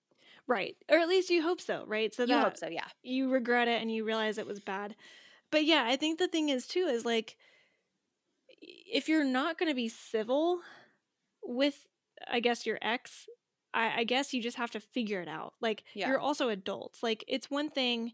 [0.47, 0.75] right.
[0.89, 2.13] Or at least you hope so, right?
[2.13, 2.87] So You that hope so, yeah.
[3.03, 4.95] you regret it and you realize it was bad.
[5.51, 7.37] But yeah, I think the thing is too is like
[8.59, 10.61] if you're not going to be civil
[11.43, 11.85] with
[12.27, 13.27] I guess your ex,
[13.73, 15.53] I, I guess you just have to figure it out.
[15.61, 16.07] Like Yeah.
[16.07, 17.03] you're also adults.
[17.03, 18.13] Like it's one thing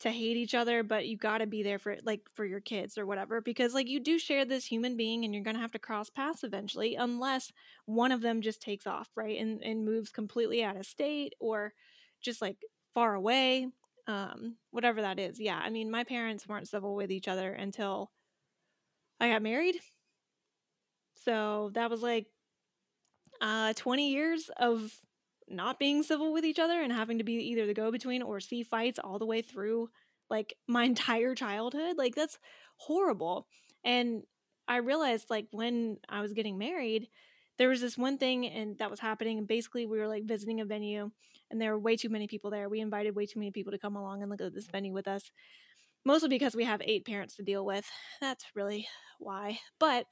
[0.00, 2.98] to hate each other, but you got to be there for like for your kids
[2.98, 5.72] or whatever because like you do share this human being and you're going to have
[5.72, 7.52] to cross paths eventually unless
[7.86, 9.38] one of them just takes off, right?
[9.40, 11.72] And and moves completely out of state or
[12.20, 12.58] just like
[12.94, 13.68] far away
[14.06, 18.10] um whatever that is yeah i mean my parents weren't civil with each other until
[19.20, 19.76] i got married
[21.14, 22.26] so that was like
[23.40, 24.92] uh 20 years of
[25.48, 28.62] not being civil with each other and having to be either the go-between or see
[28.62, 29.88] fights all the way through
[30.28, 32.38] like my entire childhood like that's
[32.78, 33.46] horrible
[33.84, 34.22] and
[34.68, 37.08] i realized like when i was getting married
[37.58, 40.60] there was this one thing and that was happening and basically we were like visiting
[40.60, 41.10] a venue
[41.50, 42.68] and there were way too many people there.
[42.68, 45.08] We invited way too many people to come along and look at this venue with
[45.08, 45.30] us,
[46.04, 47.86] mostly because we have eight parents to deal with.
[48.20, 48.88] That's really
[49.18, 49.60] why.
[49.78, 50.06] But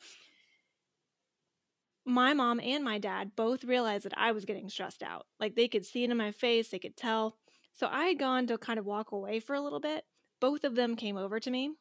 [2.05, 5.26] my mom and my dad both realized that I was getting stressed out.
[5.40, 7.36] Like they could see it in my face, they could tell.
[7.72, 10.05] So I had gone to kind of walk away for a little bit.
[10.40, 11.72] Both of them came over to me.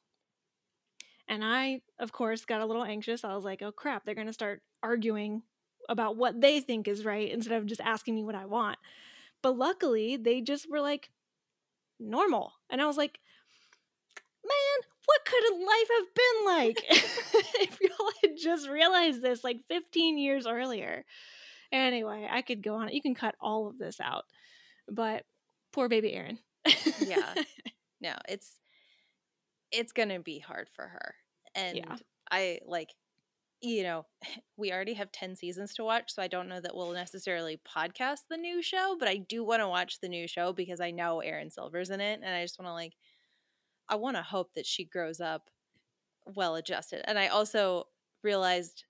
[1.28, 3.24] And I, of course, got a little anxious.
[3.24, 5.44] I was like, oh crap, they're going to start arguing
[5.90, 8.78] about what they think is right instead of just asking me what I want.
[9.41, 11.10] But luckily, they just were like,
[12.00, 12.54] normal.
[12.70, 13.20] And I was like,
[14.44, 16.84] man, what could life have been like
[17.62, 21.04] if y'all had just realized this like 15 years earlier?
[21.72, 22.90] Anyway, I could go on.
[22.90, 24.26] You can cut all of this out.
[24.88, 25.24] But
[25.72, 26.40] poor baby Erin.
[27.00, 27.34] Yeah.
[28.02, 28.60] No, it's
[29.72, 31.16] it's gonna be hard for her.
[31.56, 31.96] And Yeah.
[32.30, 32.90] I like
[33.62, 34.06] you know,
[34.58, 38.24] we already have 10 seasons to watch, so I don't know that we'll necessarily podcast
[38.30, 41.22] the new show, but I do want to watch the new show because I know
[41.22, 42.94] Erin Silver's in it and I just want to like
[43.94, 45.52] I want to hope that she grows up
[46.26, 47.07] well adjusted.
[47.07, 47.86] And I also
[48.24, 48.86] realized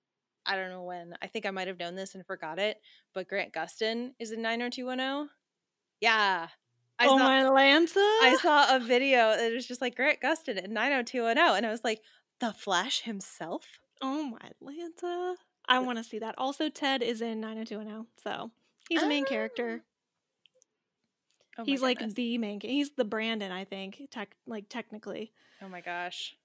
[0.46, 1.14] I don't know when.
[1.22, 2.78] I think I might have known this and forgot it,
[3.14, 5.30] but Grant Gustin is in 90210.
[6.00, 6.48] Yeah.
[7.00, 8.00] I oh saw my Lanza.
[8.00, 11.84] I saw a video that was just like Grant Gustin in 90210 and I was
[11.84, 12.02] like,
[12.40, 13.66] the Flash himself?
[14.02, 15.36] oh my Lanza.
[15.68, 16.36] I want to see that.
[16.38, 18.08] Also, Ted is in 90210.
[18.24, 18.52] So
[18.88, 19.82] he's a main character.
[19.82, 19.93] Ah.
[21.58, 22.60] Oh my he's like the main.
[22.60, 24.02] He's the Brandon, I think.
[24.12, 25.32] Tech, like technically.
[25.62, 26.36] Oh my gosh.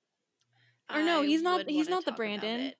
[0.93, 2.73] Or no, I he's not- he's not the Brandon.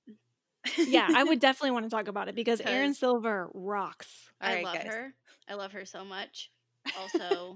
[0.77, 4.09] Yeah, I would definitely want to talk about it because Erin Silver rocks.
[4.41, 4.87] I right, love guys.
[4.87, 5.15] her.
[5.49, 6.51] I love her so much.
[6.99, 7.55] Also,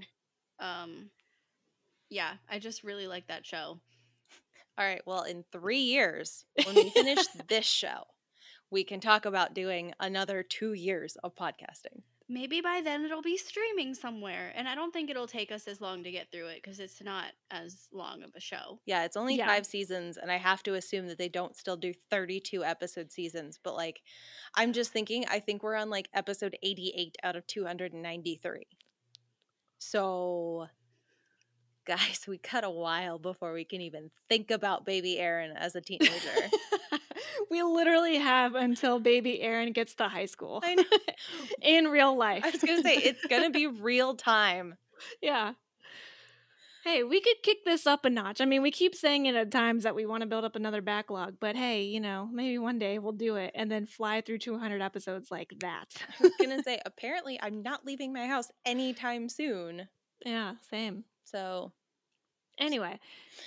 [0.59, 1.09] um,
[2.09, 3.79] yeah, I just really like that show.
[4.77, 5.01] All right.
[5.07, 8.03] Well, in three years, when we finish this show,
[8.69, 12.03] we can talk about doing another two years of podcasting.
[12.29, 14.53] Maybe by then it'll be streaming somewhere.
[14.55, 17.01] And I don't think it'll take us as long to get through it because it's
[17.03, 18.79] not as long of a show.
[18.85, 19.45] Yeah, it's only Yeah.
[19.47, 23.59] five seasons, and I have to assume that they don't still do 32 episode seasons.
[23.61, 24.01] But like,
[24.55, 28.67] I'm just thinking, I think we're on like episode 88 out of 293.
[29.79, 30.67] So,
[31.85, 35.81] guys, we cut a while before we can even think about baby Erin as a
[35.81, 36.11] teenager.
[37.51, 40.83] we literally have until baby Erin gets to high school I know.
[41.61, 42.43] in real life.
[42.45, 44.75] I was going to say, it's going to be real time.
[45.21, 45.53] yeah.
[46.83, 48.41] Hey, we could kick this up a notch.
[48.41, 50.81] I mean, we keep saying it at times that we want to build up another
[50.81, 54.39] backlog, but hey, you know, maybe one day we'll do it and then fly through
[54.39, 55.85] 200 episodes like that.
[56.19, 59.87] I was going to say, apparently, I'm not leaving my house anytime soon.
[60.25, 61.05] yeah, same.
[61.23, 61.71] So,
[62.59, 62.99] Anyway,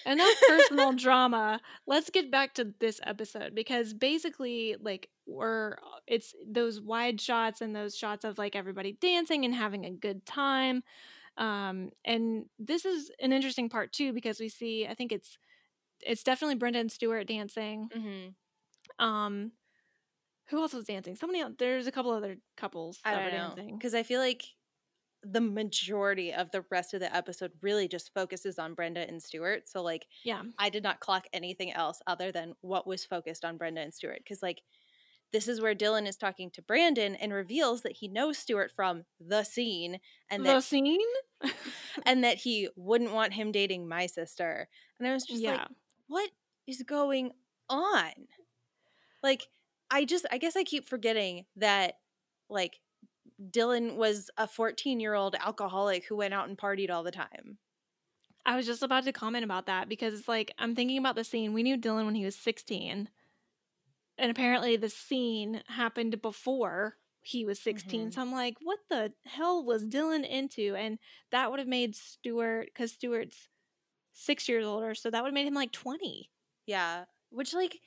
[0.05, 1.61] enough personal drama.
[1.87, 5.77] Let's get back to this episode because basically, like, we're
[6.07, 10.27] it's those wide shots and those shots of like everybody dancing and having a good
[10.27, 10.83] time.
[11.37, 15.39] Um, and this is an interesting part too because we see, I think it's
[16.01, 17.89] it's definitely Brenda and Stuart dancing.
[17.97, 18.35] mhm.
[19.05, 19.53] Um,
[20.49, 21.17] who else was dancing?
[21.17, 21.55] Somebody else.
[21.59, 23.55] There's a couple other couples I don't know.
[23.57, 23.77] dancing.
[23.79, 24.45] Because I feel like
[25.33, 29.69] the majority of the rest of the episode really just focuses on Brenda and Stuart.
[29.69, 33.57] So, like, Yeah, I did not clock anything else other than what was focused on
[33.57, 34.19] Brenda and Stuart.
[34.19, 34.63] Because, like,
[35.33, 39.05] this is where Dylan is talking to Brandon and reveals that he knows Stuart from
[39.21, 39.99] the scene
[40.31, 41.01] and the that scene.
[42.07, 44.69] and that he wouldn't want him dating my sister.
[44.99, 45.69] And I was just yeah, like,
[46.07, 46.31] what
[46.67, 47.33] is going
[47.69, 48.13] on?
[49.23, 49.49] Like,
[49.91, 51.95] I just, I guess I keep forgetting that,
[52.49, 52.81] like,
[53.41, 57.59] Dylan was a 14 year old alcoholic who went out and partied all the time.
[58.45, 61.25] I was just about to comment about that because it's like I'm thinking about the
[61.25, 61.53] scene.
[61.53, 63.11] We knew Dylan when he was 16.
[64.19, 68.11] And apparently the scene happened before he was 16.
[68.11, 68.15] Mhm.
[68.15, 70.75] So I'm like, what the hell was Dylan into?
[70.77, 70.99] And
[71.31, 73.49] that would have made Stuart, because Stuart's
[74.13, 76.31] six years older, so that would have made him like 20.
[76.67, 77.07] Yeah.
[77.31, 77.81] Which, like,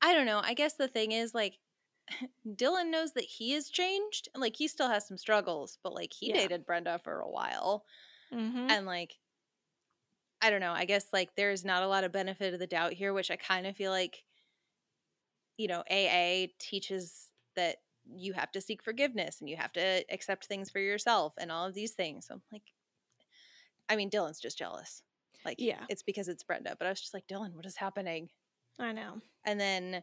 [0.00, 0.40] I don't know.
[0.44, 1.58] I guess the thing is, like,
[2.46, 4.28] Dylan knows that he has changed.
[4.34, 6.34] and, Like, he still has some struggles, but, like, he Yeah.
[6.36, 7.84] dated Brenda for a while.
[8.32, 8.70] Mm-hmm.
[8.70, 9.18] and like
[10.40, 12.94] i don't know i guess like there's not a lot of benefit of the doubt
[12.94, 14.24] here which i kind of feel like
[15.58, 17.76] you know aa teaches that
[18.16, 21.66] you have to seek forgiveness and you have to accept things for yourself and all
[21.66, 22.72] of these things so i'm like
[23.90, 25.02] i mean dylan's just jealous
[25.44, 25.84] like Yeah.
[25.90, 28.30] it's because it's brenda but i was just like dylan what is happening
[28.80, 29.20] I know.
[29.44, 30.02] and then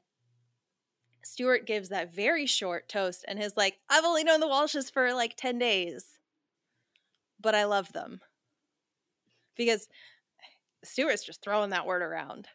[1.23, 5.13] Stuart gives that very short toast and is like, I've only known the Walshes for
[5.13, 6.19] like 10 days,
[7.39, 8.21] but I love them.
[9.55, 9.87] Because
[10.83, 12.47] Stuart's just throwing that word around.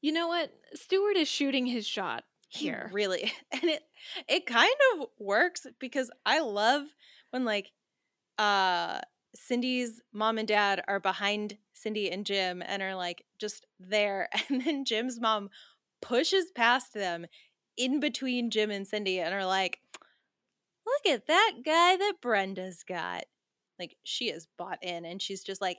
[0.00, 0.52] You know what?
[0.74, 2.90] Stuart is shooting his shot He here.
[2.92, 3.82] really, and it
[4.28, 6.82] it kind of works because I love
[7.30, 7.72] when like
[8.38, 9.00] uh
[9.34, 14.64] Cindy's mom and dad are behind Cindy and Jim and are like just there and
[14.64, 15.50] then Jim's mom
[16.00, 17.26] pushes past them
[17.76, 19.80] in between Jim and Cindy and are like
[20.86, 23.24] look at that guy that Brenda's got.
[23.78, 25.78] Like she is bought in and she's just like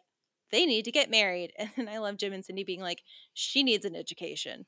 [0.52, 3.02] they need to get married and I love Jim and Cindy being like
[3.34, 4.66] she needs an education.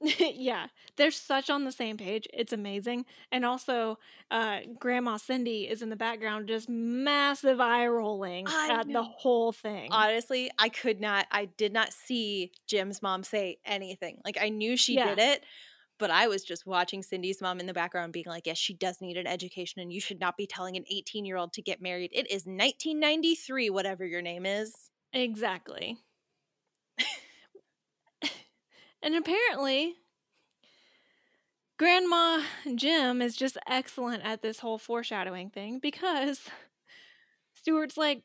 [0.18, 0.66] yeah,
[0.96, 2.26] they're such on the same page.
[2.32, 3.04] It's amazing.
[3.32, 3.98] And also,
[4.30, 9.52] uh, Grandma Cindy is in the background just massive eye rolling I at the whole
[9.52, 9.90] thing.
[9.92, 14.20] Honestly, I could not, I did not see Jim's mom say anything.
[14.24, 15.14] Like, I knew she Yeah.
[15.14, 15.44] did it,
[15.98, 19.00] but I was just watching Cindy's mom in the background being like, yes, she does
[19.00, 21.82] need an education, and you should not be telling an 18 year old to get
[21.82, 22.10] married.
[22.12, 24.90] It is 1993, whatever your name is.
[25.12, 25.98] Exactly.
[29.08, 29.94] And apparently,
[31.78, 32.42] Grandma
[32.74, 36.42] Jim is just excellent at this whole foreshadowing thing because
[37.54, 38.22] Stuart's like,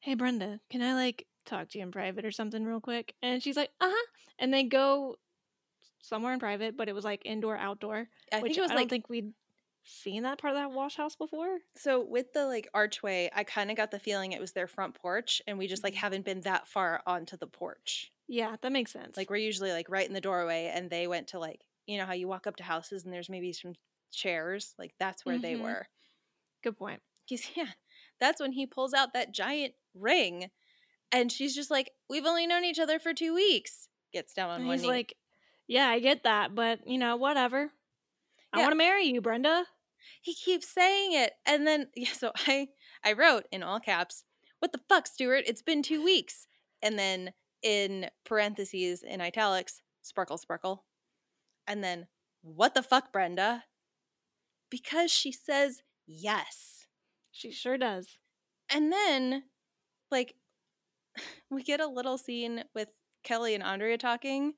[0.00, 3.14] Hey, Brenda, can I like talk to you in private or something real quick?
[3.20, 4.06] And she's like, Uh huh.
[4.38, 5.16] And they go
[6.00, 8.74] somewhere in private, but it was like indoor, outdoor, I which think it was I
[8.76, 9.32] like, don't think we'd
[9.84, 11.58] seen that part of that Walsh house before.
[11.76, 14.94] so with the like archway, I kind of got the feeling it was their front
[14.94, 15.98] porch, and we just like Mhm.
[15.98, 18.11] haven't been that far onto the porch.
[18.32, 19.16] Yeah, that makes sense.
[19.18, 22.06] Like, we're usually like right in the doorway, and they went to like, you know,
[22.06, 23.74] how you walk up to houses and there's maybe some
[24.10, 24.74] chairs.
[24.78, 25.62] Like, that's where they Mhm.
[25.62, 25.86] were.
[26.62, 27.02] good point.
[27.26, 27.72] He's yeah.
[28.20, 30.50] That's when he pulls out that giant ring,
[31.10, 34.60] and she's just like, "We've only known each other for two weeks." Gets down on
[34.60, 34.88] And one he's knee.
[34.88, 35.16] like,
[35.66, 37.72] Yeah, I get that, but you know, whatever.
[38.52, 39.66] I want to marry you, Brenda.
[40.22, 42.12] he keeps saying it, and then yeah.
[42.12, 42.68] So I
[43.04, 44.24] I wrote in all caps,
[44.60, 45.44] "What the fuck, Stuart?
[45.46, 46.46] It's been two weeks."
[46.80, 50.84] And then in parentheses in italics, sparkle, sparkle.
[51.66, 52.08] And then,
[52.42, 53.64] what the fuck, Brenda?
[54.70, 56.86] Because she says yes.
[57.30, 58.18] She sure does.
[58.70, 59.44] And then,
[60.10, 60.34] like,
[61.50, 62.88] we get a little scene with
[63.24, 64.54] Kelly and Andrea talking,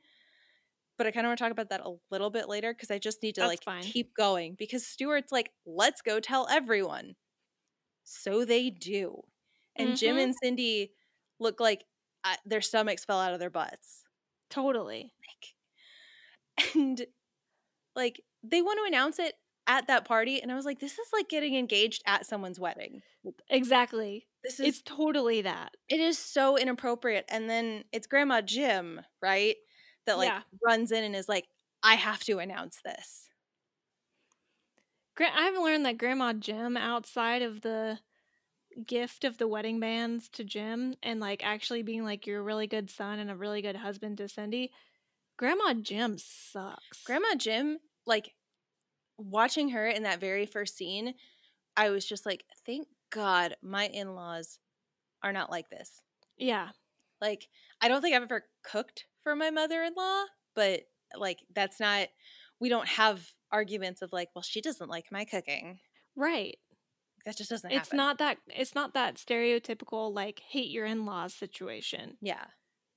[0.97, 2.99] but I kind of want to talk about that a little bit later because I
[2.99, 3.83] just need to That's like fine.
[3.83, 7.15] keep going because Stuart's like, let's go tell everyone.
[8.05, 9.23] So they do.
[9.77, 10.23] And Jim Mhm.
[10.25, 10.93] and Cindy
[11.41, 11.85] look like
[12.25, 14.05] uh, their stomachs fell out of their butts.
[14.51, 15.13] Totally.
[16.59, 17.07] Like, and
[17.97, 19.35] like they want to announce it
[19.67, 20.41] at that party.
[20.41, 23.03] And I was like, this is like getting engaged at someone's wedding.
[23.49, 24.27] Exactly.
[24.43, 25.73] This is It's totally that.
[25.89, 27.25] it is so inappropriate.
[27.29, 29.57] And then it's Grandma Jim, right?
[30.07, 30.43] That like Yeah.
[30.65, 31.47] runs in and is like,
[31.83, 33.29] I have to announce this.
[35.19, 38.01] I've learned that Grandma Jim, outside of the
[38.87, 42.67] gift of the wedding bands to Jim and like actually being like you're a really
[42.67, 44.73] good son and a really good husband to Cindy,
[45.37, 47.03] Grandma Jim sucks.
[47.05, 48.33] Grandma Jim, like
[49.19, 51.15] watching her in that very first scene,
[51.77, 54.59] I was just like, thank God my in laws
[55.23, 56.03] are not like this.
[56.37, 56.69] Yeah.
[57.21, 57.49] Like,
[57.81, 60.25] I don't think I've ever cooked for my mother in law,
[60.55, 60.83] but
[61.17, 62.09] like, that's not,
[62.61, 65.79] we don't have arguments of like, well, she doesn't like my cooking.
[66.17, 66.59] Right.
[67.25, 67.97] That just doesn't It's happen.
[67.97, 72.45] not that it's not that stereotypical like hate your in-laws situation, Yeah.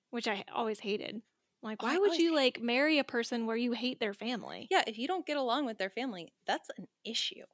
[0.10, 1.22] which I always hated.
[1.64, 4.68] Like Oh, why would always you like marry a person where you hate their family?
[4.70, 4.84] Yeah.
[4.86, 7.46] If you don't get along with their family, that's an issue.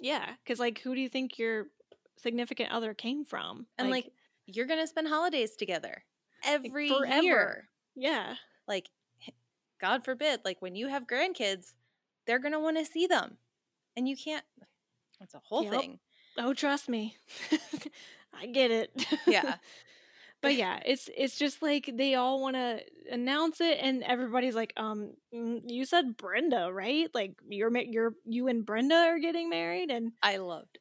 [0.00, 1.66] Yeah, cuz like who do you think your
[2.16, 3.66] significant other came from?
[3.78, 4.10] And like,
[4.46, 6.04] you're going to spend holidays together
[6.44, 7.22] every forever.
[7.22, 7.68] year.
[7.94, 8.36] yeah.
[8.68, 8.88] like
[9.80, 11.74] god forbid like when you have grandkids
[12.26, 13.36] they're going to want to see them
[13.96, 14.44] and you can't
[15.20, 15.72] it's a whole Yep.
[15.72, 15.98] thing
[16.38, 17.16] Oh, trust me.
[18.34, 19.06] I get it.
[19.26, 19.56] Yeah.
[20.42, 22.80] but yeah, it's it's just like they all want to
[23.10, 27.08] announce it and everybody's like, "Um, mm, you said Brenda, right?
[27.14, 30.78] Like you're you're you and Brenda are getting married and i loved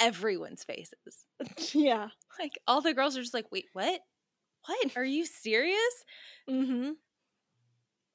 [0.00, 1.26] everyone's faces
[1.74, 2.08] yeah.
[2.38, 4.00] like all the girls are just like wait what
[4.66, 6.04] what are you serious
[6.50, 6.94] Mhm.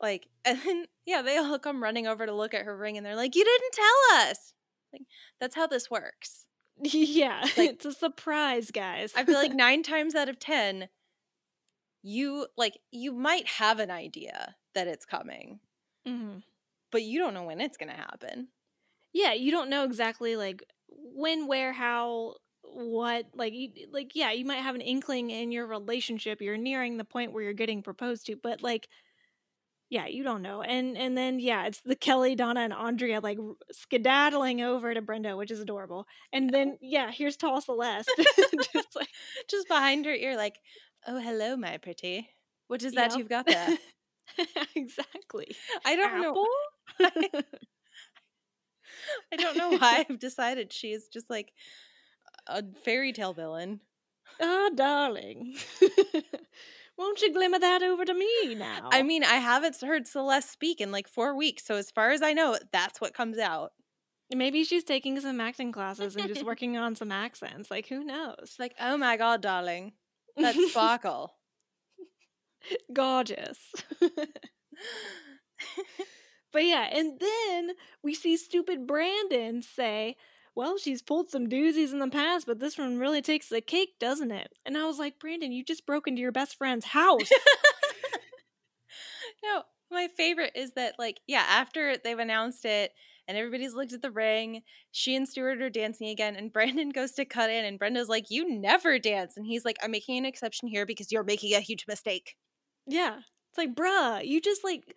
[0.02, 3.06] like and then yeah they all come running over to look at her ring and
[3.06, 4.54] they're like you didn't tell us
[4.94, 5.04] like
[5.40, 6.46] that's how this works
[6.82, 9.14] Yeah, Like- it's a surprise, guys.
[9.16, 10.90] i feel like nine times out of ten
[12.02, 15.60] you like you might have an idea that it's coming
[16.08, 16.44] Mhm.
[16.92, 18.48] but you don't know when it's going to happen
[19.12, 23.26] Yeah, you don't know exactly like when, where, how, what.
[23.36, 26.42] Like, you, like yeah, you might have an inkling in your relationship.
[26.42, 28.88] You're nearing the point where you're getting proposed to, but like,
[29.90, 30.62] yeah, you don't know.
[30.62, 33.38] And and then yeah, it's the Kelly, Donna, and Andrea like
[33.72, 36.06] skedaddling over to Brenda, which is adorable.
[36.32, 38.12] And then yeah, here's tall Celeste,
[38.74, 39.10] just like
[39.50, 40.60] just behind her ear, like,
[41.08, 42.30] "Oh, hello, my pretty.
[42.68, 43.20] What is that Yep.
[43.20, 43.78] you've got there?"
[44.76, 45.56] exactly.
[45.86, 46.30] I don't know.
[46.32, 46.48] Apple?
[49.32, 51.54] I don't know why I've decided she's just like
[52.48, 53.82] a fairy tale villain.
[54.42, 55.56] Ah, darling.
[57.00, 58.90] Won't you glimmer that over to me now?
[58.92, 62.22] I mean, I haven't heard Celeste speak in like four weeks, so as far as
[62.22, 63.72] I know, that's what comes out.
[64.36, 67.72] Maybe she's taking some acting classes and just working on some accents.
[67.72, 68.58] Like, who knows?
[68.60, 69.94] Like, oh my god, darling,
[70.36, 71.36] that sparkle.
[72.92, 73.60] Gorgeous.
[76.52, 80.18] but yeah, and then we see stupid Brandon say,
[80.60, 83.94] Well, she's pulled some doozies in the past, but this one really takes the cake,
[83.98, 84.52] doesn't it?
[84.66, 87.30] And I was like, Brandon, you just broke into your best friend's house.
[89.42, 92.92] no, my favorite is that like, yeah, after they've announced it
[93.26, 97.14] and everybody's looked at the ring, she and Stuart are dancing again, and Brandon goes
[97.14, 100.26] to cut in, and Brenda's like, "You never dance," and he's like, "I'm making an
[100.26, 102.36] exception here because you're making a huge mistake."
[102.86, 103.20] yeah.
[103.50, 104.94] It's like, bruh, you just like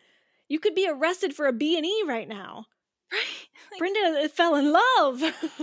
[0.49, 2.65] you could be arrested for a B and E right now.
[3.13, 3.21] Right?
[3.71, 5.23] Like, Brenda fell in love.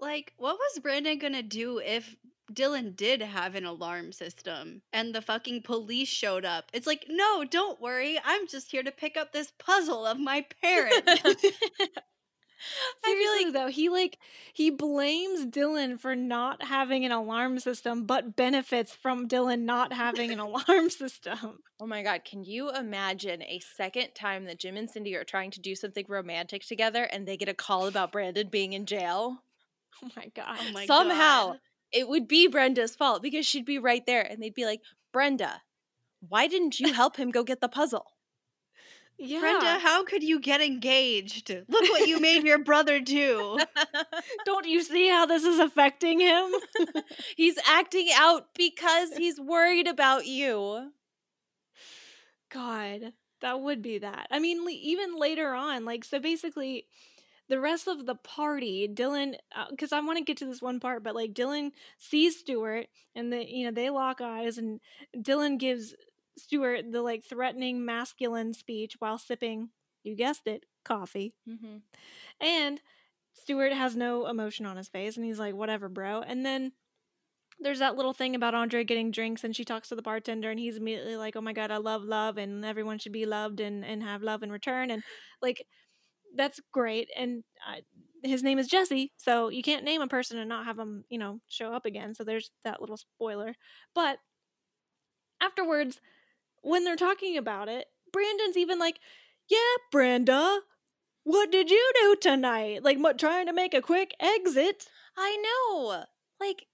[0.00, 2.14] Like, what was Brandon gonna do if
[2.52, 6.70] Dylan did have an alarm system and the fucking police showed up?
[6.74, 8.20] It's like, no, don't worry.
[8.22, 11.22] I'm just here to pick up this puzzle of my parents.
[13.04, 14.18] I feel Seriously like though, he like
[14.52, 20.30] he blames Dylan for not having an alarm system, but benefits from Dylan not having
[20.32, 21.58] an alarm system.
[21.80, 25.50] Oh my god, can you imagine a second time that Jim and Cindy are trying
[25.52, 29.38] to do something romantic together and they get a call about Brandon being in jail?
[30.02, 30.58] Oh my god.
[30.60, 31.60] oh my Somehow God.
[31.92, 34.80] it would be Brenda's fault because she'd be right there and they'd be like,
[35.12, 35.62] Brenda,
[36.28, 38.04] why didn't you help him go get the puzzle?
[39.18, 39.40] Yeah.
[39.40, 41.50] Brenda, how could you get engaged?
[41.50, 43.58] Look what you made your brother do.
[44.44, 46.50] Don't you see how this is affecting him?
[47.36, 50.90] he's acting out because he's worried about you.
[52.50, 54.26] God, that would be that.
[54.30, 56.86] I mean, even later on, like, so basically,
[57.48, 60.80] the rest of the party, Dylan, uh, because I want to get to this one
[60.80, 64.80] part, but like, Dylan sees Stuart and the, you know, they lock eyes, and
[65.16, 65.94] Dylan gives
[66.36, 69.70] Stuart the like threatening masculine speech while sipping,
[70.02, 71.34] you guessed it, coffee.
[71.48, 71.76] Mm-hmm.
[72.40, 72.80] And
[73.32, 76.22] Stuart has no emotion on his face, and he's like, whatever, bro.
[76.22, 76.72] And then
[77.60, 80.58] there's that little thing about Andre getting drinks, and she talks to the bartender, and
[80.58, 83.84] he's immediately like, oh my God, I love love, and everyone should be loved and,
[83.84, 84.90] and have love in return.
[84.90, 85.02] And
[85.40, 85.66] like,
[86.36, 87.08] that's great.
[87.16, 87.80] And uh,
[88.22, 91.18] his name is Jesse, so you can't name a person and not have them, you
[91.18, 92.14] know, show up again.
[92.14, 93.54] So there's that little spoiler.
[93.94, 94.18] But
[95.40, 96.00] afterwards,
[96.64, 98.98] when they're talking about it, Brandon's even like,
[99.48, 99.58] yeah,
[99.92, 100.60] Brenda,
[101.24, 102.82] what did you do tonight?
[102.82, 104.86] Like, what, trying to make a quick exit?
[105.16, 106.04] I know.
[106.40, 106.66] Like,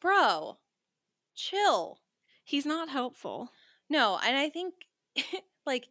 [0.00, 0.58] bro,
[1.34, 2.00] chill.
[2.44, 3.50] He's not helpful.
[3.88, 4.74] No, and I think,
[5.66, 5.88] like,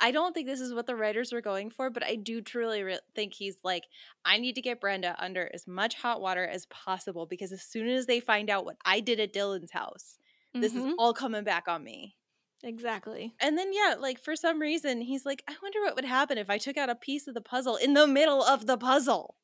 [0.00, 2.82] I don't think this is what the writers were going for, but I do truly
[2.82, 3.84] re- think he's like,
[4.24, 7.88] I need to get Brenda under as much hot water as possible because as soon
[7.88, 10.18] as they find out what I did at Dylan's house,
[10.54, 10.94] this is Mhm.
[10.98, 12.16] all coming back on me.
[12.62, 13.34] Exactly.
[13.40, 16.50] And then, yeah, like for some reason, he's like, I wonder what would happen if
[16.50, 19.36] I took out a piece of the puzzle in the middle of the puzzle.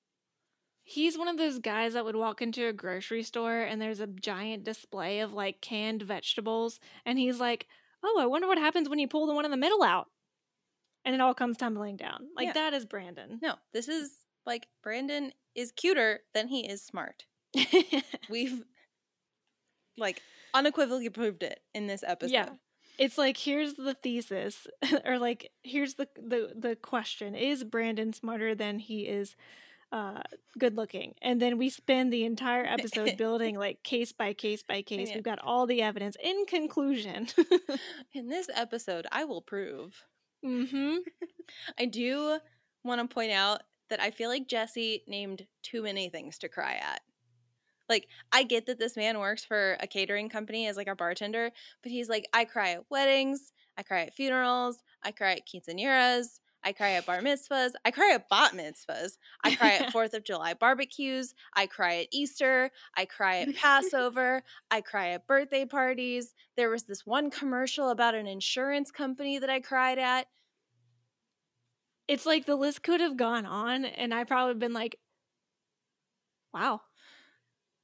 [0.86, 4.06] He's one of those guys that would walk into a grocery store and there's a
[4.06, 7.66] giant display of like canned vegetables, and he's like,
[8.02, 10.08] "Oh, I wonder what happens when you pull the one in the middle out,"
[11.04, 12.28] and it all comes tumbling down.
[12.36, 12.52] Like Yeah.
[12.52, 13.38] that is Brandon.
[13.42, 14.10] No, this is
[14.44, 17.24] like Brandon is cuter than he is smart.
[18.28, 18.62] We've
[19.96, 20.20] like
[20.52, 22.32] unequivocally proved it in this episode.
[22.32, 22.48] Yeah.
[22.98, 24.66] It's like here's the thesis,
[25.04, 29.36] or like here's the the the question: Is Brandon smarter than he is?
[29.92, 30.22] Uh,
[30.58, 34.82] good looking, and then we spend the entire episode building like case by case by
[34.82, 35.08] case.
[35.08, 35.16] Yeah.
[35.16, 36.16] We've got all the evidence.
[36.22, 37.28] In conclusion,
[38.12, 40.02] In this episode, I will prove.
[40.44, 40.96] mm-hmm.
[41.78, 42.38] I do
[42.82, 46.74] want to point out that I feel like Jesse named too many things to cry
[46.74, 47.00] at.
[47.88, 51.50] Like, I get that this man works for a catering company as like a bartender,
[51.82, 56.40] but he's like, I cry at weddings, I cry at funerals, I cry at quinceañeras,
[56.66, 60.24] I cry at bar mitzvahs, I cry at bat mitzvahs, I cry at Fourth of
[60.24, 66.34] July barbecues, I cry at Easter, I cry at Passover, I cry at birthday parties.
[66.56, 70.26] There was this one commercial about an insurance company that I cried at.
[72.08, 74.98] it's like the list could have gone on, and I probably been like,
[76.52, 76.82] "Wow,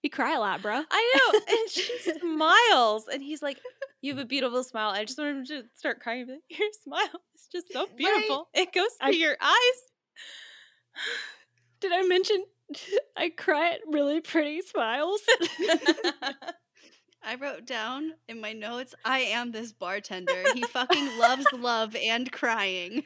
[0.02, 1.40] you cry a lot, bro." I know.
[1.48, 3.06] And she smiles.
[3.12, 3.59] And he's like,
[4.01, 4.90] You have a beautiful smile.
[4.90, 6.27] I just want him to start crying.
[6.28, 8.48] Like, Your smile is just so beautiful.
[8.55, 9.78] It goes I- your eyes.
[11.81, 12.44] Did I mention
[13.16, 15.20] I cry at really pretty smiles?
[17.22, 20.44] I wrote down in my notes, I am this bartender.
[20.55, 23.05] He fucking loves love and crying.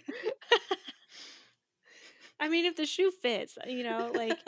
[2.40, 4.38] I mean, if the shoe fits, you know, like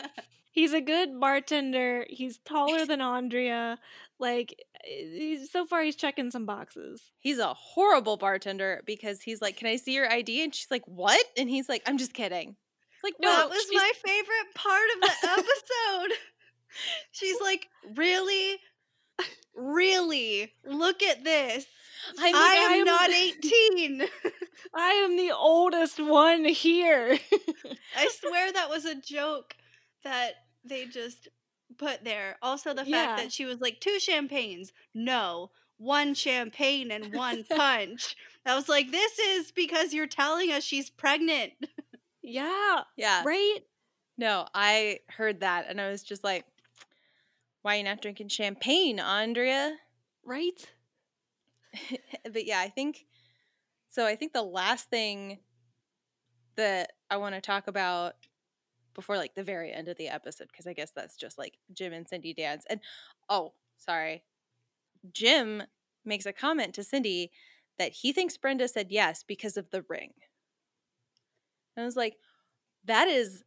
[0.57, 2.05] he's a good bartender.
[2.11, 3.79] He's taller than Andrea.
[4.19, 7.03] Like, he's, so far, he's checking some boxes.
[7.19, 10.43] he's a horrible bartender because he's like, Can I see your ID?
[10.43, 11.25] And she's like, What?
[11.37, 12.57] And he's like, I'm just kidding.
[12.95, 16.17] It's like, no, that was she's- my favorite part of the episode.
[17.13, 18.59] She's like, really?
[19.55, 20.53] Really?
[20.67, 21.65] Look at this.
[22.19, 24.03] I like, am am- not 18.
[24.75, 27.19] I am the oldest one here.
[27.97, 29.55] I swear that was a joke
[30.05, 30.33] that
[30.69, 31.29] they just
[31.79, 32.37] put there.
[32.43, 33.17] Also, the fact Yeah.
[33.17, 34.73] that she was like, two champagnes.
[34.95, 38.17] No, one champagne and one punch.
[38.45, 41.53] I was like, this is because you're telling us she's pregnant.
[42.23, 43.23] yeah, Yeah.
[43.25, 43.59] right?
[44.19, 46.45] No, I heard that and I was just like,
[47.63, 49.77] Why are you not drinking champagne, Andrea?
[50.25, 50.65] Right?
[52.25, 53.05] but yeah, I think
[53.91, 54.07] so.
[54.07, 55.39] I think the last thing
[56.57, 58.15] that I want to talk about
[58.97, 61.93] before like the very end of the episode, because I guess that's just like Jim
[61.93, 62.65] and Cindy dance.
[62.69, 62.81] And
[63.29, 64.25] oh, sorry,
[65.13, 65.63] Jim
[66.05, 67.31] makes a comment to Cindy
[67.79, 70.13] that he thinks Brenda said yes because of the ring.
[71.77, 72.17] And I was like,
[72.87, 73.45] that is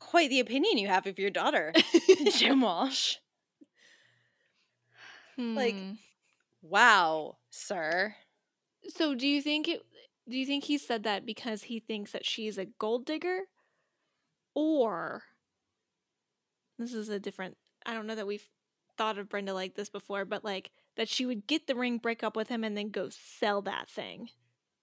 [0.00, 1.72] quite the opinion you have of your daughter,
[2.36, 3.16] Jim Walsh.
[5.38, 5.92] Like- Hmm.
[6.62, 8.16] Wow, sir.
[8.88, 9.82] So do you think it
[10.28, 13.40] do you think he said that because he thinks that she's a gold digger?
[14.54, 15.22] Or
[16.78, 17.56] this is a different
[17.86, 18.48] I don't know that we've
[18.96, 22.22] thought of Brenda like this before, but like that she would get the ring, break
[22.22, 24.28] up with him, and then go sell that thing.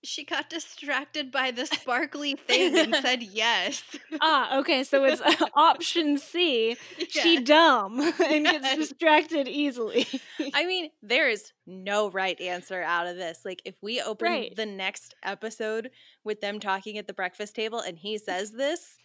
[0.03, 3.83] She got distracted by the sparkly thing and said yes.
[4.21, 5.21] ah, okay, so it's
[5.55, 6.75] option C.
[7.07, 10.07] She dumb and gets distracted easily.
[10.55, 13.41] I mean, there is no right answer out of this.
[13.45, 14.55] Like, if we open Right.
[14.55, 15.91] the next episode
[16.23, 18.97] with them talking at the breakfast table and he says this,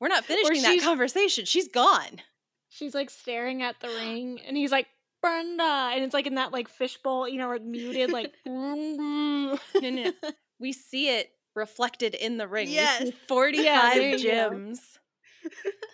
[0.00, 1.44] we're not finishing that conversation.
[1.44, 2.20] She's gone.
[2.68, 4.86] She's like staring at the ring, and he's like,
[5.22, 8.32] Brenda, and it's like in that like fishbowl, you know, like muted, like.
[8.46, 10.12] No, no, no.
[10.58, 12.66] We see it reflected in the ring.
[12.68, 13.10] We see Yes.
[13.28, 14.22] 45 Yeah, there you go.
[14.50, 14.80] gems.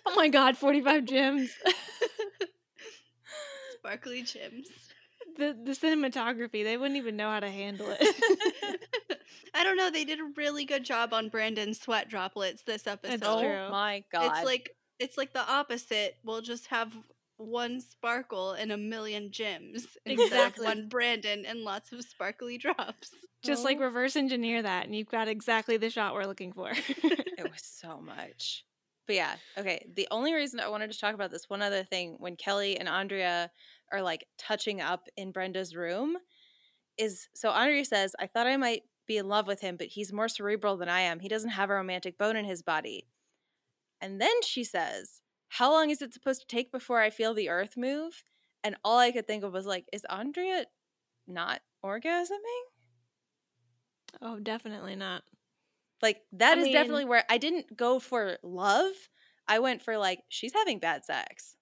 [0.05, 1.51] Oh my god, forty-five gems.
[3.79, 4.67] Sparkly gems.
[5.37, 8.01] the the cinematography, they wouldn't even know how to handle it.
[9.57, 9.89] I don't know.
[9.89, 13.21] They did a really good job on Brandon's sweat droplets this episode.
[13.21, 13.69] That's oh true.
[13.71, 14.37] my god.
[14.37, 16.17] It's like it's like the opposite.
[16.23, 16.95] We'll just have
[17.37, 20.65] one sparkle and a million gems Exactly.
[20.65, 23.11] one Brandon and lots of sparkly drops.
[23.43, 23.81] Just like oh.
[23.81, 26.71] reverse engineer that, and you've got exactly the shot we're looking for.
[27.03, 28.63] it was so much.
[29.07, 29.87] But yeah, okay.
[29.95, 32.89] The only reason I wanted to talk about this one other thing when Kelly and
[32.89, 33.49] Andrea
[33.91, 36.17] are like touching up in Brenda's room
[36.97, 40.11] is so Andrea says, I thought I might be in love with him, but he's
[40.13, 41.19] more cerebral than I am.
[41.19, 43.07] He doesn't have a romantic bone in his body.
[44.01, 47.49] And then she says, How long is it supposed to take before I feel the
[47.49, 48.23] earth move?
[48.63, 50.65] And all I could think of was like, Is Andrea
[51.27, 52.63] not orgasming?
[54.21, 55.23] oh, definitely not.
[56.01, 58.93] Like that I is mean- definitely where I didn't go for love.
[59.47, 61.55] I went for like she's having bad sex.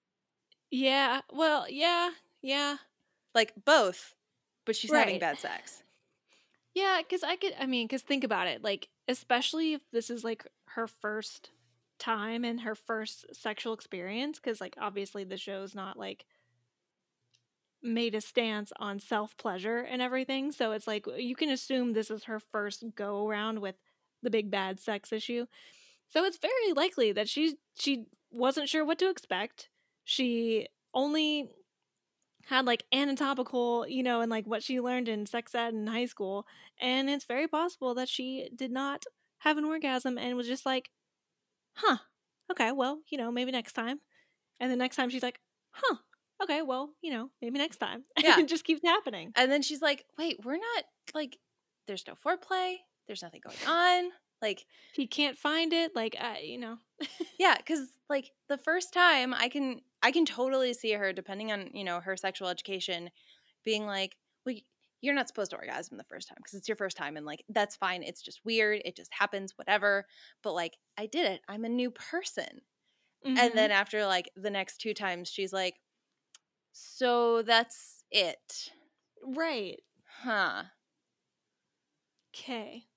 [0.70, 1.20] Yeah.
[1.32, 2.10] Well, yeah,
[2.42, 2.76] yeah.
[3.34, 4.14] Like both,
[4.64, 5.82] but she's having bad sex.
[6.76, 8.62] Yeah, because I could, I mean, because think about it.
[8.62, 11.50] Like, especially if this is like her first
[11.98, 16.26] time and her first sexual experience, because, like, obviously the show's not like
[17.82, 20.52] made a stance on self pleasure and everything.
[20.52, 23.76] So it's like you can assume this is her first go around with
[24.22, 25.46] the big bad sex issue.
[26.08, 29.70] So it's very likely that she she wasn't sure what to expect.
[30.04, 31.50] She only
[32.46, 36.06] had like anatomical, you know, and like what she learned in sex ed in high
[36.06, 36.46] school,
[36.80, 39.04] and it's very possible that she did not
[39.38, 40.90] have an orgasm and was just like,
[41.74, 41.98] "Huh,
[42.50, 44.00] okay, well, you know, maybe next time."
[44.60, 45.40] And the next time she's like,
[45.72, 45.96] "Huh,
[46.42, 48.34] okay, well, you know, maybe next time." Yeah.
[48.34, 49.32] and it just keeps happening.
[49.36, 51.38] And then she's like, "Wait, we're not like
[51.86, 52.76] there's no foreplay.
[53.06, 54.10] There's nothing going on."
[54.42, 56.76] Like, He can't find it, like, uh, you know.
[57.38, 61.70] yeah, cuz like the first time I can I can totally see her depending on,
[61.74, 63.10] you know, her sexual education
[63.64, 64.16] being like,
[64.46, 64.56] "Well,
[65.02, 67.44] you're not supposed to orgasm the first time because it's your first time and like
[67.48, 68.02] that's fine.
[68.02, 68.82] It's just weird.
[68.84, 70.06] It just happens, whatever."
[70.42, 71.42] But like, I did it.
[71.48, 72.62] I'm a new person.
[73.24, 73.36] Mhm.
[73.36, 75.80] And then after like the next two times, she's like,
[76.72, 78.72] So that's it.
[79.22, 79.82] right.
[80.22, 80.70] Huh.
[82.32, 82.88] Okay.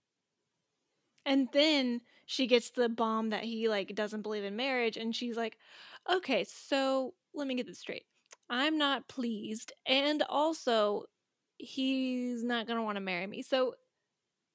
[1.25, 5.37] And then she gets the bomb that he like doesn't believe in marriage and she's
[5.37, 5.57] like,
[6.09, 8.05] "Okay, so let me get this straight.
[8.49, 11.05] I'm not pleased and also
[11.57, 13.75] he's not going to want to marry me." So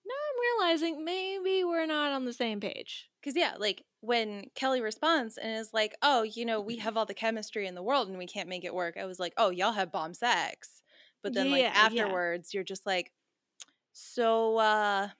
[0.04, 3.08] now I'm realizing maybe we're not on the same page.
[3.20, 7.06] Because, yeah, like when Kelly responds and is like, Oh, you know, we have all
[7.06, 8.96] the chemistry in the world and we can't make it work.
[8.98, 10.82] I was like, Oh, y'all have bomb sex.
[11.22, 12.06] But then, like, Yeah, yeah.
[12.08, 13.12] afterwards, you're just like,
[13.92, 15.10] So, uh,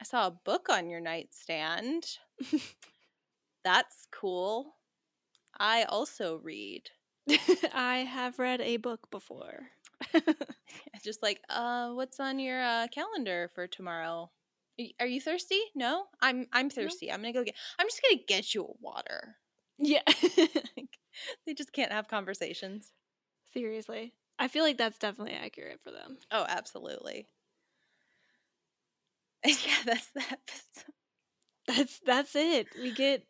[0.00, 2.18] I saw a book on your nightstand.
[3.64, 4.76] That's cool.
[5.58, 6.90] I also read.
[7.74, 9.68] I have read a book before.
[11.04, 14.30] just like uh what's on your uh calendar for tomorrow
[14.98, 18.52] are you thirsty no i'm i'm thirsty i'm gonna go get i'm just gonna get
[18.52, 19.36] you a water
[19.78, 20.02] yeah.
[21.46, 22.92] they just can't have conversations
[23.52, 24.14] Seriously.
[24.38, 26.16] I feel like that's definitely accurate for them.
[26.32, 27.28] oh absolutely
[29.44, 30.94] yeah that's episode
[31.66, 32.68] That's that's it.
[32.80, 33.24] We get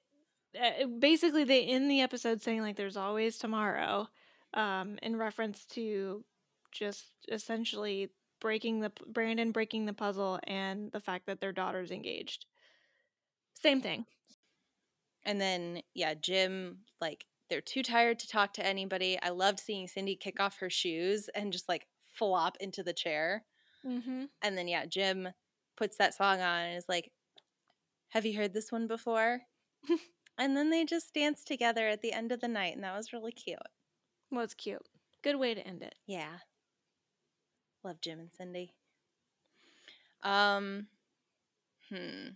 [0.60, 4.08] uh, basically they end the episode saying like there's always tomorrow,
[4.54, 6.24] um, in reference to
[6.72, 8.10] just essentially
[8.40, 12.46] breaking the Brandon breaking the puzzle and the fact that their daughter's engaged.
[13.54, 14.04] Same thing.
[15.24, 19.86] and then yeah jim like they're too tired to talk to anybody i loved seeing
[19.86, 23.44] cindy kick off her shoes and just like flop into the chair
[23.86, 24.24] Mm-hmm.
[24.42, 25.28] and then yeah jim
[25.76, 27.10] puts that song on and is like
[28.10, 29.42] have you heard this one before
[30.42, 33.12] and then they just danced together at the end of the night and that was
[33.12, 33.58] really cute
[34.30, 34.82] Well, it's cute.
[35.22, 35.94] Good way to end it.
[36.06, 36.38] yeah
[37.84, 38.74] love jim and cindy
[40.24, 40.86] um
[41.88, 42.28] hmm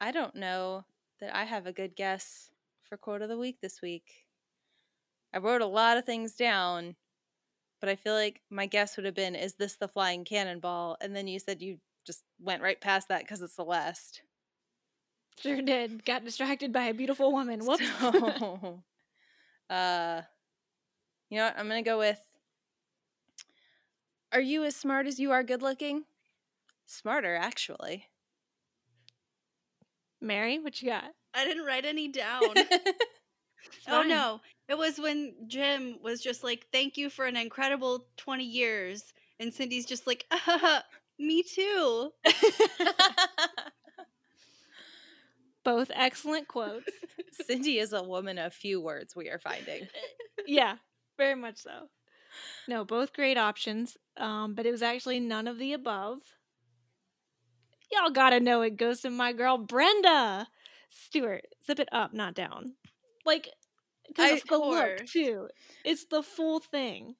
[0.00, 0.84] i don't know
[1.20, 2.50] that i have a good guess
[2.88, 4.26] for quote of the week this week
[5.34, 6.96] i wrote a lot of things down
[7.80, 11.14] but i feel like my guess would have been is this the flying cannonball and
[11.16, 14.20] then you said you just went right past that because it's Celeste.
[15.40, 16.04] Sure did.
[16.04, 17.60] Got distracted by a beautiful woman.
[17.64, 17.88] Whoops.
[18.00, 18.82] So,
[19.70, 20.22] uh,
[21.30, 21.58] you know what?
[21.58, 22.20] I'm gonna go with.
[24.32, 26.04] Are you as smart as you are good looking?
[26.86, 28.06] Smarter, actually.
[30.20, 31.04] Mary, what you got?
[31.34, 32.42] I didn't write any down.
[33.88, 34.40] Oh no.
[34.68, 39.12] It was when Jim was just like, Thank you for an incredible 20 years.
[39.40, 40.80] And Cindy's just like, uh,
[41.18, 42.10] Me too.
[45.64, 46.90] Both excellent quotes.
[47.46, 49.16] Cindy is a woman of few words.
[49.16, 49.88] We are finding.
[50.46, 50.76] yeah,
[51.16, 51.88] very much so.
[52.68, 53.96] No, both great options.
[54.16, 56.18] Um, but it was actually none of the above.
[57.92, 60.46] Y'all gotta know it goes to my girl Brenda.
[60.90, 62.74] Stuart, zip it up, not down.
[63.24, 63.48] Like,
[64.06, 65.48] because the look too.
[65.84, 67.16] It's the full thing.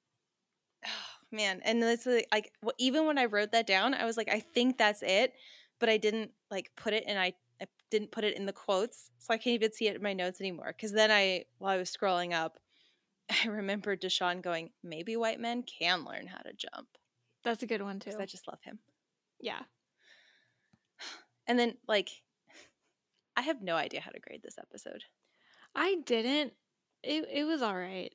[1.31, 4.39] Man, and it's like, like even when I wrote that down, I was like, I
[4.39, 5.33] think that's it,
[5.79, 9.11] but I didn't like put it, and I, I didn't put it in the quotes,
[9.17, 10.73] so I can't even see it in my notes anymore.
[10.75, 12.59] Because then I, while I was scrolling up,
[13.43, 16.87] I remembered Deshaun going, maybe white men can learn how to jump.
[17.43, 18.11] That's a good one too.
[18.19, 18.79] I just love him.
[19.39, 19.61] yeah.
[21.47, 22.09] And then like,
[23.37, 25.03] I have no idea how to grade this episode.
[25.75, 26.53] I didn't.
[27.03, 28.11] It it was all right.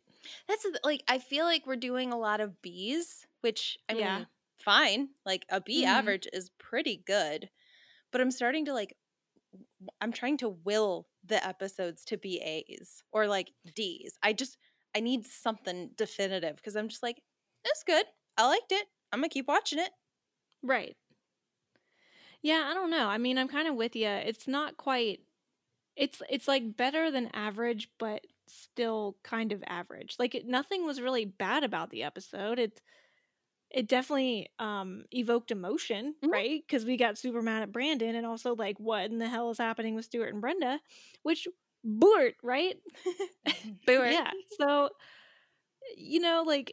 [0.49, 4.17] That's like I feel like we're doing a lot of B's, which I Yeah.
[4.19, 4.27] mean,
[4.59, 5.11] fine.
[5.25, 5.87] Like a B Mhm.
[5.87, 7.51] average is pretty good,
[8.11, 8.97] but I'm starting to like.
[10.01, 14.19] I'm trying to will the episodes to be A's or like D's.
[14.23, 14.59] I just
[14.95, 17.23] I need something definitive because I'm just like,
[17.65, 18.05] it's good.
[18.37, 18.87] I liked it.
[19.13, 19.91] I'm gonna keep watching it.
[20.63, 20.97] Right.
[22.43, 23.09] Yeah, I don't know.
[23.09, 24.09] I mean, I'm kind of with you.
[24.09, 25.21] It's not quite
[25.97, 30.17] it's it's like better than average, but still kind of average.
[30.19, 32.59] Like it, nothing was really bad about the episode.
[32.59, 32.81] It
[33.71, 36.31] it definitely um evoked emotion, Mhm.
[36.33, 36.67] right?
[36.69, 39.59] Cuz we got super mad at Brandon and also like what in the hell is
[39.59, 40.81] happening with Stuart and Brenda,
[41.23, 41.47] which
[41.85, 42.77] Bort, right?
[43.87, 44.07] Booer.
[44.11, 44.31] Yeah.
[44.59, 44.91] So,
[45.97, 46.73] you know, like,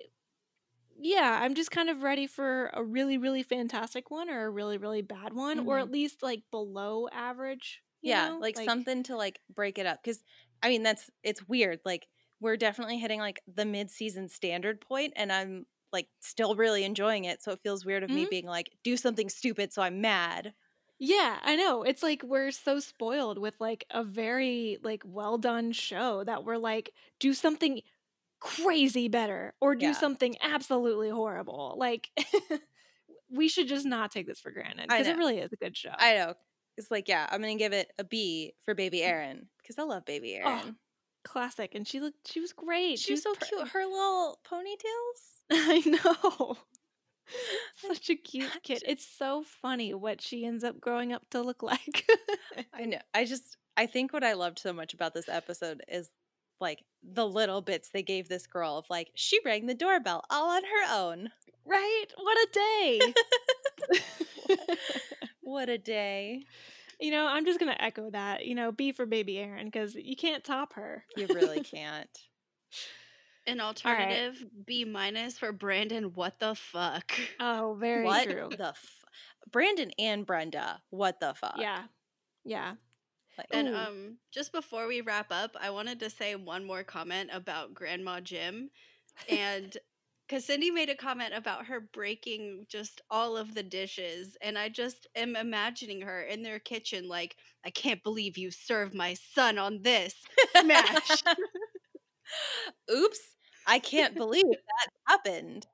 [1.00, 4.78] yeah, I'm just kind of ready for a really, really fantastic one or a really,
[4.78, 5.80] really bad one, or Mhm.
[5.80, 7.84] at least like below average.
[8.04, 8.38] you yeah know?
[8.40, 10.24] like, something to like break it up because
[10.62, 12.08] i mean that's it's weird like
[12.40, 17.42] we're definitely hitting like the mid-season standard point and i'm like still really enjoying it
[17.42, 18.30] so it feels weird of me Mhm.
[18.30, 20.54] being like do something stupid so i'm mad
[21.00, 21.84] Yeah, I know.
[21.84, 26.58] It's like we're so spoiled with like a very like well done show that we're
[26.58, 27.82] like do something
[28.40, 29.92] crazy better or do Yeah.
[29.94, 31.76] something absolutely horrible.
[31.78, 32.10] Like
[33.30, 35.92] we should just not take this for granted because it really is a good show.
[35.98, 36.34] i know
[36.78, 40.06] it's like yeah i'm gonna give it a b for baby Erin because i love
[40.06, 40.76] baby Oh, Erin.
[41.24, 42.32] Classic, and she looked.
[42.32, 43.00] She was great.
[43.00, 46.58] she was so pr- cute her little ponytails I know.
[47.76, 48.84] Such a cute kid.
[48.86, 52.10] It's so funny what she ends up growing up to look like.
[52.74, 56.10] i know i just i think what i loved so much about this episode is
[56.60, 60.50] like the little bits they gave this girl of like she rang the doorbell all
[60.50, 61.30] on her own
[61.68, 62.06] right?
[62.18, 63.00] What a day.
[65.42, 66.46] what a day
[67.00, 68.46] you know, I'm just going to echo that.
[68.46, 71.06] You know, B for baby Erin because you can't top her.
[71.16, 72.10] You really can't.
[73.48, 76.14] An alternative B minus for Brandon.
[76.14, 77.14] What the fuck?
[77.40, 78.50] Oh, very what true.
[78.58, 79.06] the f-
[79.52, 81.56] Brandon and Brenda, what the fuck?
[81.58, 81.84] Yeah.
[82.44, 82.74] Yeah.
[83.38, 83.76] Like, And Ooh.
[83.76, 88.20] um, just before we wrap up, I wanted to say one more comment about Grandma
[88.20, 88.70] Jim,
[89.30, 89.78] and
[90.28, 94.70] because Cindy made a comment about her breaking just all of the dishes, and I
[94.70, 99.58] just am imagining her in their kitchen, like, I can't believe you served my son
[99.58, 100.16] on this
[100.60, 101.24] smash.
[102.92, 103.20] Oops.
[103.68, 105.68] I can't believe that happened.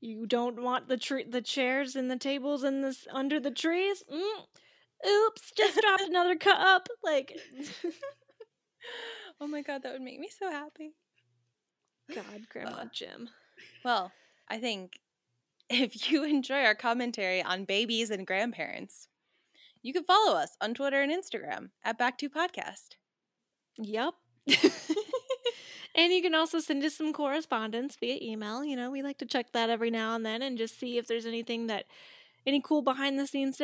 [0.00, 4.04] You don't want the tree, the chairs and the tables and this under the trees?
[4.12, 5.08] Mm.
[5.08, 6.88] Oops, just dropped another cup.
[7.02, 7.38] Like,
[9.40, 10.94] Oh my god, that would make me so happy.
[12.14, 12.84] God, Grandma.
[12.92, 13.28] Jim.
[13.84, 14.12] Well,
[14.48, 15.00] I think
[15.68, 19.08] if you enjoy our commentary on babies and grandparents,
[19.82, 22.96] you can follow us on Twitter and Instagram at Back to Podcast.
[23.78, 24.14] Yep.
[25.94, 28.64] and you can also send us some correspondence via email.
[28.64, 31.06] You know, we like to check that every now and then and just see if
[31.06, 31.86] there's anything that
[32.46, 33.60] any cool behind the scenes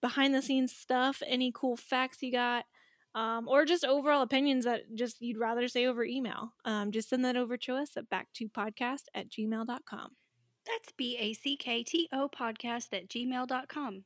[0.00, 2.64] behind the scenes stuff, any cool facts you got.
[3.12, 6.52] Um, or just overall opinions that just you'd rather say over email.
[6.64, 10.10] Um, just send that over to us at back to podcast at gmail.com.
[10.66, 14.04] That's B A C K T O podcast at gmail.com.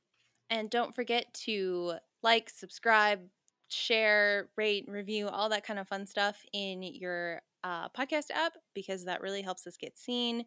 [0.48, 3.20] And don't forget to like, subscribe,
[3.68, 9.06] share, rate, review, all that kind of fun stuff in your uh, podcast app because
[9.06, 10.46] that really helps us get seen.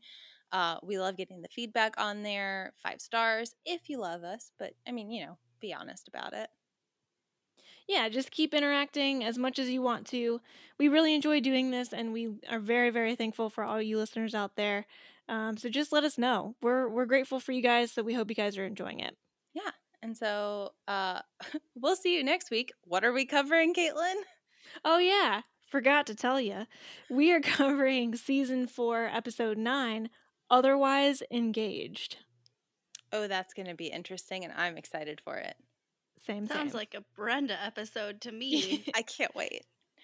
[0.53, 2.73] Uh, we love getting the feedback on there.
[2.83, 6.49] Five stars if you love us, but I mean, you know, be honest about it.
[7.87, 10.41] Yeah, just keep interacting as much as you want to.
[10.77, 14.35] We really enjoy doing this, and we are very, very thankful for all you listeners
[14.35, 14.85] out there.
[15.29, 16.55] Um, so just let us know.
[16.61, 17.91] We're we're grateful for you guys.
[17.91, 19.15] So we hope you guys are enjoying it.
[19.53, 19.71] Yeah.
[20.01, 21.21] And so uh,
[21.75, 22.71] we'll see you next week.
[22.83, 24.15] What are we covering, Caitlin?
[24.85, 26.65] Oh yeah, forgot to tell you,
[27.09, 30.09] we are covering season four, episode nine.
[30.49, 32.17] Otherwise engaged.
[33.11, 35.55] Oh, that's going to be interesting, and I'm excited for it.
[36.25, 36.47] Same.
[36.47, 36.77] Sounds same.
[36.77, 38.83] like a Brenda episode to me.
[38.95, 39.63] I can't wait.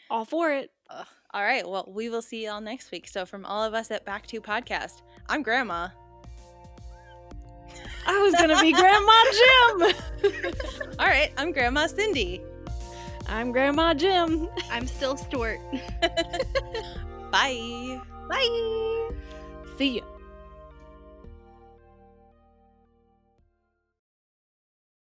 [0.09, 0.71] all for it.
[0.89, 1.05] Ugh.
[1.33, 1.67] All right.
[1.67, 3.07] Well, we will see y'all next week.
[3.07, 5.89] So, from all of us at Back to Podcast, I'm Grandma.
[8.05, 9.23] I was gonna be Grandma
[10.21, 10.91] Jim.
[10.99, 11.31] All right.
[11.37, 12.41] I'm Grandma Cindy.
[13.27, 14.47] I'm Grandma Jim.
[14.71, 15.59] I'm still Stuart.
[17.31, 17.99] Bye.
[18.29, 19.09] Bye.
[19.77, 20.12] See ya.